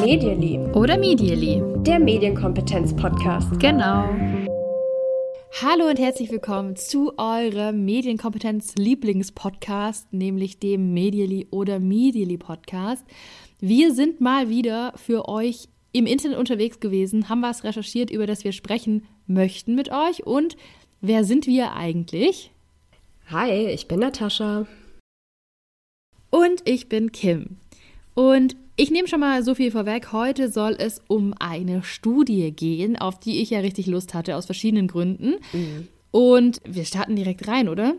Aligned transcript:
Medially. 0.00 0.58
Oder 0.74 0.98
Medially. 0.98 1.62
Der 1.84 1.98
Medienkompetenz-Podcast. 1.98 3.58
Genau. 3.58 4.08
Hallo 5.60 5.88
und 5.88 5.98
herzlich 5.98 6.30
willkommen 6.30 6.76
zu 6.76 7.16
eurem 7.18 7.84
Medienkompetenz-Lieblingspodcast, 7.84 10.12
nämlich 10.12 10.58
dem 10.58 10.92
Medially 10.92 11.46
oder 11.50 11.78
Medially 11.78 12.36
Podcast. 12.36 13.04
Wir 13.60 13.94
sind 13.94 14.20
mal 14.20 14.48
wieder 14.48 14.92
für 14.96 15.28
euch 15.28 15.68
im 15.92 16.06
Internet 16.06 16.38
unterwegs 16.38 16.80
gewesen, 16.80 17.28
haben 17.28 17.42
was 17.42 17.64
recherchiert, 17.64 18.10
über 18.10 18.26
das 18.26 18.44
wir 18.44 18.52
sprechen 18.52 19.04
möchten 19.26 19.74
mit 19.74 19.90
euch. 19.92 20.26
Und 20.26 20.56
wer 21.00 21.24
sind 21.24 21.46
wir 21.46 21.74
eigentlich? 21.74 22.50
Hi, 23.30 23.68
ich 23.68 23.88
bin 23.88 24.00
Natascha. 24.00 24.66
Und 26.32 26.62
ich 26.64 26.88
bin 26.88 27.12
Kim. 27.12 27.58
Und 28.14 28.56
ich 28.76 28.90
nehme 28.90 29.06
schon 29.06 29.20
mal 29.20 29.44
so 29.44 29.54
viel 29.54 29.70
vorweg. 29.70 30.12
Heute 30.12 30.50
soll 30.50 30.74
es 30.78 31.02
um 31.06 31.34
eine 31.38 31.82
Studie 31.82 32.50
gehen, 32.52 32.96
auf 32.96 33.20
die 33.20 33.42
ich 33.42 33.50
ja 33.50 33.60
richtig 33.60 33.86
Lust 33.86 34.14
hatte, 34.14 34.34
aus 34.36 34.46
verschiedenen 34.46 34.88
Gründen. 34.88 35.34
Mhm. 35.52 35.88
Und 36.10 36.60
wir 36.64 36.86
starten 36.86 37.16
direkt 37.16 37.46
rein, 37.48 37.68
oder? 37.68 37.92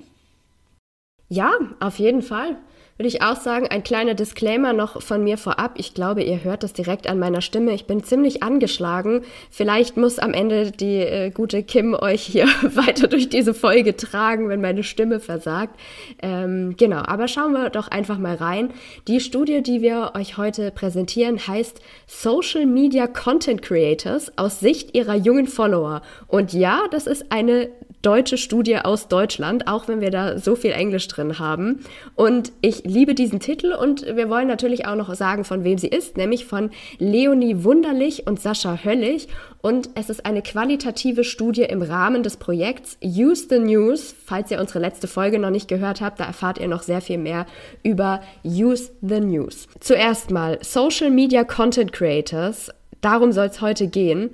Ja, 1.30 1.54
auf 1.80 2.00
jeden 2.00 2.24
Fall 2.24 2.58
würde 2.98 3.08
ich 3.08 3.24
auch 3.24 3.38
sagen, 3.38 3.68
ein 3.68 3.84
kleiner 3.84 4.14
Disclaimer 4.14 4.72
noch 4.72 5.02
von 5.02 5.24
mir 5.24 5.38
vorab. 5.38 5.74
Ich 5.78 5.94
glaube, 5.96 6.22
ihr 6.24 6.44
hört 6.44 6.62
das 6.62 6.74
direkt 6.74 7.08
an 7.08 7.18
meiner 7.18 7.42
Stimme. 7.42 7.74
Ich 7.74 7.86
bin 7.86 8.04
ziemlich 8.04 8.44
angeschlagen. 8.44 9.24
Vielleicht 9.50 9.98
muss 9.98 10.20
am 10.20 10.34
Ende 10.34 10.72
die 10.72 10.98
äh, 10.98 11.32
gute 11.32 11.64
Kim 11.64 11.96
euch 11.96 12.22
hier 12.22 12.46
weiter 12.76 13.08
durch 13.08 13.30
diese 13.30 13.56
Folge 13.56 13.96
tragen, 13.96 14.48
wenn 14.48 14.62
meine 14.62 14.84
Stimme 14.84 15.20
versagt. 15.20 15.80
Ähm, 16.22 16.76
genau, 16.78 17.02
aber 17.04 17.28
schauen 17.28 17.54
wir 17.54 17.72
doch 17.72 17.88
einfach 17.88 18.20
mal 18.20 18.36
rein. 18.36 18.70
Die 19.08 19.20
Studie, 19.20 19.64
die 19.64 19.82
wir 19.82 20.12
euch 20.16 20.38
heute 20.38 20.70
präsentieren, 20.70 21.48
heißt 21.48 21.82
Social 22.06 22.68
Media 22.68 23.08
Content 23.08 23.64
Creators 23.64 24.38
aus 24.38 24.60
Sicht 24.60 24.96
ihrer 24.96 25.16
jungen 25.16 25.48
Follower. 25.48 26.04
Und 26.28 26.54
ja, 26.54 26.84
das 26.92 27.08
ist 27.08 27.32
eine 27.32 27.70
deutsche 28.04 28.38
Studie 28.38 28.78
aus 28.78 29.08
Deutschland, 29.08 29.68
auch 29.68 29.88
wenn 29.88 30.02
wir 30.02 30.12
da 30.12 30.38
so 30.38 30.56
viel 30.56 30.72
Englisch 30.72 31.08
drin 31.08 31.40
haben. 31.40 31.80
Und 32.16 32.52
ich 32.62 32.84
liebe 32.84 33.16
diesen 33.16 33.40
Titel 33.40 33.74
und 33.74 34.06
wir 34.06 34.30
wollen 34.30 34.48
natürlich 34.48 34.86
auch 34.86 34.96
noch 34.96 35.12
sagen, 35.16 35.44
von 35.44 35.64
wem 35.64 35.78
sie 35.80 35.88
ist, 35.88 36.18
nämlich 36.18 36.46
von 36.46 36.70
Leonie 37.00 37.64
Wunderlich 37.64 38.28
und 38.28 38.40
Sascha 38.40 38.80
Höllig. 38.84 39.30
Und 39.62 39.90
es 39.96 40.10
ist 40.10 40.26
eine 40.26 40.42
qualitative 40.42 41.24
Studie 41.24 41.64
im 41.64 41.82
Rahmen 41.82 42.22
des 42.22 42.36
Projekts 42.36 42.98
Use 43.02 43.48
the 43.50 43.60
News. 43.60 44.14
Falls 44.26 44.52
ihr 44.52 44.60
unsere 44.60 44.80
letzte 44.80 45.08
Folge 45.08 45.40
noch 45.40 45.50
nicht 45.50 45.70
gehört 45.70 46.02
habt, 46.02 46.20
da 46.20 46.26
erfahrt 46.26 46.58
ihr 46.58 46.68
noch 46.68 46.84
sehr 46.84 47.00
viel 47.00 47.18
mehr 47.18 47.46
über 47.82 48.22
Use 48.44 48.92
the 49.02 49.22
News. 49.22 49.68
Zuerst 49.80 50.30
mal 50.30 50.60
Social 50.62 51.10
Media 51.10 51.46
Content 51.46 51.94
Creators. 51.94 52.70
Darum 53.00 53.32
soll 53.32 53.48
es 53.48 53.62
heute 53.62 53.88
gehen. 53.88 54.32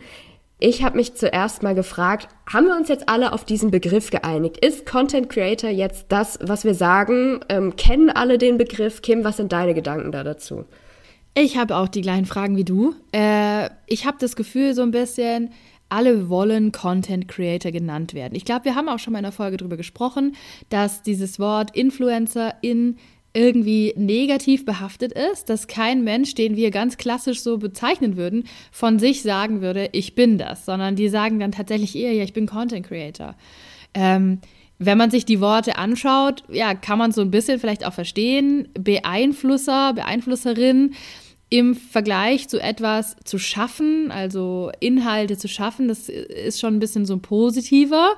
Ich 0.62 0.84
habe 0.84 0.98
mich 0.98 1.16
zuerst 1.16 1.64
mal 1.64 1.74
gefragt, 1.74 2.28
haben 2.46 2.68
wir 2.68 2.76
uns 2.76 2.90
jetzt 2.90 3.08
alle 3.08 3.32
auf 3.32 3.46
diesen 3.46 3.72
Begriff 3.72 4.12
geeinigt? 4.12 4.58
Ist 4.58 4.86
Content 4.86 5.30
Creator 5.30 5.70
jetzt 5.70 6.08
das, 6.10 6.38
was 6.42 6.66
wir 6.66 6.74
sagen? 6.74 7.40
Ähm, 7.48 7.78
kennen 7.78 8.10
alle 8.10 8.38
den 8.38 8.58
Begriff? 8.58 9.02
Kim, 9.02 9.24
was 9.24 9.38
sind 9.38 9.54
deine 9.54 9.74
Gedanken 9.74 10.12
da 10.12 10.26
dazu? 10.26 10.66
Ich 11.34 11.58
habe 11.58 11.78
auch 11.78 11.88
die 11.88 12.02
gleichen 12.02 12.26
Fragen 12.26 12.58
wie 12.58 12.66
du. 12.66 12.94
Äh, 13.14 13.70
ich 13.88 14.06
habe 14.06 14.18
das 14.20 14.36
Gefühl 14.36 14.74
so 14.74 14.82
ein 14.82 14.92
bisschen, 14.92 15.52
alle 15.88 16.28
wollen 16.28 16.74
Content 16.74 17.30
Creator 17.30 17.72
genannt 17.72 18.14
werden. 18.14 18.36
Ich 18.36 18.44
glaube, 18.44 18.66
wir 18.66 18.76
haben 18.76 18.90
auch 18.90 19.00
schon 19.00 19.14
mal 19.14 19.20
in 19.20 19.24
der 19.24 19.32
Folge 19.32 19.56
darüber 19.56 19.78
gesprochen, 19.78 20.36
dass 20.68 21.04
dieses 21.04 21.40
Wort 21.40 21.74
Influencer 21.74 22.56
in 22.62 22.98
irgendwie 23.34 23.94
negativ 23.96 24.66
behaftet 24.66 25.14
ist, 25.14 25.50
dass 25.50 25.68
kein 25.68 26.04
Mensch, 26.04 26.34
den 26.34 26.56
wir 26.56 26.72
ganz 26.72 26.98
klassisch 26.98 27.42
so 27.42 27.58
bezeichnen 27.58 28.18
würden, 28.18 28.46
von 28.72 28.98
sich 28.98 29.22
sagen 29.22 29.62
würde, 29.62 29.90
ich 29.92 30.16
bin 30.16 30.38
das, 30.38 30.66
sondern 30.66 30.96
die 30.96 31.10
sagen 31.10 31.40
dann 31.40 31.52
tatsächlich 31.52 31.96
eher, 31.96 32.14
ja, 32.14 32.24
ich 32.24 32.34
bin 32.34 32.48
Content 32.48 32.88
Creator. 32.88 33.36
Ähm, 33.94 34.40
wenn 34.80 34.98
man 34.98 35.12
sich 35.12 35.26
die 35.26 35.42
Worte 35.42 35.78
anschaut, 35.78 36.44
ja, 36.50 36.74
kann 36.74 36.98
man 36.98 37.12
so 37.12 37.22
ein 37.22 37.32
bisschen 37.32 37.60
vielleicht 37.60 37.86
auch 37.86 37.94
verstehen, 37.94 38.70
Beeinflusser, 38.74 39.94
Beeinflusserin 39.94 40.96
im 41.50 41.76
Vergleich 41.76 42.48
zu 42.48 42.60
etwas 42.60 43.16
zu 43.26 43.38
schaffen, 43.38 44.12
also 44.12 44.72
Inhalte 44.80 45.38
zu 45.38 45.48
schaffen, 45.48 45.88
das 45.88 46.08
ist 46.10 46.60
schon 46.60 46.76
ein 46.76 46.80
bisschen 46.80 47.06
so 47.06 47.18
positiver. 47.18 48.12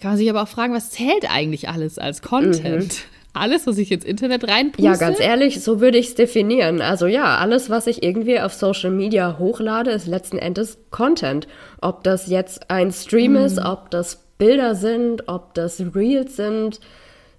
Kann 0.00 0.12
man 0.12 0.18
sich 0.18 0.30
aber 0.30 0.42
auch 0.42 0.48
fragen, 0.48 0.72
was 0.72 0.90
zählt 0.90 1.30
eigentlich 1.30 1.68
alles 1.68 1.98
als 1.98 2.22
Content? 2.22 2.92
Mhm 2.92 3.19
alles, 3.32 3.66
was 3.66 3.78
ich 3.78 3.92
ins 3.92 4.04
Internet 4.04 4.48
reinpuste? 4.48 4.82
Ja, 4.82 4.96
ganz 4.96 5.20
ehrlich, 5.20 5.62
so 5.62 5.80
würde 5.80 5.98
ich 5.98 6.08
es 6.08 6.14
definieren. 6.14 6.80
Also 6.80 7.06
ja, 7.06 7.36
alles, 7.36 7.70
was 7.70 7.86
ich 7.86 8.02
irgendwie 8.02 8.40
auf 8.40 8.52
Social 8.52 8.90
Media 8.90 9.38
hochlade, 9.38 9.90
ist 9.90 10.06
letzten 10.06 10.38
Endes 10.38 10.78
Content. 10.90 11.46
Ob 11.80 12.02
das 12.04 12.28
jetzt 12.28 12.70
ein 12.70 12.92
Stream 12.92 13.32
mhm. 13.32 13.38
ist, 13.38 13.58
ob 13.58 13.90
das 13.90 14.24
Bilder 14.38 14.74
sind, 14.74 15.28
ob 15.28 15.54
das 15.54 15.82
Reels 15.94 16.36
sind, 16.36 16.80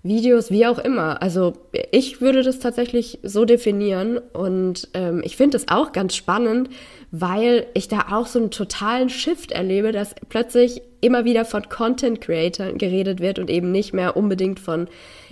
Videos, 0.03 0.49
wie 0.49 0.65
auch 0.65 0.79
immer. 0.79 1.21
Also 1.21 1.53
ich 1.91 2.21
würde 2.21 2.41
das 2.41 2.59
tatsächlich 2.59 3.19
so 3.21 3.45
definieren 3.45 4.17
und 4.33 4.87
ähm, 4.93 5.21
ich 5.23 5.37
finde 5.37 5.57
es 5.57 5.67
auch 5.67 5.91
ganz 5.91 6.15
spannend, 6.15 6.69
weil 7.11 7.67
ich 7.75 7.87
da 7.87 8.07
auch 8.11 8.25
so 8.25 8.39
einen 8.39 8.49
totalen 8.49 9.09
Shift 9.09 9.51
erlebe, 9.51 9.91
dass 9.91 10.15
plötzlich 10.29 10.81
immer 11.01 11.23
wieder 11.23 11.45
von 11.45 11.69
Content 11.69 12.19
Creators 12.21 12.73
geredet 12.77 13.19
wird 13.19 13.37
und 13.37 13.49
eben 13.49 13.71
nicht 13.71 13.93
mehr 13.93 14.17
unbedingt 14.17 14.59
von 14.59 14.87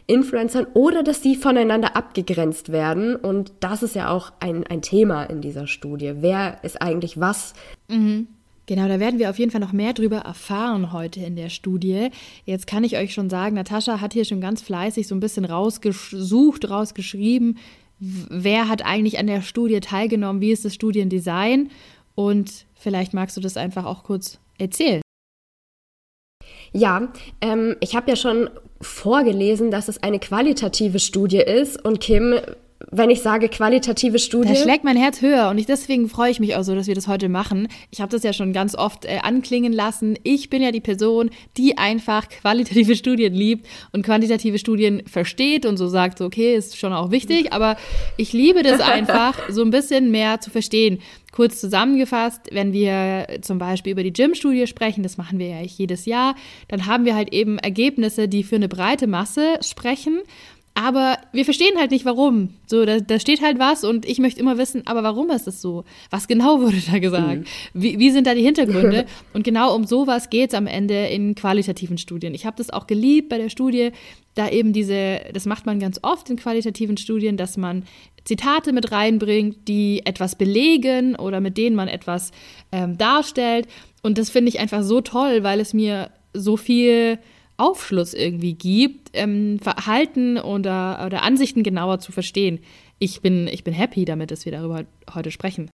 Influencern 0.10 0.68
oder 0.74 1.04
dass 1.04 1.22
die 1.22 1.36
voneinander 1.36 1.96
abgegrenzt 1.96 2.72
werden. 2.72 3.16
Und 3.16 3.54
das 3.60 3.84
ist 3.84 3.96
ja 3.96 4.10
auch 4.10 4.32
ein, 4.40 4.66
ein 4.68 4.82
Thema 4.82 5.24
in 5.24 5.42
dieser 5.42 5.68
Studie. 5.68 6.14
Wer 6.18 6.64
ist 6.64 6.82
eigentlich 6.82 7.20
was? 7.20 7.54
Mhm. 7.88 8.28
Genau, 8.66 8.88
da 8.88 9.00
werden 9.00 9.18
wir 9.18 9.32
auf 9.32 9.40
jeden 9.40 9.50
Fall 9.50 9.62
noch 9.62 9.74
mehr 9.74 9.94
drüber 9.94 10.18
erfahren 10.18 10.94
heute 10.94 11.22
in 11.22 11.36
der 11.36 11.50
Studie. 11.50 12.10
Jetzt 12.46 12.68
kann 12.68 12.84
ich 12.84 12.98
euch 12.98 13.14
schon 13.16 13.30
sagen, 13.30 13.56
Natascha 13.56 14.00
hat 14.00 14.14
hier 14.14 14.26
schon 14.26 14.42
ganz 14.42 14.62
fleißig 14.62 15.08
so 15.08 15.16
ein 15.16 15.20
bisschen 15.20 15.44
rausgesucht, 15.44 16.70
rausgeschrieben, 16.70 17.58
wer 18.00 18.70
hat 18.70 18.86
eigentlich 18.86 19.18
an 19.20 19.28
der 19.28 19.42
Studie 19.42 19.80
teilgenommen, 19.80 20.42
wie 20.42 20.52
ist 20.52 20.66
das 20.66 20.76
Studiendesign 20.76 21.72
und 22.16 22.66
vielleicht 22.76 23.14
magst 23.14 23.36
du 23.38 23.42
das 23.42 23.58
einfach 23.58 23.86
auch 23.86 24.04
kurz 24.04 24.40
erzählen. 24.60 25.02
Ja, 26.72 27.12
ähm, 27.42 27.76
ich 27.80 27.96
habe 27.96 28.12
ja 28.12 28.16
schon 28.16 28.50
vorgelesen, 28.82 29.72
dass 29.72 29.88
es 29.88 30.02
eine 30.02 30.20
qualitative 30.20 31.00
Studie 31.00 31.40
ist. 31.40 31.84
Und 31.84 32.00
Kim, 32.00 32.36
wenn 32.92 33.10
ich 33.10 33.22
sage 33.22 33.50
qualitative 33.50 34.20
Studie. 34.20 34.54
Da 34.54 34.56
schlägt 34.56 34.84
mein 34.84 34.96
Herz 34.96 35.22
höher 35.22 35.50
und 35.50 35.58
ich, 35.58 35.66
deswegen 35.66 36.08
freue 36.08 36.32
ich 36.32 36.40
mich 36.40 36.56
auch 36.56 36.64
so, 36.64 36.76
dass 36.76 36.88
wir 36.88 36.96
das 36.96 37.08
heute 37.08 37.28
machen. 37.28 37.68
Ich 37.92 38.00
habe 38.00 38.12
das 38.12 38.24
ja 38.24 38.32
schon 38.32 38.54
ganz 38.54 38.76
oft 38.76 39.06
äh, 39.06 39.20
anklingen 39.22 39.74
lassen. 39.74 40.18
Ich 40.24 40.50
bin 40.50 40.62
ja 40.62 40.72
die 40.72 40.80
Person, 40.80 41.30
die 41.58 41.78
einfach 41.78 42.30
qualitative 42.30 42.96
Studien 42.98 43.34
liebt 43.34 43.68
und 43.92 44.04
quantitative 44.04 44.58
Studien 44.60 45.04
versteht 45.08 45.66
und 45.66 45.78
so 45.78 45.88
sagt, 45.88 46.20
so, 46.20 46.26
okay, 46.26 46.56
ist 46.56 46.78
schon 46.78 46.94
auch 46.94 47.12
wichtig, 47.12 47.52
aber 47.52 47.76
ich 48.18 48.32
liebe 48.34 48.64
das 48.64 48.80
einfach, 48.80 49.38
so 49.50 49.62
ein 49.62 49.72
bisschen 49.72 50.10
mehr 50.12 50.40
zu 50.40 50.50
verstehen. 50.50 51.00
Kurz 51.40 51.62
zusammengefasst, 51.62 52.50
wenn 52.52 52.74
wir 52.74 53.40
zum 53.44 53.60
Beispiel 53.60 53.94
über 53.94 54.04
die 54.04 54.12
Gym-Studie 54.12 54.68
sprechen, 54.68 55.04
das 55.04 55.16
machen 55.16 55.40
wir 55.40 55.48
ja 55.48 55.62
jedes 55.62 56.04
Jahr, 56.04 56.36
dann 56.68 56.86
haben 56.86 57.06
wir 57.06 57.16
halt 57.16 57.32
eben 57.32 57.58
Ergebnisse, 57.60 58.28
die 58.28 58.44
für 58.44 58.58
eine 58.58 58.68
breite 58.68 59.08
Masse 59.08 59.58
sprechen. 59.62 60.20
Aber 60.76 61.18
wir 61.34 61.44
verstehen 61.44 61.78
halt 61.78 61.92
nicht, 61.92 62.06
warum. 62.06 62.54
So, 62.66 62.86
da, 62.86 63.00
da, 63.00 63.20
steht 63.20 63.42
halt 63.42 63.60
was 63.60 63.84
und 63.84 64.06
ich 64.06 64.20
möchte 64.20 64.40
immer 64.40 64.58
wissen, 64.58 64.88
aber 64.88 65.04
warum 65.04 65.30
ist 65.30 65.48
es 65.48 65.62
so? 65.62 65.84
Was 66.10 66.28
genau 66.28 66.60
wurde 66.62 66.78
da 66.90 67.00
gesagt? 67.00 67.40
Mhm. 67.40 67.46
Wie, 67.74 68.00
wie, 68.00 68.12
sind 68.12 68.28
da 68.28 68.34
die 68.34 68.44
Hintergründe? 68.44 69.06
und 69.34 69.44
genau 69.44 69.76
um 69.76 69.86
sowas 69.86 70.30
geht 70.30 70.52
es 70.52 70.56
am 70.56 70.68
Ende 70.68 71.08
in 71.08 71.36
qualitativen 71.36 71.98
Studien. 71.98 72.34
Ich 72.34 72.46
habe 72.46 72.58
das 72.58 72.70
auch 72.70 72.88
geliebt 72.88 73.30
bei 73.30 73.38
der 73.38 73.50
Studie, 73.50 73.92
da 74.36 74.50
eben 74.50 74.72
diese, 74.72 75.22
das 75.34 75.46
macht 75.46 75.66
man 75.66 75.80
ganz 75.80 76.00
oft 76.02 76.30
in 76.30 76.38
qualitativen 76.38 76.96
Studien, 76.96 77.36
dass 77.36 77.58
man 77.58 77.84
Zitate 78.24 78.72
mit 78.72 78.92
reinbringt, 78.92 79.68
die 79.68 80.06
etwas 80.06 80.36
belegen 80.36 81.16
oder 81.16 81.42
mit 81.42 81.58
denen 81.58 81.76
man 81.76 81.88
etwas 81.88 82.32
ähm, 82.72 82.98
darstellt. 82.98 83.68
Und 84.02 84.18
das 84.18 84.30
finde 84.30 84.50
ich 84.50 84.60
einfach 84.60 84.84
so 84.84 85.02
toll, 85.02 85.44
weil 85.44 85.60
es 85.60 85.74
mir 85.74 86.12
so 86.34 86.56
viel 86.56 87.20
Aufschluss 87.60 88.14
irgendwie 88.14 88.54
gibt, 88.54 89.10
ähm, 89.14 89.60
Verhalten 89.60 90.38
oder, 90.38 91.04
oder 91.06 91.24
Ansichten 91.24 91.64
genauer 91.64 92.00
zu 92.00 92.12
verstehen. 92.12 92.60
Ich 93.00 93.22
bin, 93.22 93.48
ich 93.48 93.64
bin 93.64 93.74
happy 93.74 94.06
damit, 94.06 94.32
dass 94.32 94.46
wir 94.46 94.52
darüber 94.52 94.84
heute 95.14 95.32
sprechen. 95.32 95.70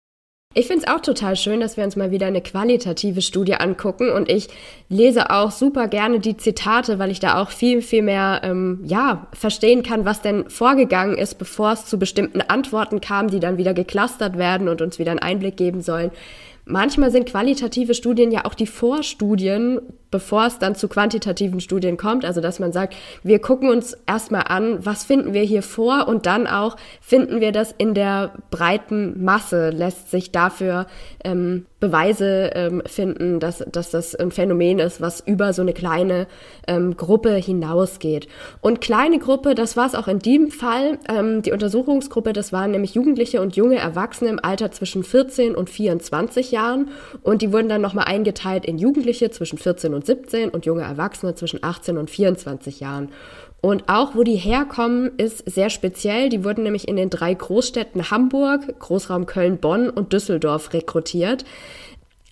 Ich 0.57 0.69
finde 0.69 0.85
es 0.87 0.89
auch 0.89 1.01
total 1.01 1.35
schön, 1.35 1.59
dass 1.59 1.77
wir 1.77 1.83
uns 1.83 1.97
mal 1.97 2.13
wieder 2.13 2.29
eine 2.29 2.41
qualitative 2.41 3.23
Studie 3.23 3.55
angucken 3.55 4.11
und 4.11 4.31
ich 4.31 4.47
lese 4.89 5.31
auch 5.31 5.51
super 5.51 5.89
gerne 5.89 6.21
die 6.21 6.37
Zitate, 6.37 7.01
weil 7.01 7.11
ich 7.11 7.19
da 7.19 7.43
auch 7.43 7.51
viel, 7.51 7.83
viel 7.83 8.03
mehr 8.03 8.41
ähm, 8.45 8.81
ja, 8.85 9.27
verstehen 9.33 9.83
kann, 9.83 10.05
was 10.05 10.23
denn 10.23 10.49
vorgegangen 10.49 11.19
ist, 11.19 11.39
bevor 11.39 11.73
es 11.73 11.87
zu 11.87 11.99
bestimmten 11.99 12.41
Antworten 12.41 13.01
kam, 13.01 13.29
die 13.29 13.41
dann 13.41 13.59
wieder 13.59 13.75
geclustert 13.75 14.39
werden 14.39 14.69
und 14.69 14.81
uns 14.81 15.01
wieder 15.01 15.11
einen 15.11 15.19
Einblick 15.19 15.57
geben 15.57 15.83
sollen 15.83 16.13
Manchmal 16.67 17.11
sind 17.11 17.29
qualitative 17.29 17.93
Studien 17.93 18.31
ja 18.31 18.47
auch 18.47 18.55
die 18.55 18.67
Vorstudien, 18.67 19.83
bevor 20.11 20.47
es 20.47 20.59
dann 20.59 20.75
zu 20.75 20.89
quantitativen 20.89 21.61
Studien 21.61 21.99
kommt. 21.99 22.25
Also 22.25 22.41
dass 22.41 22.59
man 22.59 22.73
sagt, 22.73 22.95
wir 23.23 23.39
gucken 23.39 23.69
uns 23.69 23.99
erstmal 24.07 24.45
an, 24.49 24.85
was 24.85 25.05
finden 25.05 25.35
wir 25.35 25.43
hier 25.43 25.63
vor 25.63 26.09
und 26.09 26.25
dann 26.25 26.47
auch 26.47 26.77
finden 27.01 27.41
wir 27.41 27.53
das 27.53 27.75
in 27.77 27.93
der 27.93 28.33
breiten 28.51 29.23
Masse, 29.23 29.71
lässt 29.71 30.11
sich 30.11 30.33
dafür 30.33 30.87
ähm, 31.23 31.67
Beweise 31.85 32.51
ähm, 32.55 32.83
finden, 32.87 33.41
dass, 33.41 33.59
dass 33.71 33.91
das 33.91 34.15
ein 34.15 34.31
Phänomen 34.31 34.79
ist, 34.79 35.01
was 35.01 35.21
über 35.21 35.53
so 35.53 35.63
eine 35.63 35.75
kleine 35.75 36.27
ähm, 36.67 36.97
Gruppe 36.97 37.35
hinausgeht. 37.35 38.27
Und 38.63 38.81
kleine 38.81 39.19
Gruppe, 39.19 39.55
das 39.55 39.77
war 39.77 39.87
es 39.87 39.95
auch 39.95 40.09
in 40.09 40.19
dem 40.19 40.51
Fall. 40.51 40.99
Ähm, 41.09 41.43
die 41.43 41.53
Untersuchungsgruppe, 41.53 42.33
das 42.33 42.53
waren 42.53 42.71
nämlich 42.71 42.95
Jugendliche 42.95 43.43
und 43.43 43.57
junge 43.57 43.77
Erwachsene 43.77 44.31
im 44.31 44.41
Alter 44.43 44.71
zwischen 44.71 45.05
14 45.05 45.55
und 45.55 45.69
24 45.69 46.53
Jahren. 46.53 46.89
Und 47.23 47.43
die 47.43 47.53
wurden 47.53 47.69
dann 47.69 47.83
nochmal 47.83 48.07
eingeteilt 48.07 48.65
in 48.65 48.79
Jugendliche 48.79 49.31
zwischen 49.31 49.59
14 49.59 49.93
und 49.93 50.07
17 50.07 50.49
und 50.51 50.65
junge 50.65 50.83
Erwachsene 50.83 51.35
zwischen 51.35 51.63
18 51.63 51.99
und 51.99 52.09
24 52.09 52.81
Jahren. 52.81 53.11
Und 53.65 53.85
auch 53.87 54.15
wo 54.15 54.25
die 54.25 54.37
herkommen, 54.37 55.13
ist 55.17 55.51
sehr 55.51 55.71
speziell. 55.71 56.29
Die 56.29 56.45
wurden 56.45 56.65
nämlich 56.65 56.87
in 56.87 56.97
den 56.97 57.09
drei 57.09 57.33
Großstädten 57.33 58.11
Hamburg, 58.11 58.79
Großraum 58.79 59.25
Köln, 59.25 59.57
Bonn 59.57 59.89
und 59.89 60.13
Düsseldorf 60.13 60.75
rekrutiert. 60.75 61.47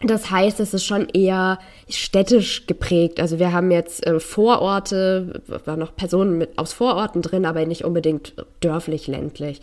Das 0.03 0.31
heißt, 0.31 0.61
es 0.61 0.75
ist 0.75 0.85
schon 0.85 1.09
eher 1.09 1.59
städtisch 1.89 2.67
geprägt. 2.67 3.19
Also 3.19 3.39
wir 3.39 3.55
haben 3.55 3.71
jetzt 3.71 4.07
äh, 4.07 4.21
Vororte, 4.21 5.41
waren 5.65 5.79
noch 5.79 5.97
Personen 5.97 6.37
mit, 6.37 6.59
aus 6.59 6.75
Vororten 6.75 7.23
drin, 7.23 7.47
aber 7.47 7.65
nicht 7.65 7.87
unbedingt 7.87 8.35
dörflich, 8.61 9.07
ländlich. 9.07 9.63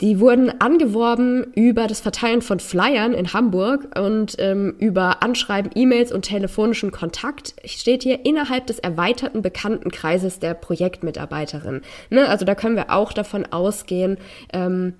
Die 0.00 0.20
wurden 0.20 0.60
angeworben 0.60 1.52
über 1.54 1.88
das 1.88 2.00
Verteilen 2.00 2.40
von 2.40 2.60
Flyern 2.60 3.14
in 3.14 3.32
Hamburg 3.32 3.98
und 3.98 4.36
ähm, 4.38 4.76
über 4.78 5.24
Anschreiben, 5.24 5.72
E-Mails 5.74 6.12
und 6.12 6.22
telefonischen 6.22 6.92
Kontakt. 6.92 7.56
Steht 7.64 8.04
hier 8.04 8.24
innerhalb 8.24 8.68
des 8.68 8.78
erweiterten 8.78 9.42
Bekanntenkreises 9.42 10.38
der 10.38 10.54
Projektmitarbeiterin. 10.54 11.82
Ne? 12.10 12.28
Also 12.28 12.44
da 12.44 12.54
können 12.54 12.76
wir 12.76 12.92
auch 12.92 13.12
davon 13.12 13.46
ausgehen, 13.46 14.18
ähm, 14.52 14.94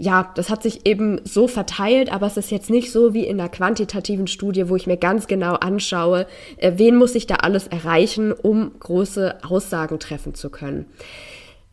ja, 0.00 0.32
das 0.36 0.48
hat 0.48 0.62
sich 0.62 0.86
eben 0.86 1.20
so 1.24 1.48
verteilt, 1.48 2.12
aber 2.12 2.26
es 2.26 2.36
ist 2.36 2.50
jetzt 2.50 2.70
nicht 2.70 2.92
so 2.92 3.14
wie 3.14 3.26
in 3.26 3.40
einer 3.40 3.48
quantitativen 3.48 4.28
Studie, 4.28 4.68
wo 4.68 4.76
ich 4.76 4.86
mir 4.86 4.96
ganz 4.96 5.26
genau 5.26 5.54
anschaue, 5.54 6.26
äh, 6.56 6.72
wen 6.76 6.96
muss 6.96 7.16
ich 7.16 7.26
da 7.26 7.36
alles 7.36 7.66
erreichen, 7.66 8.32
um 8.32 8.72
große 8.78 9.38
Aussagen 9.42 9.98
treffen 9.98 10.34
zu 10.34 10.50
können. 10.50 10.86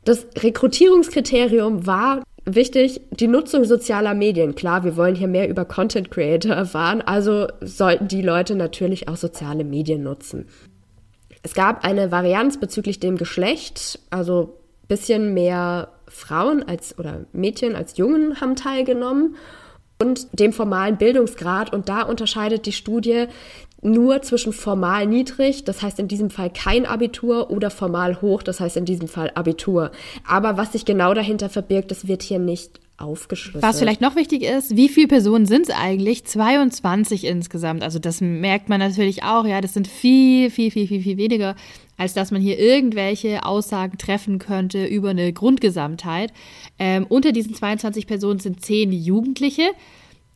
Das 0.06 0.28
Rekrutierungskriterium 0.38 1.86
war 1.88 2.24
wichtig, 2.46 3.02
die 3.12 3.28
Nutzung 3.28 3.66
sozialer 3.66 4.14
Medien. 4.14 4.56
Klar, 4.56 4.84
wir 4.84 4.96
wollen 4.96 5.16
hier 5.16 5.28
mehr 5.28 5.50
über 5.50 5.66
Content 5.66 6.12
Creator 6.12 6.54
erfahren, 6.54 7.02
also 7.02 7.48
sollten 7.62 8.08
die 8.08 8.22
Leute 8.22 8.56
natürlich 8.56 9.08
auch 9.08 9.18
soziale 9.18 9.64
Medien 9.64 10.04
nutzen. 10.04 10.48
Es 11.44 11.54
gab 11.54 11.86
eine 11.86 12.12
Varianz 12.12 12.60
bezüglich 12.60 13.00
dem 13.00 13.18
Geschlecht, 13.18 14.00
also 14.10 14.58
bisschen 14.88 15.34
mehr 15.34 15.90
Frauen 16.08 16.64
als 16.64 16.98
oder 16.98 17.26
Mädchen 17.34 17.76
als 17.76 17.98
Jungen 17.98 18.40
haben 18.40 18.56
teilgenommen 18.56 19.36
und 20.02 20.28
dem 20.40 20.54
formalen 20.54 20.98
Bildungsgrad. 20.98 21.74
Und 21.74 21.90
da 21.90 22.04
unterscheidet 22.04 22.66
die 22.66 22.72
Studie 22.72 23.26
nur 23.86 24.22
zwischen 24.22 24.52
formal 24.52 25.08
niedrig, 25.08 25.64
das 25.64 25.82
heißt 25.82 26.00
in 26.00 26.08
diesem 26.08 26.30
Fall 26.30 26.50
kein 26.50 26.86
Abitur, 26.86 27.50
oder 27.52 27.70
formal 27.70 28.22
hoch, 28.22 28.44
das 28.44 28.60
heißt 28.60 28.78
in 28.78 28.86
diesem 28.86 29.08
Fall 29.08 29.32
Abitur. 29.36 29.92
Aber 30.28 30.58
was 30.58 30.74
sich 30.74 30.86
genau 30.86 31.14
dahinter 31.14 31.50
verbirgt, 31.50 31.92
das 31.92 32.08
wird 32.08 32.24
hier 32.24 32.40
nicht 32.40 32.80
aufgeschlüsselt. 32.98 33.64
Was 33.64 33.80
vielleicht 33.80 34.02
noch 34.02 34.16
wichtig 34.16 34.44
ist, 34.44 34.76
wie 34.76 34.90
viele 34.90 35.08
Personen 35.08 35.46
sind 35.46 35.68
es 35.70 35.76
eigentlich? 35.76 36.26
22 36.26 37.26
insgesamt. 37.26 37.84
Also 37.84 38.00
das 38.00 38.22
merkt 38.22 38.70
man 38.70 38.80
natürlich 38.80 39.24
auch, 39.24 39.46
ja, 39.46 39.62
das 39.62 39.74
sind 39.74 39.88
viel, 39.88 40.50
viel, 40.50 40.72
viel, 40.72 40.88
viel, 40.88 41.02
viel 41.02 41.18
weniger, 41.18 41.56
als 41.98 42.14
dass 42.14 42.32
man 42.32 42.42
hier 42.42 42.58
irgendwelche 42.58 43.46
Aussagen 43.46 43.98
treffen 43.98 44.40
könnte 44.40 44.86
über 44.86 45.10
eine 45.10 45.34
Grundgesamtheit. 45.34 46.32
Ähm, 46.80 47.06
unter 47.08 47.32
diesen 47.32 47.54
22 47.54 48.08
Personen 48.08 48.40
sind 48.40 48.64
10 48.64 48.92
Jugendliche, 48.92 49.72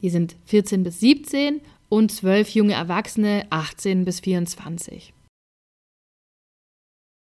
die 0.01 0.09
sind 0.09 0.35
14 0.45 0.83
bis 0.83 0.99
17 0.99 1.61
und 1.89 2.11
12 2.11 2.49
junge 2.49 2.73
Erwachsene, 2.73 3.45
18 3.49 4.05
bis 4.05 4.19
24. 4.21 5.13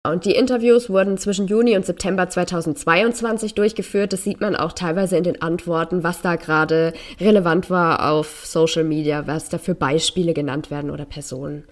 Und 0.07 0.23
die 0.23 0.31
Interviews 0.31 0.89
wurden 0.89 1.17
zwischen 1.17 1.47
Juni 1.47 1.75
und 1.75 1.85
September 1.85 2.29
2022 2.29 3.55
durchgeführt. 3.55 4.13
Das 4.13 4.23
sieht 4.23 4.39
man 4.39 4.55
auch 4.55 4.71
teilweise 4.71 5.17
in 5.17 5.23
den 5.23 5.41
Antworten, 5.41 6.01
was 6.03 6.21
da 6.21 6.37
gerade 6.37 6.93
relevant 7.19 7.69
war 7.69 8.09
auf 8.09 8.45
Social 8.45 8.85
Media, 8.85 9.27
was 9.27 9.49
da 9.49 9.57
für 9.57 9.75
Beispiele 9.75 10.33
genannt 10.33 10.71
werden 10.71 10.91
oder 10.91 11.05
Personen. 11.05 11.65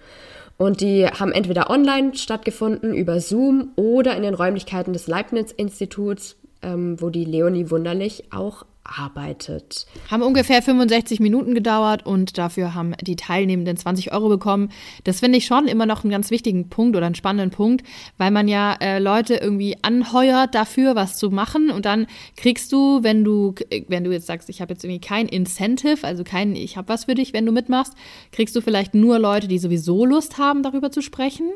Und 0.58 0.80
die 0.80 1.06
haben 1.06 1.32
entweder 1.32 1.70
online 1.70 2.14
stattgefunden 2.14 2.94
über 2.94 3.20
Zoom 3.20 3.72
oder 3.76 4.16
in 4.16 4.22
den 4.22 4.34
Räumlichkeiten 4.34 4.92
des 4.92 5.06
Leibniz-Instituts, 5.06 6.36
ähm, 6.62 7.00
wo 7.00 7.10
die 7.10 7.24
Leonie 7.24 7.70
Wunderlich 7.70 8.24
auch 8.32 8.64
arbeitet. 8.86 9.86
Haben 10.10 10.22
ungefähr 10.22 10.62
65 10.62 11.20
Minuten 11.20 11.54
gedauert 11.54 12.06
und 12.06 12.38
dafür 12.38 12.74
haben 12.74 12.94
die 13.00 13.16
Teilnehmenden 13.16 13.76
20 13.76 14.12
Euro 14.12 14.28
bekommen. 14.28 14.70
Das 15.04 15.20
finde 15.20 15.38
ich 15.38 15.46
schon 15.46 15.66
immer 15.66 15.86
noch 15.86 16.04
einen 16.04 16.10
ganz 16.10 16.30
wichtigen 16.30 16.68
Punkt 16.68 16.96
oder 16.96 17.06
einen 17.06 17.14
spannenden 17.14 17.50
Punkt, 17.50 17.86
weil 18.18 18.30
man 18.30 18.48
ja 18.48 18.74
äh, 18.80 18.98
Leute 18.98 19.34
irgendwie 19.34 19.76
anheuert 19.82 20.54
dafür, 20.54 20.94
was 20.94 21.16
zu 21.16 21.30
machen 21.30 21.70
und 21.70 21.84
dann 21.84 22.06
kriegst 22.36 22.72
du, 22.72 23.02
wenn 23.02 23.24
du, 23.24 23.54
wenn 23.88 24.04
du 24.04 24.12
jetzt 24.12 24.26
sagst, 24.26 24.48
ich 24.48 24.60
habe 24.60 24.72
jetzt 24.72 24.84
irgendwie 24.84 25.00
kein 25.00 25.28
Incentive, 25.28 26.06
also 26.06 26.24
kein, 26.24 26.56
ich 26.56 26.76
habe 26.76 26.88
was 26.88 27.04
für 27.04 27.14
dich, 27.14 27.32
wenn 27.32 27.46
du 27.46 27.52
mitmachst, 27.52 27.94
kriegst 28.32 28.54
du 28.56 28.60
vielleicht 28.60 28.94
nur 28.94 29.18
Leute, 29.18 29.48
die 29.48 29.58
sowieso 29.58 30.04
Lust 30.04 30.38
haben, 30.38 30.62
darüber 30.62 30.90
zu 30.90 31.02
sprechen 31.02 31.50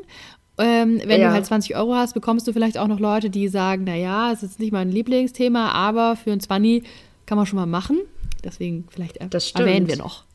ähm, 0.57 1.01
wenn 1.05 1.21
ja. 1.21 1.29
du 1.29 1.33
halt 1.33 1.45
20 1.45 1.75
Euro 1.75 1.95
hast, 1.95 2.13
bekommst 2.13 2.47
du 2.47 2.53
vielleicht 2.53 2.77
auch 2.77 2.87
noch 2.87 2.99
Leute, 2.99 3.29
die 3.29 3.47
sagen, 3.47 3.85
naja, 3.85 4.31
es 4.31 4.43
ist 4.43 4.59
nicht 4.59 4.71
mein 4.71 4.91
Lieblingsthema, 4.91 5.71
aber 5.71 6.15
für 6.15 6.31
ein 6.31 6.39
20 6.39 6.83
kann 7.31 7.37
man 7.37 7.45
schon 7.45 7.59
mal 7.59 7.65
machen. 7.65 8.01
Deswegen 8.43 8.89
vielleicht 8.91 9.15
erwähnen 9.15 9.87
wir 9.87 9.95
noch. 9.95 10.25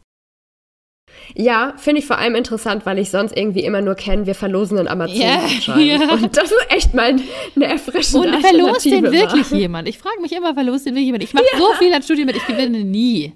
Ja, 1.35 1.75
finde 1.77 2.01
ich 2.01 2.07
vor 2.07 2.17
allem 2.17 2.35
interessant, 2.35 2.87
weil 2.87 2.99
ich 2.99 3.11
sonst 3.11 3.37
irgendwie 3.37 3.65
immer 3.65 3.83
nur 3.83 3.97
kenne, 3.97 4.25
wir 4.25 4.35
verlosen 4.35 4.79
einen 4.79 4.89
Amazon-Gutschein. 4.89 5.79
Yeah, 5.79 5.99
yeah. 5.99 6.15
Und 6.15 6.35
das 6.35 6.51
ist 6.51 6.67
echt 6.71 6.95
mal 6.95 7.15
eine 7.55 7.67
erfrischende 7.67 8.31
Und 8.31 8.41
verlost 8.41 8.87
den 8.87 9.13
wirklich 9.13 9.51
war. 9.51 9.59
jemand? 9.59 9.89
Ich 9.89 9.99
frage 9.99 10.23
mich 10.23 10.33
immer, 10.33 10.55
verlost 10.55 10.87
den 10.87 10.95
wirklich 10.95 11.05
jemand? 11.05 11.25
Ich 11.25 11.35
mache 11.35 11.45
ja. 11.53 11.59
so 11.59 11.71
viel 11.75 11.93
an 11.93 12.03
Studien 12.03 12.25
mit, 12.25 12.37
ich 12.37 12.47
gewinne 12.47 12.83
nie. 12.83 13.35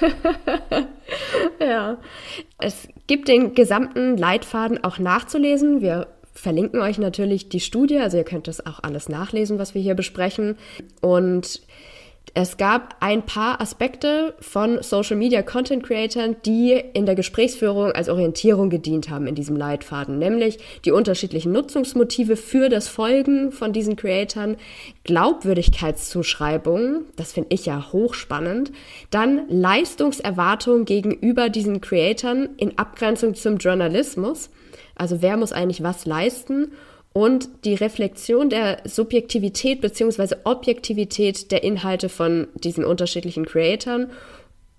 ja. 1.60 1.98
Es 2.58 2.88
gibt 3.06 3.28
den 3.28 3.54
gesamten 3.54 4.16
Leitfaden 4.16 4.82
auch 4.82 4.98
nachzulesen. 4.98 5.80
Wir 5.80 6.08
verlinken 6.34 6.80
euch 6.80 6.98
natürlich 6.98 7.50
die 7.50 7.60
Studie, 7.60 7.98
also 7.98 8.16
ihr 8.16 8.24
könnt 8.24 8.48
das 8.48 8.66
auch 8.66 8.82
alles 8.82 9.08
nachlesen, 9.08 9.60
was 9.60 9.76
wir 9.76 9.82
hier 9.82 9.94
besprechen. 9.94 10.58
Und 11.00 11.60
es 12.38 12.58
gab 12.58 12.96
ein 13.00 13.22
paar 13.22 13.62
Aspekte 13.62 14.34
von 14.40 14.82
Social 14.82 15.16
Media 15.16 15.40
Content 15.40 15.82
Creatern, 15.82 16.36
die 16.44 16.78
in 16.92 17.06
der 17.06 17.14
Gesprächsführung 17.14 17.92
als 17.92 18.10
Orientierung 18.10 18.68
gedient 18.68 19.08
haben 19.08 19.26
in 19.26 19.34
diesem 19.34 19.56
Leitfaden, 19.56 20.18
nämlich 20.18 20.58
die 20.84 20.90
unterschiedlichen 20.90 21.50
Nutzungsmotive 21.52 22.36
für 22.36 22.68
das 22.68 22.88
Folgen 22.88 23.52
von 23.52 23.72
diesen 23.72 23.96
Creatern, 23.96 24.58
Glaubwürdigkeitszuschreibungen, 25.04 27.06
das 27.16 27.32
finde 27.32 27.54
ich 27.54 27.64
ja 27.64 27.90
hochspannend, 27.90 28.70
dann 29.08 29.48
Leistungserwartungen 29.48 30.84
gegenüber 30.84 31.48
diesen 31.48 31.80
Creatern 31.80 32.50
in 32.58 32.76
Abgrenzung 32.76 33.34
zum 33.34 33.56
Journalismus, 33.56 34.50
also 34.94 35.22
wer 35.22 35.38
muss 35.38 35.52
eigentlich 35.52 35.82
was 35.82 36.04
leisten 36.04 36.72
und 37.16 37.48
die 37.64 37.72
Reflexion 37.72 38.50
der 38.50 38.82
Subjektivität 38.84 39.80
bzw. 39.80 40.36
Objektivität 40.44 41.50
der 41.50 41.64
Inhalte 41.64 42.10
von 42.10 42.48
diesen 42.56 42.84
unterschiedlichen 42.84 43.46
Creatoren 43.46 44.10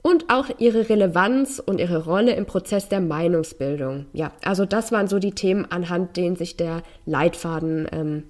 und 0.04 0.30
auch 0.30 0.46
ihre 0.60 0.88
Relevanz 0.88 1.58
und 1.58 1.80
ihre 1.80 2.06
Rolle 2.06 2.36
im 2.36 2.46
Prozess 2.46 2.90
der 2.90 3.00
Meinungsbildung. 3.00 4.06
Ja, 4.14 4.34
also 4.44 4.66
das 4.66 4.92
waren 4.92 5.08
so 5.08 5.18
die 5.18 5.32
Themen, 5.32 5.66
anhand 5.72 6.16
denen 6.16 6.36
sich 6.36 6.56
der 6.56 6.84
Leitfaden 7.08 7.88
ähm, 7.92 8.24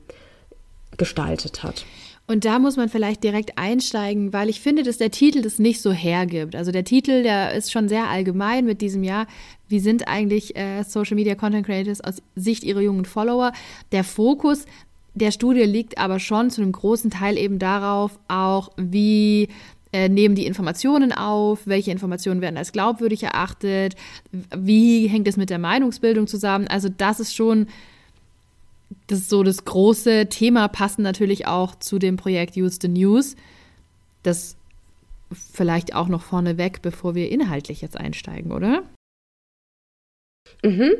gestaltet 0.96 1.64
hat. 1.64 1.84
Und 2.29 2.43
da 2.43 2.60
muss 2.60 2.75
man 2.75 2.89
vielleicht 2.89 3.24
direkt 3.24 3.57
einsteigen, 3.57 4.34
weil 4.34 4.50
ich 4.50 4.60
finde, 4.60 4.84
dass 4.84 4.98
der 4.98 5.12
Titel 5.12 5.41
das 5.41 5.60
nicht 5.60 5.81
so 5.81 5.93
hergibt. 5.93 6.57
Also 6.57 6.72
der 6.72 6.84
Titel, 6.84 7.24
der 7.24 7.53
ist 7.53 7.72
schon 7.72 7.88
sehr 7.88 8.10
allgemein 8.10 8.65
mit 8.65 8.81
diesem 8.81 9.03
Jahr. 9.03 9.27
Wie 9.69 9.79
sind 9.79 10.10
eigentlich 10.10 10.57
äh, 10.57 10.84
Social 10.84 11.15
Media 11.15 11.36
Content 11.36 11.65
Creators 11.65 12.01
aus 12.01 12.22
Sicht 12.36 12.65
ihrer 12.65 12.81
jungen 12.81 13.05
Follower? 13.05 13.53
Der 13.93 14.03
Fokus 14.03 14.65
der 15.13 15.31
Studie 15.31 15.63
liegt 15.63 15.98
aber 15.98 16.19
schon 16.19 16.51
zu 16.51 16.62
einem 16.62 16.74
großen 16.74 17.10
Teil 17.10 17.38
eben 17.38 17.60
darauf, 17.60 18.19
auch 18.27 18.69
wie 18.77 19.48
äh, 19.91 20.10
nehmen 20.10 20.36
die 20.36 20.46
Informationen 20.46 21.12
auf, 21.12 21.65
welche 21.65 21.91
Informationen 21.91 22.41
werden 22.41 22.57
als 22.57 22.72
glaubwürdig 22.72 23.24
erachtet, 23.24 23.96
wie 24.55 25.07
hängt 25.07 25.27
es 25.27 25.38
mit 25.38 25.50
der 25.50 25.60
Meinungsbildung 25.60 26.27
zusammen. 26.27 26.67
Also 26.67 26.89
das 26.89 27.19
ist 27.19 27.34
schon 27.34 27.67
das 29.08 29.20
ist 29.20 29.30
so 29.30 29.44
das 29.44 29.66
große 29.66 30.28
Thema, 30.28 30.68
passend 30.68 31.04
natürlich 31.04 31.48
auch 31.48 31.76
zu 31.76 31.98
dem 31.98 32.18
Projekt 32.18 32.58
Use 32.58 32.80
the 32.82 32.90
News. 32.90 33.36
Das 34.24 34.58
vielleicht 35.32 35.96
auch 35.96 36.08
noch 36.08 36.22
vorneweg, 36.22 36.82
bevor 36.82 37.16
wir 37.16 37.30
inhaltlich 37.32 37.82
jetzt 37.82 37.98
einsteigen, 37.98 38.52
oder? 38.52 38.84
Mhm. 40.64 40.92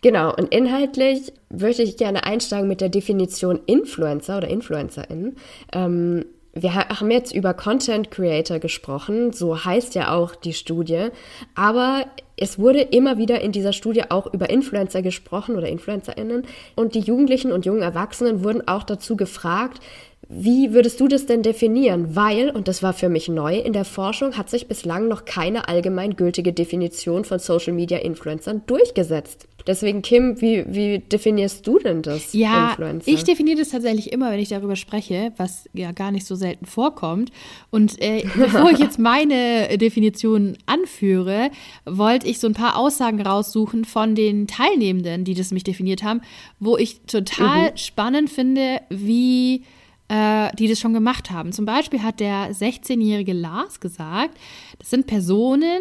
Genau, 0.00 0.34
und 0.34 0.52
inhaltlich 0.52 1.32
würde 1.48 1.82
ich 1.82 1.96
gerne 1.96 2.24
einsteigen 2.24 2.68
mit 2.68 2.80
der 2.80 2.90
Definition 2.90 3.60
Influencer 3.66 4.36
oder 4.36 4.48
Influencerin. 4.48 5.36
Ähm, 5.72 6.26
wir 6.54 6.74
haben 6.74 7.10
jetzt 7.10 7.34
über 7.34 7.52
Content 7.52 8.10
Creator 8.10 8.60
gesprochen, 8.60 9.32
so 9.32 9.64
heißt 9.64 9.94
ja 9.94 10.14
auch 10.14 10.34
die 10.34 10.52
Studie, 10.52 11.08
aber 11.54 12.06
es 12.36 12.58
wurde 12.58 12.80
immer 12.80 13.18
wieder 13.18 13.40
in 13.40 13.52
dieser 13.52 13.72
Studie 13.72 14.10
auch 14.10 14.32
über 14.32 14.50
Influencer 14.50 15.02
gesprochen 15.02 15.56
oder 15.56 15.68
Influencerinnen 15.68 16.44
und 16.76 16.94
die 16.94 17.00
Jugendlichen 17.00 17.52
und 17.52 17.66
jungen 17.66 17.82
Erwachsenen 17.82 18.44
wurden 18.44 18.66
auch 18.66 18.84
dazu 18.84 19.16
gefragt, 19.16 19.80
wie 20.28 20.72
würdest 20.72 21.00
du 21.00 21.08
das 21.08 21.26
denn 21.26 21.42
definieren? 21.42 22.16
Weil, 22.16 22.50
und 22.50 22.66
das 22.66 22.82
war 22.82 22.94
für 22.94 23.08
mich 23.08 23.28
neu, 23.28 23.58
in 23.58 23.72
der 23.72 23.84
Forschung 23.84 24.38
hat 24.38 24.48
sich 24.48 24.68
bislang 24.68 25.06
noch 25.06 25.26
keine 25.26 25.68
allgemeingültige 25.68 26.52
Definition 26.52 27.24
von 27.24 27.38
Social 27.38 27.74
Media 27.74 27.98
Influencern 27.98 28.62
durchgesetzt. 28.66 29.46
Deswegen, 29.66 30.02
Kim, 30.02 30.40
wie, 30.40 30.64
wie 30.66 30.98
definierst 30.98 31.66
du 31.66 31.78
denn 31.78 32.02
das? 32.02 32.34
Ja, 32.34 32.70
Influencer? 32.70 33.10
ich 33.10 33.24
definiere 33.24 33.58
das 33.58 33.70
tatsächlich 33.70 34.12
immer, 34.12 34.30
wenn 34.30 34.38
ich 34.38 34.50
darüber 34.50 34.76
spreche, 34.76 35.32
was 35.38 35.68
ja 35.72 35.92
gar 35.92 36.10
nicht 36.10 36.26
so 36.26 36.34
selten 36.34 36.66
vorkommt. 36.66 37.32
Und 37.70 38.00
äh, 38.02 38.24
bevor 38.36 38.70
ich 38.70 38.78
jetzt 38.78 38.98
meine 38.98 39.78
Definition 39.78 40.58
anführe, 40.66 41.50
wollte 41.86 42.26
ich 42.26 42.40
so 42.40 42.46
ein 42.46 42.54
paar 42.54 42.76
Aussagen 42.76 43.22
raussuchen 43.22 43.84
von 43.84 44.14
den 44.14 44.46
Teilnehmenden, 44.46 45.24
die 45.24 45.34
das 45.34 45.50
mich 45.50 45.64
definiert 45.64 46.02
haben, 46.02 46.20
wo 46.60 46.76
ich 46.76 47.00
total 47.06 47.70
mhm. 47.70 47.76
spannend 47.76 48.30
finde, 48.30 48.82
wie 48.90 49.62
äh, 50.08 50.54
die 50.56 50.68
das 50.68 50.78
schon 50.78 50.92
gemacht 50.92 51.30
haben. 51.30 51.52
Zum 51.52 51.64
Beispiel 51.64 52.02
hat 52.02 52.20
der 52.20 52.52
16-jährige 52.52 53.32
Lars 53.32 53.80
gesagt, 53.80 54.36
das 54.78 54.90
sind 54.90 55.06
Personen, 55.06 55.80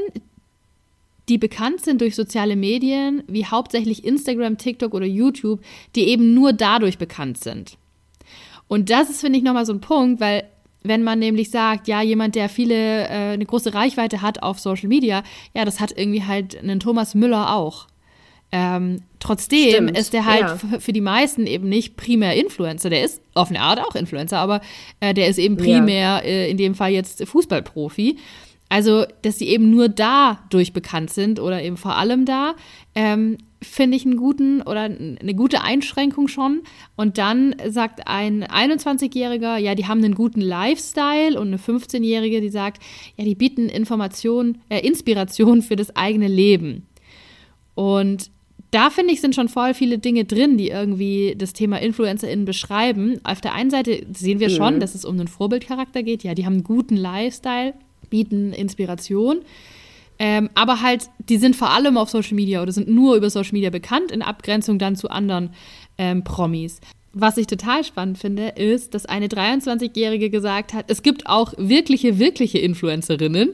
die 1.30 1.38
bekannt 1.38 1.82
sind 1.82 2.02
durch 2.02 2.16
soziale 2.16 2.56
Medien, 2.56 3.24
wie 3.28 3.46
hauptsächlich 3.46 4.04
Instagram, 4.04 4.58
TikTok 4.58 4.94
oder 4.94 5.06
YouTube, 5.06 5.62
die 5.96 6.08
eben 6.08 6.34
nur 6.34 6.54
dadurch 6.54 6.98
bekannt 6.98 7.38
sind. 7.38 7.78
Und 8.68 8.90
das 8.90 9.10
ist, 9.10 9.22
finde 9.22 9.38
ich, 9.38 9.44
nochmal 9.44 9.66
so 9.66 9.74
ein 9.74 9.82
Punkt, 9.82 10.20
weil 10.20 10.44
wenn 10.84 11.04
man 11.04 11.20
nämlich 11.20 11.50
sagt, 11.50 11.88
ja, 11.88 12.02
jemand, 12.02 12.36
der 12.36 12.50
viele, 12.50 13.08
äh, 13.08 13.34
eine 13.34 13.46
große 13.46 13.74
Reichweite 13.74 14.22
hat 14.22 14.44
auf 14.44 14.60
Social 14.60 14.90
Media, 14.90 15.24
ja, 15.54 15.64
das 15.64 15.80
hat 15.80 15.98
irgendwie 15.98 16.24
halt 16.24 16.58
einen 16.58 16.80
Thomas 16.80 17.16
Müller 17.16 17.56
auch. 17.56 17.88
Ähm, 18.52 19.02
trotzdem 19.20 19.72
Stimmt, 19.72 19.98
ist 19.98 20.14
der 20.14 20.26
halt 20.26 20.42
ja. 20.42 20.80
für 20.80 20.94
die 20.94 21.02
meisten 21.02 21.48
eben 21.48 21.70
nicht 21.70 21.98
primär 21.98 22.36
Influencer. 22.36 22.92
Der 22.92 23.04
ist 23.04 23.20
auf 23.34 23.50
eine 23.50 23.62
Art 23.62 23.80
auch 23.80 23.96
Influencer, 23.96 24.38
aber 24.38 24.62
äh, 25.00 25.14
der 25.16 25.28
ist 25.28 25.40
eben 25.40 25.58
primär 25.58 26.02
ja. 26.02 26.20
äh, 26.20 26.52
in 26.52 26.58
dem 26.58 26.76
Fall 26.76 26.92
jetzt 26.92 27.26
Fußballprofi. 27.26 28.18
Also, 28.74 29.06
dass 29.22 29.38
sie 29.38 29.50
eben 29.50 29.70
nur 29.70 29.88
dadurch 29.88 30.74
bekannt 30.74 31.12
sind 31.12 31.40
oder 31.40 31.62
eben 31.62 31.78
vor 31.78 31.96
allem 31.96 32.26
da, 32.26 32.56
ähm, 32.96 33.38
finde 33.62 33.96
ich 33.96 34.04
einen 34.04 34.18
guten 34.18 34.64
oder 34.64 34.86
eine 34.86 35.36
gute 35.36 35.62
Einschränkung 35.62 36.28
schon. 36.28 36.64
Und 36.96 37.20
dann 37.20 37.56
sagt 37.70 38.08
ein 38.08 38.44
21-Jähriger, 38.44 39.58
ja, 39.58 39.76
die 39.76 39.86
haben 39.86 40.04
einen 40.04 40.16
guten 40.16 40.42
Lifestyle 40.42 41.40
und 41.40 41.50
eine 41.50 41.58
15-Jährige, 41.58 42.42
die 42.42 42.50
sagt, 42.50 42.82
ja, 43.16 43.24
die 43.24 43.36
bieten 43.36 43.70
Information, 43.70 44.58
äh, 44.70 44.80
Inspiration 44.80 45.62
für 45.62 45.76
das 45.76 45.96
eigene 45.96 46.28
Leben. 46.28 46.88
Und 47.76 48.32
da 48.72 48.90
finde 48.90 49.14
ich, 49.14 49.22
sind 49.22 49.36
schon 49.36 49.50
voll 49.50 49.76
viele 49.76 50.00
Dinge 50.00 50.26
drin, 50.26 50.58
die 50.58 50.70
irgendwie 50.70 51.36
das 51.38 51.54
Thema 51.54 51.80
InfluencerInnen 51.80 52.46
beschreiben. 52.46 53.20
Auf 53.24 53.40
der 53.40 53.54
einen 53.54 53.70
Seite 53.70 54.04
sehen 54.14 54.40
wir 54.40 54.50
schon, 54.50 54.78
mhm. 54.78 54.80
dass 54.80 54.96
es 54.96 55.06
um 55.06 55.14
einen 55.20 55.28
Vorbildcharakter 55.28 56.02
geht. 56.02 56.24
Ja, 56.24 56.34
die 56.34 56.48
haben 56.48 56.54
einen 56.54 56.64
guten 56.64 56.98
Lifestyle, 56.98 57.76
bieten 58.10 58.54
Inspiration. 58.54 59.42
Ähm, 60.20 60.50
aber 60.54 60.82
halt, 60.82 61.10
die 61.28 61.38
sind 61.38 61.56
vor 61.56 61.72
allem 61.72 61.98
auf 61.98 62.10
Social 62.10 62.36
Media 62.36 62.62
oder 62.62 62.72
sind 62.72 62.88
nur 62.88 63.16
über 63.16 63.30
Social 63.30 63.54
Media 63.54 63.70
bekannt, 63.70 64.12
in 64.12 64.22
Abgrenzung 64.22 64.78
dann 64.80 64.96
zu 64.96 65.10
anderen 65.10 65.50
ähm, 65.98 66.24
Promis. 66.24 66.80
Was 67.16 67.38
ich 67.38 67.46
total 67.46 67.84
spannend 67.84 68.18
finde, 68.18 68.50
ist, 68.50 68.94
dass 68.96 69.06
eine 69.06 69.28
23-Jährige 69.28 70.30
gesagt 70.30 70.74
hat, 70.74 70.86
es 70.90 71.04
gibt 71.04 71.28
auch 71.28 71.54
wirkliche, 71.58 72.18
wirkliche 72.18 72.58
Influencerinnen. 72.58 73.54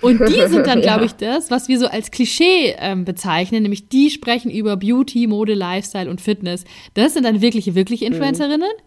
Und 0.00 0.20
die 0.20 0.48
sind 0.48 0.66
dann, 0.66 0.80
glaube 0.80 1.04
ich, 1.04 1.12
das, 1.12 1.50
was 1.50 1.68
wir 1.68 1.78
so 1.78 1.86
als 1.86 2.10
Klischee 2.10 2.74
ähm, 2.78 3.04
bezeichnen, 3.04 3.62
nämlich 3.62 3.88
die 3.88 4.10
sprechen 4.10 4.50
über 4.50 4.76
Beauty, 4.76 5.26
Mode, 5.26 5.54
Lifestyle 5.54 6.08
und 6.08 6.20
Fitness. 6.20 6.64
Das 6.94 7.14
sind 7.14 7.24
dann 7.24 7.40
wirkliche, 7.40 7.74
wirkliche 7.74 8.06
mhm. 8.06 8.12
Influencerinnen. 8.12 8.60
Mhm. 8.60 8.82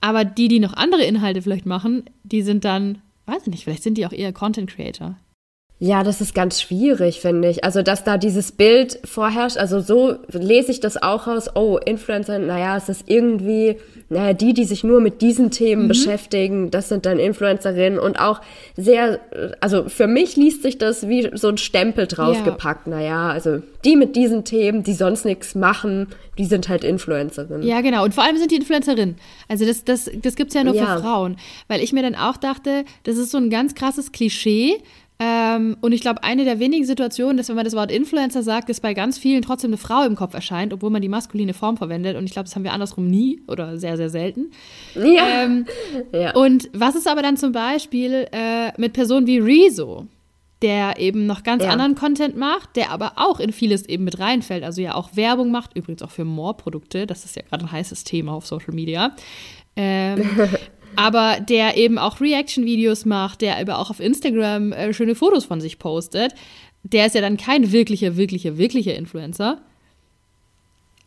Aber 0.00 0.24
die, 0.24 0.48
die 0.48 0.60
noch 0.60 0.74
andere 0.74 1.02
Inhalte 1.02 1.42
vielleicht 1.42 1.66
machen, 1.66 2.04
die 2.22 2.42
sind 2.42 2.64
dann, 2.64 2.98
weiß 3.26 3.42
ich 3.42 3.48
nicht, 3.48 3.64
vielleicht 3.64 3.82
sind 3.82 3.98
die 3.98 4.06
auch 4.06 4.12
eher 4.12 4.32
Content 4.32 4.70
Creator. 4.70 5.16
Ja, 5.78 6.02
das 6.02 6.22
ist 6.22 6.34
ganz 6.34 6.62
schwierig, 6.62 7.20
finde 7.20 7.50
ich. 7.50 7.62
Also, 7.62 7.82
dass 7.82 8.02
da 8.02 8.16
dieses 8.16 8.50
Bild 8.50 8.98
vorherrscht, 9.04 9.58
also 9.58 9.80
so 9.80 10.16
lese 10.30 10.72
ich 10.72 10.80
das 10.80 11.02
auch 11.02 11.26
aus, 11.26 11.54
oh, 11.54 11.76
Influencer, 11.76 12.38
naja, 12.38 12.78
es 12.78 12.88
ist 12.88 13.04
irgendwie, 13.10 13.76
naja, 14.08 14.32
die, 14.32 14.54
die 14.54 14.64
sich 14.64 14.84
nur 14.84 15.02
mit 15.02 15.20
diesen 15.20 15.50
Themen 15.50 15.82
mhm. 15.82 15.88
beschäftigen, 15.88 16.70
das 16.70 16.88
sind 16.88 17.04
dann 17.04 17.18
Influencerinnen 17.18 17.98
und 17.98 18.18
auch 18.18 18.40
sehr, 18.78 19.20
also 19.60 19.86
für 19.90 20.06
mich 20.06 20.34
liest 20.36 20.62
sich 20.62 20.78
das 20.78 21.08
wie 21.08 21.28
so 21.34 21.48
ein 21.48 21.58
Stempel 21.58 22.06
draufgepackt, 22.06 22.86
ja. 22.86 22.94
naja, 22.94 23.28
also 23.28 23.60
die 23.84 23.96
mit 23.96 24.16
diesen 24.16 24.44
Themen, 24.44 24.82
die 24.82 24.94
sonst 24.94 25.26
nichts 25.26 25.54
machen, 25.54 26.08
die 26.38 26.46
sind 26.46 26.70
halt 26.70 26.84
Influencerinnen. 26.84 27.62
Ja, 27.62 27.82
genau. 27.82 28.04
Und 28.04 28.14
vor 28.14 28.24
allem 28.24 28.36
sind 28.38 28.50
die 28.50 28.56
Influencerinnen. 28.56 29.16
Also 29.48 29.66
das, 29.66 29.84
das, 29.84 30.10
das 30.22 30.36
gibt 30.36 30.50
es 30.50 30.54
ja 30.54 30.64
nur 30.64 30.74
ja. 30.74 30.96
für 30.96 31.02
Frauen. 31.02 31.36
Weil 31.68 31.82
ich 31.82 31.92
mir 31.92 32.02
dann 32.02 32.14
auch 32.14 32.36
dachte, 32.36 32.84
das 33.04 33.16
ist 33.16 33.30
so 33.30 33.38
ein 33.38 33.48
ganz 33.48 33.74
krasses 33.74 34.12
Klischee, 34.12 34.78
ähm, 35.18 35.78
und 35.80 35.92
ich 35.92 36.02
glaube, 36.02 36.22
eine 36.22 36.44
der 36.44 36.58
wenigen 36.58 36.84
Situationen, 36.84 37.38
dass 37.38 37.48
wenn 37.48 37.56
man 37.56 37.64
das 37.64 37.74
Wort 37.74 37.90
Influencer 37.90 38.42
sagt, 38.42 38.68
ist 38.68 38.80
bei 38.80 38.92
ganz 38.92 39.16
vielen 39.16 39.40
trotzdem 39.40 39.70
eine 39.70 39.78
Frau 39.78 40.04
im 40.04 40.14
Kopf 40.14 40.34
erscheint, 40.34 40.74
obwohl 40.74 40.90
man 40.90 41.00
die 41.00 41.08
maskuline 41.08 41.54
Form 41.54 41.78
verwendet. 41.78 42.16
Und 42.16 42.24
ich 42.24 42.32
glaube, 42.32 42.44
das 42.44 42.54
haben 42.54 42.64
wir 42.64 42.72
andersrum 42.72 43.06
nie 43.06 43.40
oder 43.48 43.78
sehr, 43.78 43.96
sehr 43.96 44.10
selten. 44.10 44.50
Ja. 44.94 45.44
Ähm, 45.44 45.66
ja. 46.12 46.34
Und 46.34 46.68
was 46.74 46.96
ist 46.96 47.08
aber 47.08 47.22
dann 47.22 47.38
zum 47.38 47.52
Beispiel 47.52 48.26
äh, 48.30 48.72
mit 48.78 48.92
Personen 48.92 49.26
wie 49.26 49.38
Rezo? 49.38 50.06
der 50.62 50.98
eben 50.98 51.26
noch 51.26 51.42
ganz 51.42 51.62
ja. 51.62 51.68
anderen 51.68 51.94
Content 51.94 52.34
macht, 52.34 52.76
der 52.76 52.90
aber 52.90 53.12
auch 53.16 53.40
in 53.40 53.52
vieles 53.52 53.84
eben 53.86 54.04
mit 54.04 54.18
reinfällt, 54.18 54.64
also 54.64 54.80
ja 54.80 54.94
auch 54.94 55.10
Werbung 55.14 55.50
macht, 55.50 55.76
übrigens 55.76 56.00
auch 56.02 56.10
für 56.10 56.24
More-Produkte, 56.24 57.06
das 57.06 57.26
ist 57.26 57.36
ja 57.36 57.42
gerade 57.42 57.66
ein 57.66 57.72
heißes 57.72 58.04
Thema 58.04 58.32
auf 58.32 58.46
Social 58.46 58.72
Media. 58.72 59.14
Ähm, 59.76 60.24
aber 60.96 61.38
der 61.40 61.76
eben 61.76 61.98
auch 61.98 62.20
Reaction-Videos 62.20 63.04
macht, 63.04 63.40
der 63.40 63.58
aber 63.58 63.78
auch 63.78 63.90
auf 63.90 64.00
Instagram 64.00 64.72
äh, 64.72 64.92
schöne 64.92 65.14
Fotos 65.14 65.44
von 65.44 65.60
sich 65.60 65.78
postet, 65.78 66.34
der 66.82 67.06
ist 67.06 67.14
ja 67.14 67.20
dann 67.20 67.36
kein 67.36 67.72
wirklicher, 67.72 68.16
wirklicher, 68.16 68.58
wirklicher 68.58 68.94
Influencer. 68.94 69.58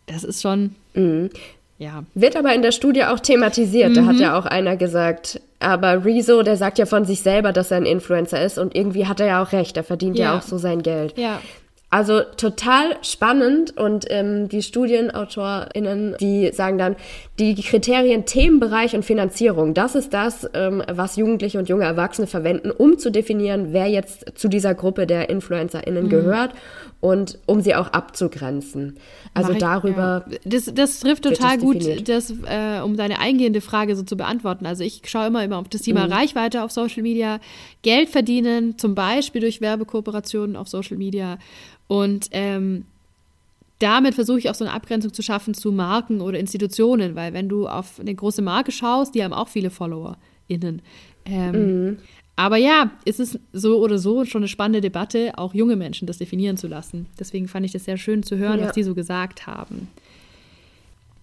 Das 0.07 0.23
ist 0.23 0.41
schon. 0.41 0.75
Mhm. 0.93 1.29
Ja. 1.77 2.03
Wird 2.13 2.35
aber 2.35 2.53
in 2.53 2.61
der 2.61 2.73
Studie 2.73 3.05
auch 3.05 3.19
thematisiert. 3.19 3.91
Mhm. 3.91 3.95
Da 3.95 4.05
hat 4.05 4.15
mhm. 4.15 4.21
ja 4.21 4.37
auch 4.37 4.45
einer 4.45 4.75
gesagt, 4.75 5.41
aber 5.59 6.03
Rezo, 6.03 6.43
der 6.43 6.57
sagt 6.57 6.77
ja 6.77 6.85
von 6.85 7.05
sich 7.05 7.21
selber, 7.21 7.53
dass 7.53 7.71
er 7.71 7.77
ein 7.77 7.85
Influencer 7.85 8.43
ist 8.43 8.57
und 8.57 8.75
irgendwie 8.75 9.07
hat 9.07 9.21
er 9.21 9.27
ja 9.27 9.43
auch 9.43 9.53
recht. 9.53 9.77
Er 9.77 9.83
verdient 9.83 10.17
ja, 10.17 10.25
ja 10.25 10.37
auch 10.37 10.41
so 10.41 10.57
sein 10.57 10.83
Geld. 10.83 11.17
Ja. 11.17 11.39
Also 11.91 12.21
total 12.21 12.97
spannend 13.01 13.75
und 13.75 14.05
ähm, 14.09 14.47
die 14.47 14.61
StudienautorInnen, 14.61 16.17
die 16.19 16.51
sagen 16.53 16.77
dann, 16.77 16.95
die 17.39 17.55
Kriterien 17.55 18.25
Themenbereich 18.25 18.95
und 18.95 19.05
Finanzierung, 19.05 19.73
das 19.73 19.95
ist 19.95 20.13
das, 20.13 20.47
ähm, 20.53 20.83
was 20.91 21.15
Jugendliche 21.15 21.57
und 21.57 21.69
junge 21.69 21.85
Erwachsene 21.85 22.27
verwenden, 22.27 22.69
um 22.69 22.97
zu 22.97 23.11
definieren, 23.11 23.67
wer 23.71 23.87
jetzt 23.87 24.37
zu 24.37 24.49
dieser 24.49 24.75
Gruppe 24.75 25.07
der 25.07 25.29
InfluencerInnen 25.29 26.05
mhm. 26.05 26.09
gehört 26.09 26.53
und 26.99 27.39
um 27.45 27.61
sie 27.61 27.75
auch 27.75 27.87
abzugrenzen. 27.87 28.97
Also 29.33 29.53
ich, 29.53 29.57
darüber. 29.59 30.25
Ja. 30.29 30.37
Das, 30.43 30.65
das 30.73 30.99
trifft 30.99 31.23
total 31.23 31.55
das 31.55 31.63
gut, 31.63 32.09
das, 32.09 32.31
äh, 32.31 32.81
um 32.83 32.97
deine 32.97 33.19
eingehende 33.19 33.61
Frage 33.61 33.95
so 33.95 34.03
zu 34.03 34.17
beantworten. 34.17 34.65
Also 34.65 34.83
ich 34.83 35.01
schaue 35.05 35.27
immer, 35.27 35.43
immer 35.43 35.59
auf 35.59 35.69
das 35.69 35.81
Thema 35.81 36.07
mhm. 36.07 36.13
Reichweite 36.13 36.61
auf 36.61 36.71
Social 36.71 37.03
Media, 37.03 37.39
Geld 37.83 38.09
verdienen, 38.09 38.77
zum 38.77 38.95
Beispiel 38.95 39.39
durch 39.39 39.61
Werbekooperationen 39.61 40.57
auf 40.57 40.67
Social 40.67 40.97
Media 40.97 41.37
und 41.87 42.27
ähm, 42.31 42.85
damit 43.79 44.15
versuche 44.15 44.39
ich 44.39 44.49
auch 44.49 44.55
so 44.55 44.65
eine 44.65 44.73
Abgrenzung 44.73 45.13
zu 45.13 45.21
schaffen 45.21 45.53
zu 45.53 45.71
Marken 45.71 46.21
oder 46.21 46.37
Institutionen, 46.37 47.15
weil 47.15 47.33
wenn 47.33 47.49
du 47.49 47.67
auf 47.67 47.99
eine 47.99 48.13
große 48.13 48.41
Marke 48.41 48.71
schaust, 48.71 49.15
die 49.15 49.23
haben 49.23 49.33
auch 49.33 49.47
viele 49.47 49.69
FollowerInnen. 49.69 50.81
Ähm, 51.25 51.51
mhm. 51.85 51.97
Aber 52.35 52.57
ja, 52.57 52.91
es 53.03 53.19
ist 53.19 53.39
so 53.51 53.83
oder 53.83 53.97
so 53.97 54.23
schon 54.23 54.43
eine 54.43 54.47
spannende 54.47 54.79
Debatte, 54.79 55.37
auch 55.37 55.53
junge 55.53 55.75
Menschen 55.75 56.07
das 56.07 56.19
definieren 56.19 56.55
zu 56.55 56.67
lassen. 56.67 57.07
Deswegen 57.19 57.47
fand 57.47 57.65
ich 57.65 57.73
das 57.73 57.83
sehr 57.83 57.97
schön 57.97 58.23
zu 58.23 58.37
hören, 58.37 58.59
ja. 58.59 58.67
was 58.67 58.75
die 58.75 58.83
so 58.83 58.95
gesagt 58.95 59.45
haben. 59.45 59.89